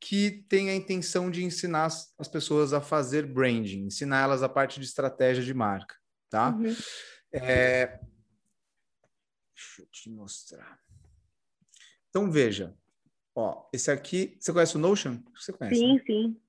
[0.00, 4.80] que tem a intenção de ensinar as pessoas a fazer branding, ensinar elas a parte
[4.80, 5.94] de estratégia de marca,
[6.30, 6.50] tá?
[6.50, 6.74] Uhum.
[7.32, 8.00] É...
[9.54, 10.78] Deixa eu te mostrar.
[12.08, 12.74] Então, veja.
[13.34, 15.20] Ó, esse aqui, você conhece o Notion?
[15.34, 15.78] Você conhece?
[15.78, 16.02] Sim, né?
[16.06, 16.40] sim.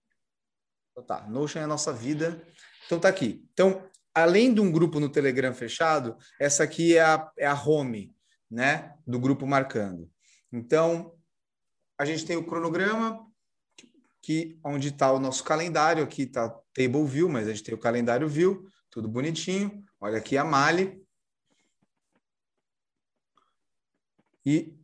[0.99, 2.45] Então, tá, Notion é a nossa vida.
[2.85, 3.47] Então, tá aqui.
[3.53, 8.13] Então, além de um grupo no Telegram fechado, essa aqui é a, é a home,
[8.49, 10.09] né, do grupo marcando.
[10.51, 11.15] Então,
[11.97, 13.25] a gente tem o cronograma,
[14.21, 17.79] que onde está o nosso calendário, aqui está Table View, mas a gente tem o
[17.79, 19.83] calendário View, tudo bonitinho.
[19.99, 21.01] Olha aqui a Mali.
[24.45, 24.75] E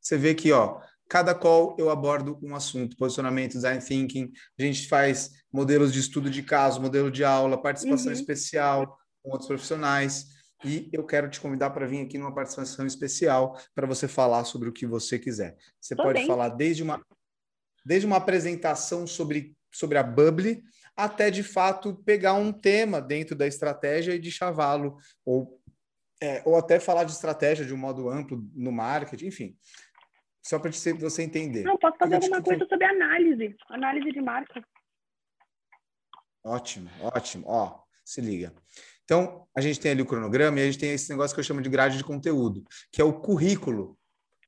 [0.00, 4.88] você vê aqui, ó, cada call eu abordo um assunto, posicionamento, design thinking, a gente
[4.88, 8.12] faz modelos de estudo de caso, modelo de aula, participação uhum.
[8.12, 10.26] especial com outros profissionais.
[10.64, 14.68] E eu quero te convidar para vir aqui numa participação especial para você falar sobre
[14.68, 15.56] o que você quiser.
[15.80, 16.26] Você Tô pode bem.
[16.26, 17.00] falar desde uma,
[17.84, 20.62] desde uma apresentação sobre, sobre a Bubble
[20.96, 24.96] até, de fato, pegar um tema dentro da estratégia e de chavalo,
[25.26, 25.60] ou,
[26.22, 29.56] é, ou até falar de estratégia de um modo amplo no marketing, enfim.
[30.46, 31.64] Só para você entender.
[31.64, 34.64] Não, posso fazer alguma coisa sobre análise, análise de marca.
[36.44, 37.44] Ótimo, ótimo.
[37.48, 38.54] Ó, se liga.
[39.02, 41.44] Então, a gente tem ali o cronograma e a gente tem esse negócio que eu
[41.44, 42.62] chamo de grade de conteúdo,
[42.92, 43.98] que é o currículo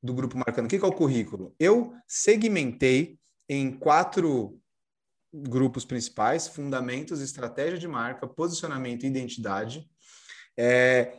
[0.01, 0.67] do grupo marcando.
[0.67, 1.53] O que é o currículo?
[1.59, 3.19] Eu segmentei
[3.49, 4.57] em quatro
[5.33, 9.85] grupos principais: fundamentos, estratégia de marca, posicionamento e identidade.
[10.57, 11.17] É,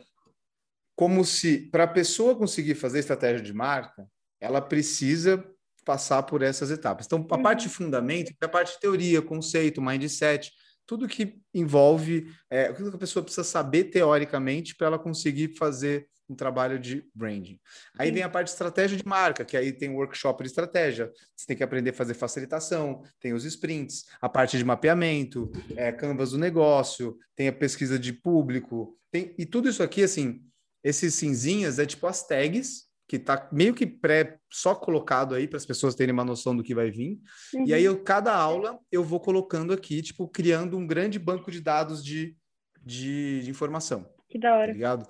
[0.95, 4.09] como se, para a pessoa conseguir fazer estratégia de marca,
[4.41, 5.45] ela precisa
[5.85, 7.05] passar por essas etapas.
[7.05, 7.43] Então, a uhum.
[7.43, 10.51] parte de fundamento é a parte de teoria, conceito, mindset,
[10.85, 16.07] tudo que envolve é, o que a pessoa precisa saber teoricamente para ela conseguir fazer
[16.29, 17.59] um trabalho de branding.
[17.97, 18.13] Aí Sim.
[18.15, 21.45] vem a parte de estratégia de marca, que aí tem o workshop de estratégia, você
[21.45, 26.31] tem que aprender a fazer facilitação, tem os sprints, a parte de mapeamento, é, canvas
[26.31, 30.41] do negócio, tem a pesquisa de público, tem, e tudo isso aqui, assim,
[30.83, 35.57] esses cinzinhas é tipo as tags que está meio que pré só colocado aí para
[35.57, 37.19] as pessoas terem uma noção do que vai vir.
[37.53, 37.65] Uhum.
[37.67, 41.59] E aí eu cada aula eu vou colocando aqui, tipo, criando um grande banco de
[41.59, 42.37] dados de,
[42.81, 44.09] de, de informação.
[44.29, 44.67] Que da hora.
[44.67, 45.05] Tá ligado?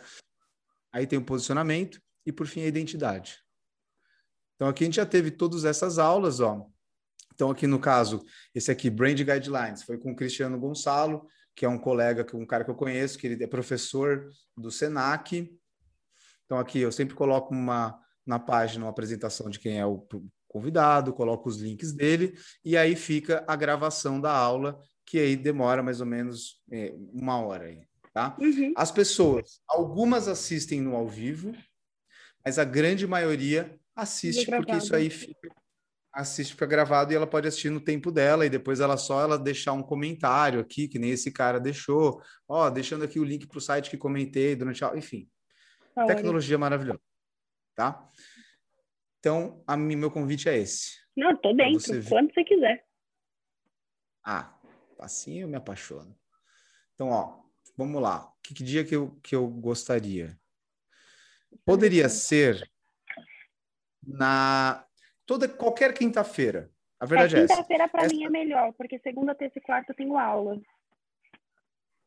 [0.92, 3.38] Aí tem o posicionamento e por fim a identidade.
[4.56, 6.66] Então aqui a gente já teve todas essas aulas, ó.
[7.36, 8.26] Então aqui no caso,
[8.56, 12.64] esse aqui Brand Guidelines foi com o Cristiano Gonçalo, que é um colega, um cara
[12.64, 15.56] que eu conheço, que ele é professor do Senac,
[16.52, 20.06] então, aqui eu sempre coloco uma na página uma apresentação de quem é o
[20.50, 25.82] convidado, coloco os links dele, e aí fica a gravação da aula, que aí demora
[25.82, 28.36] mais ou menos é, uma hora aí, tá?
[28.38, 28.74] Uhum.
[28.76, 31.54] As pessoas, algumas assistem no ao vivo,
[32.44, 35.50] mas a grande maioria assiste, porque isso aí fica
[36.14, 39.40] assiste fica gravado e ela pode assistir no tempo dela e depois ela só ela
[39.40, 43.58] deixar um comentário aqui, que nem esse cara deixou, ó, deixando aqui o link para
[43.58, 44.94] o site que comentei durante a...
[44.98, 45.30] enfim,
[45.94, 47.02] Tá Tecnologia maravilhosa.
[47.76, 48.10] Tá?
[49.20, 51.00] Então, a mim, meu convite é esse.
[51.16, 52.86] Não, tô dentro, você quando você quiser.
[54.26, 54.58] Ah,
[55.00, 56.18] assim eu me apaixono.
[56.94, 57.42] Então, ó,
[57.78, 58.32] vamos lá.
[58.44, 60.38] Que, que dia que eu, que eu gostaria?
[61.66, 62.70] Poderia ser
[64.02, 64.86] na
[65.26, 66.72] toda qualquer quinta-feira.
[67.00, 68.14] A verdade é, é Quinta-feira para Essa...
[68.14, 70.60] mim é melhor, porque segunda, terça e quarta eu tenho aula.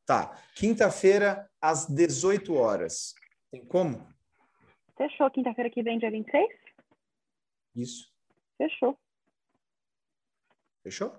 [0.06, 0.36] Tá.
[0.54, 3.14] Quinta-feira às 18 horas.
[3.54, 4.04] Tem como?
[4.96, 5.30] Fechou.
[5.30, 6.48] Quinta-feira que vem, dia 26?
[7.76, 8.12] Isso.
[8.58, 8.98] Fechou.
[10.82, 11.14] Fechou?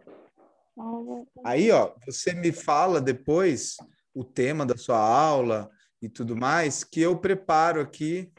[1.45, 3.77] Aí, ó, você me fala depois
[4.13, 5.71] o tema da sua aula
[6.01, 8.33] e tudo mais, que eu preparo aqui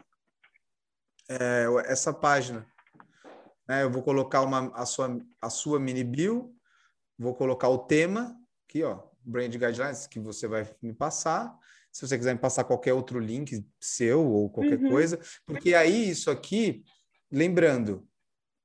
[1.31, 2.67] é, essa página.
[3.67, 6.55] É, eu vou colocar uma, a, sua, a sua mini bio,
[7.19, 11.59] vou colocar o tema aqui, ó, Brand Guidelines, que você vai me passar,
[11.97, 14.91] se você quiser me passar qualquer outro link seu ou qualquer uhum.
[14.91, 16.85] coisa, porque aí isso aqui,
[17.33, 18.07] lembrando,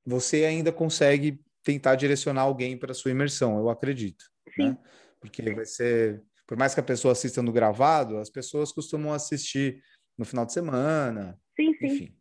[0.04, 4.22] você ainda consegue tentar direcionar alguém para sua imersão, eu acredito,
[4.58, 4.76] né?
[5.18, 9.82] Porque vai ser, por mais que a pessoa assista no gravado, as pessoas costumam assistir
[10.18, 11.86] no final de semana, sim, sim.
[11.86, 12.16] enfim.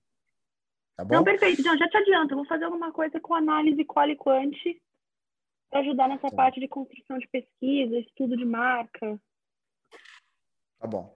[0.95, 1.15] Tá bom?
[1.15, 1.59] Não, perfeito.
[1.59, 4.55] Então, já te adianto, eu vou fazer alguma coisa com análise qual e quant
[5.69, 6.35] para ajudar nessa tá.
[6.35, 9.19] parte de construção de pesquisa, estudo de marca.
[10.81, 11.15] Tá bom.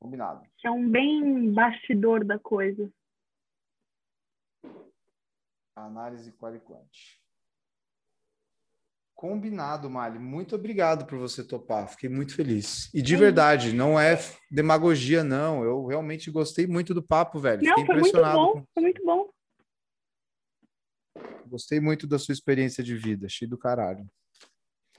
[0.00, 0.44] Combinado.
[0.64, 2.92] É um bem bastidor da coisa.
[5.76, 7.22] Análise qualiquante.
[9.14, 10.18] Combinado, Mali.
[10.18, 11.88] Muito obrigado por você topar.
[11.88, 12.92] Fiquei muito feliz.
[12.92, 14.18] E de é verdade, não é
[14.50, 15.62] demagogia, não.
[15.62, 17.62] Eu realmente gostei muito do papo, velho.
[17.62, 18.64] Não, Fiquei foi muito bom.
[18.74, 19.30] Foi muito bom.
[21.46, 24.04] Gostei muito da sua experiência de vida, cheio do caralho.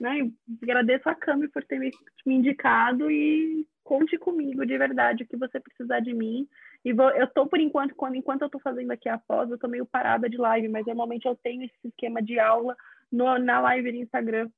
[0.00, 0.30] Né?
[0.62, 1.90] Agradeço a Cami por ter me,
[2.26, 6.48] me indicado e conte comigo de verdade o que você precisar de mim.
[6.84, 9.58] E vou, eu tô por enquanto, quando enquanto eu tô fazendo aqui a pós, eu
[9.58, 12.76] tô meio parada de live, mas normalmente eu tenho esse esquema de aula
[13.10, 14.48] no, na live do Instagram,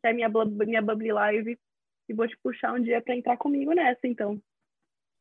[0.00, 0.28] que é minha,
[0.66, 1.58] minha Bubble Live,
[2.08, 4.40] e vou te puxar um dia para entrar comigo nessa, então.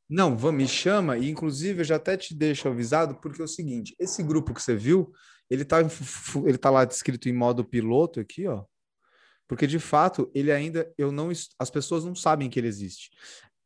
[0.09, 3.95] Não, me chama, e inclusive eu já até te deixo avisado, porque é o seguinte,
[3.97, 5.11] esse grupo que você viu,
[5.49, 5.77] ele tá,
[6.45, 8.63] ele tá lá descrito em modo piloto aqui, ó,
[9.53, 13.11] porque de fato ele ainda, eu não, as pessoas não sabem que ele existe.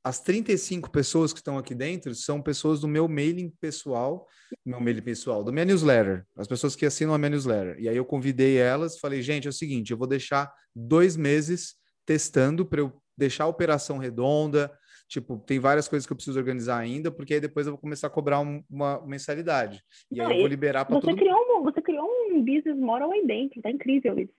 [0.04, 4.28] As 35 pessoas que estão aqui dentro são pessoas do meu mailing pessoal,
[4.66, 7.78] meu mailing pessoal, do minha newsletter, as pessoas que assinam a minha newsletter.
[7.80, 11.76] E aí eu convidei elas, falei, gente, é o seguinte, eu vou deixar dois meses
[12.06, 14.70] testando para eu deixar a operação redonda,
[15.08, 18.08] Tipo, tem várias coisas que eu preciso organizar ainda, porque aí depois eu vou começar
[18.08, 19.82] a cobrar um, uma mensalidade.
[20.12, 23.26] E aí eu vou liberar para todo criou um, Você criou um business model aí
[23.26, 24.34] dentro, tá incrível isso.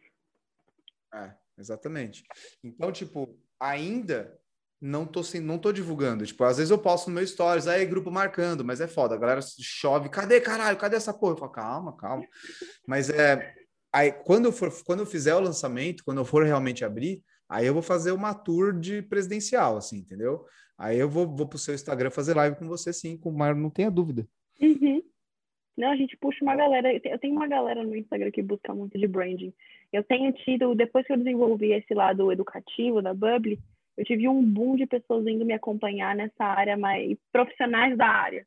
[1.14, 2.22] É, exatamente.
[2.62, 4.38] Então, tipo, ainda
[4.80, 6.26] não tô, sem, não tô divulgando.
[6.26, 9.14] Tipo, às vezes eu posto no meu stories, aí grupo marcando, mas é foda.
[9.14, 10.78] A galera chove, cadê, caralho?
[10.78, 11.32] Cadê essa porra?
[11.32, 12.24] Eu falo, calma, calma.
[12.86, 13.54] Mas é.
[13.92, 17.66] Aí, quando eu, for, quando eu fizer o lançamento, quando eu for realmente abrir, Aí
[17.66, 20.44] eu vou fazer uma tour de presidencial, assim, entendeu?
[20.76, 23.56] Aí eu vou, vou para o seu Instagram fazer live com você, sim, com mas
[23.56, 24.28] não tenha dúvida.
[24.60, 25.02] Uhum.
[25.76, 26.92] Não, a gente puxa uma galera.
[26.92, 29.54] Eu tenho uma galera no Instagram que busca muito de branding.
[29.92, 33.58] Eu tenho tido, depois que eu desenvolvi esse lado educativo da Bubble,
[33.96, 38.46] eu tive um boom de pessoas indo me acompanhar nessa área, mais profissionais da área.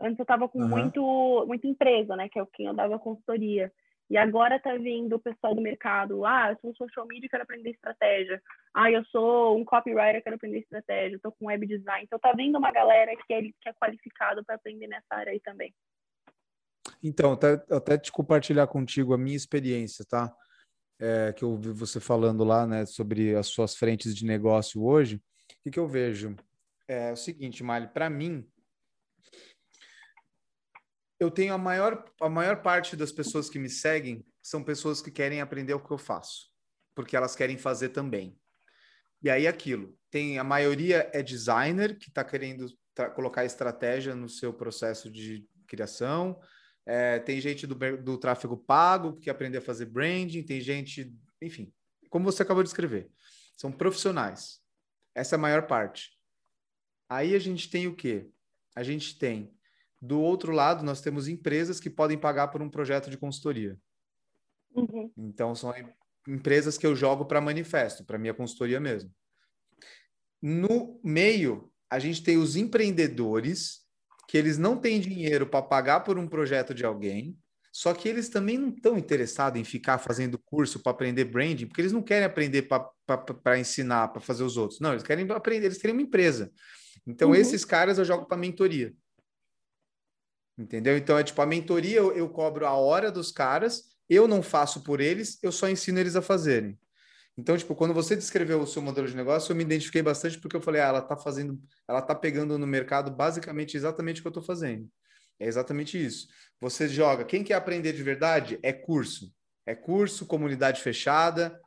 [0.00, 0.68] Antes eu estava com uhum.
[0.68, 2.28] muito, muita empresa, né?
[2.28, 3.72] Que é o que eu dava consultoria.
[4.10, 7.44] E agora tá vindo o pessoal do mercado, ah, eu sou um social media, quero
[7.44, 8.42] aprender estratégia.
[8.74, 11.14] Ah, eu sou um copywriter, quero aprender estratégia.
[11.14, 12.04] Estou com web design.
[12.04, 15.40] Então tá vindo uma galera que é, que é qualificado para aprender nessa área aí
[15.40, 15.72] também.
[17.02, 20.34] Então, até, até te compartilhar contigo a minha experiência, tá?
[21.00, 25.16] É, que eu ouvi você falando lá, né, sobre as suas frentes de negócio hoje.
[25.16, 26.36] O que, que eu vejo?
[26.86, 28.46] É o seguinte, Mali, para mim,
[31.18, 35.10] eu tenho a maior, a maior parte das pessoas que me seguem são pessoas que
[35.10, 36.50] querem aprender o que eu faço,
[36.94, 38.38] porque elas querem fazer também.
[39.22, 42.66] E aí aquilo, tem a maioria é designer que está querendo
[43.14, 46.40] colocar estratégia no seu processo de criação.
[46.92, 51.14] É, tem gente do, do tráfego pago que quer aprender a fazer branding, tem gente,
[51.40, 51.72] enfim,
[52.08, 53.08] como você acabou de escrever,
[53.56, 54.60] são profissionais.
[55.14, 56.18] Essa é a maior parte.
[57.08, 58.28] Aí a gente tem o quê?
[58.74, 59.54] A gente tem
[60.02, 63.78] do outro lado, nós temos empresas que podem pagar por um projeto de consultoria.
[64.74, 65.12] Uhum.
[65.16, 65.72] Então, são
[66.26, 69.14] empresas que eu jogo para manifesto, para minha consultoria mesmo.
[70.42, 73.86] No meio, a gente tem os empreendedores,
[74.30, 77.36] que eles não têm dinheiro para pagar por um projeto de alguém,
[77.72, 81.80] só que eles também não estão interessados em ficar fazendo curso para aprender branding, porque
[81.80, 84.78] eles não querem aprender para ensinar, para fazer os outros.
[84.78, 86.52] Não, eles querem aprender, eles querem uma empresa.
[87.04, 87.34] Então, uhum.
[87.34, 88.94] esses caras eu jogo para mentoria.
[90.56, 90.96] Entendeu?
[90.96, 94.84] Então é tipo a mentoria eu, eu cobro a hora dos caras, eu não faço
[94.84, 96.78] por eles, eu só ensino eles a fazerem.
[97.40, 100.54] Então, tipo, quando você descreveu o seu modelo de negócio, eu me identifiquei bastante porque
[100.54, 101.58] eu falei, ah, ela tá fazendo,
[101.88, 104.86] ela tá pegando no mercado basicamente exatamente o que eu tô fazendo.
[105.38, 106.28] É exatamente isso.
[106.60, 109.34] Você joga, quem quer aprender de verdade é curso.
[109.64, 111.58] É curso, comunidade fechada.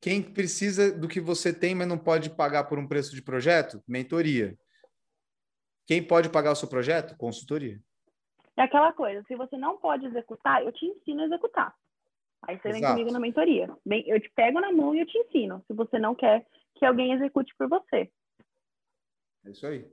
[0.00, 3.82] Quem precisa do que você tem, mas não pode pagar por um preço de projeto?
[3.88, 4.56] Mentoria.
[5.84, 7.16] Quem pode pagar o seu projeto?
[7.16, 7.80] Consultoria.
[8.56, 11.74] É aquela coisa, se você não pode executar, eu te ensino a executar.
[12.42, 12.80] Aí você Exato.
[12.80, 13.68] vem comigo na mentoria.
[13.84, 16.46] Bem, eu te pego na mão e eu te ensino, se você não quer
[16.76, 18.10] que alguém execute por você.
[19.44, 19.84] É isso aí.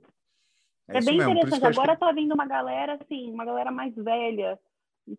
[0.88, 1.32] É, é isso bem mesmo.
[1.32, 1.66] interessante.
[1.66, 4.58] Agora está vindo uma galera, assim, uma galera mais velha,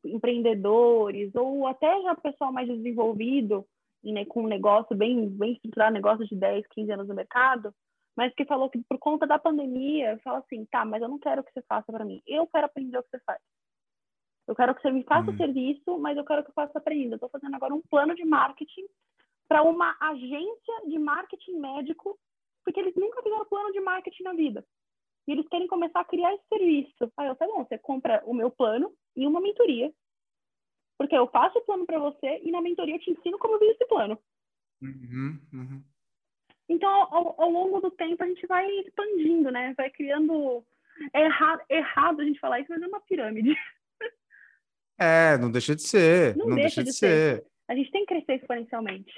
[0.06, 3.66] empreendedores, ou até já pessoal mais desenvolvido,
[4.04, 7.74] né, com um negócio bem, bem estruturado, negócio de 10, 15 anos no mercado,
[8.16, 11.44] mas que falou que por conta da pandemia, fala assim, tá, mas eu não quero
[11.44, 13.40] que você faça para mim, eu quero aprender o que você faz.
[14.48, 15.38] Eu quero que você me faça o uhum.
[15.38, 17.14] serviço, mas eu quero que eu faça aprenda.
[17.14, 18.86] Eu estou fazendo agora um plano de marketing
[19.48, 22.18] para uma agência de marketing médico,
[22.64, 24.66] porque eles nunca fizeram plano de marketing na vida.
[25.28, 27.12] E eles querem começar a criar esse serviço.
[27.18, 29.94] Aí eu falei, bom, você compra o meu plano e uma mentoria.
[30.98, 33.60] Porque eu faço o plano para você e na mentoria eu te ensino como eu
[33.60, 34.18] vi esse plano.
[34.82, 35.84] Uhum, uhum.
[36.70, 39.74] Então, ao, ao, longo do tempo, a gente vai expandindo, né?
[39.76, 40.66] Vai criando.
[41.14, 43.56] É errado, errado a gente falar isso, mas é uma pirâmide.
[44.98, 46.36] É, não deixa de ser.
[46.36, 47.42] Não, não deixa, deixa, de, ser.
[47.42, 47.46] ser.
[47.68, 49.12] A gente tem que crescer exponencialmente.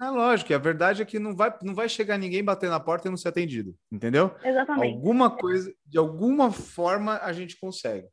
[0.00, 3.08] É lógico, a verdade é que não vai, não vai chegar ninguém bater na porta
[3.08, 4.32] e não ser atendido, entendeu?
[4.44, 4.94] Exatamente.
[4.94, 8.06] Alguma coisa, de alguma forma, a gente consegue.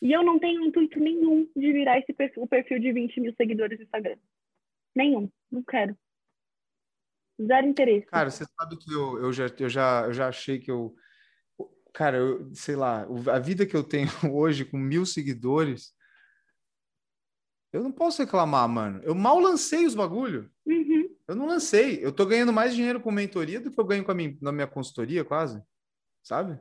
[0.00, 3.34] E eu não tenho intuito nenhum de virar esse perfil, o perfil de 20 mil
[3.34, 4.16] seguidores no Instagram.
[4.94, 5.28] Nenhum.
[5.50, 5.96] Não quero.
[7.40, 8.06] Zero interesse.
[8.06, 10.94] Cara, você sabe que eu, eu, já, eu, já, eu já achei que eu.
[11.92, 15.92] Cara, eu, sei lá, a vida que eu tenho hoje com mil seguidores,
[17.72, 19.00] eu não posso reclamar, mano.
[19.02, 20.50] Eu mal lancei os bagulho.
[20.66, 21.08] Uhum.
[21.26, 22.04] Eu não lancei.
[22.04, 24.52] Eu tô ganhando mais dinheiro com mentoria do que eu ganho com a minha, na
[24.52, 25.62] minha consultoria, quase.
[26.22, 26.58] Sabe?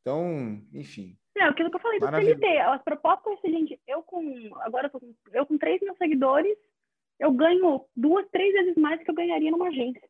[0.00, 1.16] Então, enfim.
[1.36, 2.58] É, aquilo que eu falei do CLT.
[2.58, 4.50] As propostas é o seguinte, eu com.
[4.60, 6.56] Agora eu, com, eu com 3 mil seguidores,
[7.18, 10.08] eu ganho duas, três vezes mais que eu ganharia numa agência.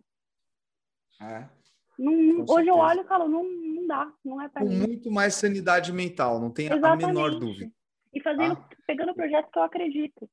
[1.21, 1.49] É.
[1.97, 4.79] Não, hoje eu olho e falo, não, não dá, não é para Com mim.
[4.79, 7.05] muito mais sanidade mental, não tem Exatamente.
[7.05, 7.71] a menor dúvida.
[8.15, 8.69] E fazendo, ah.
[8.87, 10.31] pegando projetos que eu acredito.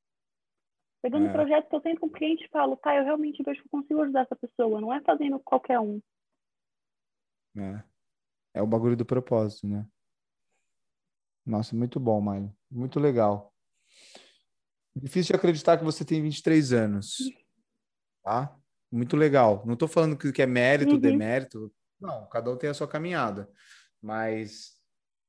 [1.02, 1.32] Pegando é.
[1.32, 3.72] projetos que eu tenho com o cliente e falo, tá, eu realmente vejo que eu
[3.72, 6.00] consigo ajudar essa pessoa, não é fazendo qualquer um.
[7.58, 7.84] É.
[8.54, 9.86] É o bagulho do propósito, né?
[11.46, 12.54] Nossa, muito bom, Mário.
[12.70, 13.52] Muito legal.
[14.96, 17.18] Difícil de acreditar que você tem 23 anos.
[18.24, 18.56] Tá?
[18.92, 19.64] Muito legal.
[19.66, 21.00] Não estou falando que é mérito, uhum.
[21.00, 21.74] demérito.
[22.00, 23.50] Não, cada um tem a sua caminhada.
[24.02, 24.81] Mas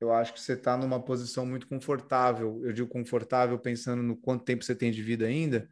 [0.02, 2.60] eu acho que você está numa posição muito confortável.
[2.64, 5.68] Eu digo confortável pensando no quanto tempo você tem de vida ainda.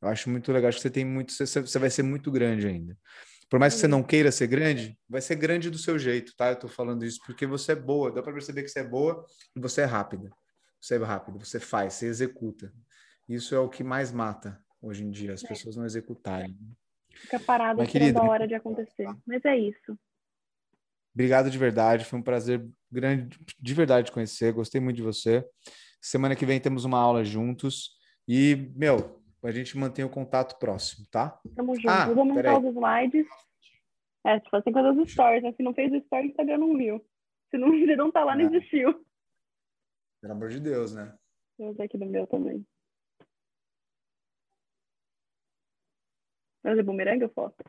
[0.00, 0.70] Eu acho muito legal.
[0.70, 1.30] Acho que você tem muito.
[1.30, 2.96] Você, você vai ser muito grande ainda.
[3.50, 6.50] Por mais que você não queira ser grande, vai ser grande do seu jeito, tá?
[6.50, 8.10] Eu tô falando isso porque você é boa.
[8.10, 9.24] Dá para perceber que você é boa
[9.54, 10.30] e você é rápida.
[10.80, 12.72] Você é rápido, você faz, você executa.
[13.28, 15.48] Isso é o que mais mata hoje em dia, as é.
[15.48, 16.56] pessoas não executarem.
[17.14, 19.06] Fica parado esperando a hora de acontecer.
[19.26, 19.98] Mas é isso.
[21.16, 22.62] Obrigado de verdade, foi um prazer
[22.92, 25.42] grande de verdade conhecer, gostei muito de você.
[25.98, 27.92] Semana que vem temos uma aula juntos
[28.28, 31.40] e, meu, a gente mantém o contato próximo, tá?
[31.54, 31.88] Tamo junto.
[31.88, 33.26] Ah, vou montar os slides.
[34.26, 35.54] É, tipo, tem coisas dos stories, né?
[35.56, 37.02] Se não fez o story, o Instagram não viu.
[37.50, 38.46] Se não, se não tá lá, não é.
[38.48, 39.02] existiu.
[40.20, 41.16] Pelo amor de Deus, né?
[41.56, 42.62] Vou aqui no meu também.
[46.62, 47.64] Mas é bumerangue ou foto?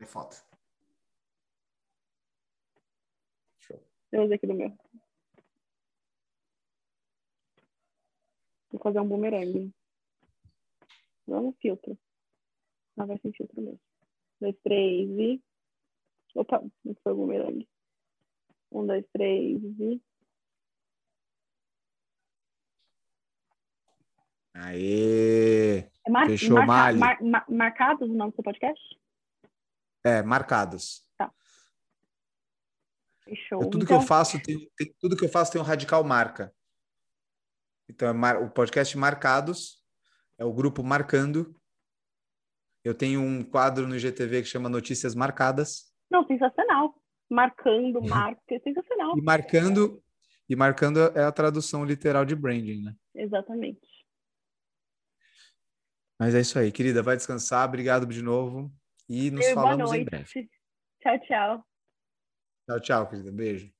[0.00, 0.53] É foto.
[4.14, 4.72] Eu usei aqui do meu.
[8.70, 9.74] Vou fazer um bumerangue.
[11.26, 11.98] Não no filtro.
[12.96, 13.80] Não vai sem filtro mesmo.
[14.40, 15.42] Um, dois, três e.
[16.36, 17.68] Opa, não foi o bumerangue.
[18.70, 20.00] Um, dois, três e.
[24.54, 25.78] Aê!
[26.06, 29.00] É mar, Fechou, marca, mar, mar, marcados o nome do seu podcast?
[30.04, 31.03] É, marcados.
[33.24, 33.62] Fechou.
[33.62, 33.86] É tudo então...
[33.86, 36.52] que eu então faço tem, tem, tudo que eu faço tem um radical marca.
[37.88, 39.82] Então, é mar, o podcast Marcados
[40.38, 41.54] é o grupo Marcando.
[42.82, 45.92] Eu tenho um quadro no IGTV que chama Notícias Marcadas.
[46.10, 46.94] Não, sensacional.
[47.30, 49.16] Marcando, marca, é sensacional.
[49.16, 50.02] E marcando,
[50.48, 52.94] e marcando é a tradução literal de branding, né?
[53.14, 53.80] Exatamente.
[56.18, 57.02] Mas é isso aí, querida.
[57.02, 57.66] Vai descansar.
[57.66, 58.70] Obrigado de novo.
[59.08, 60.48] E nos falamos em breve.
[61.00, 61.73] Tchau, tchau.
[62.66, 63.30] Tchau, tchau, querida.
[63.32, 63.73] Beijo.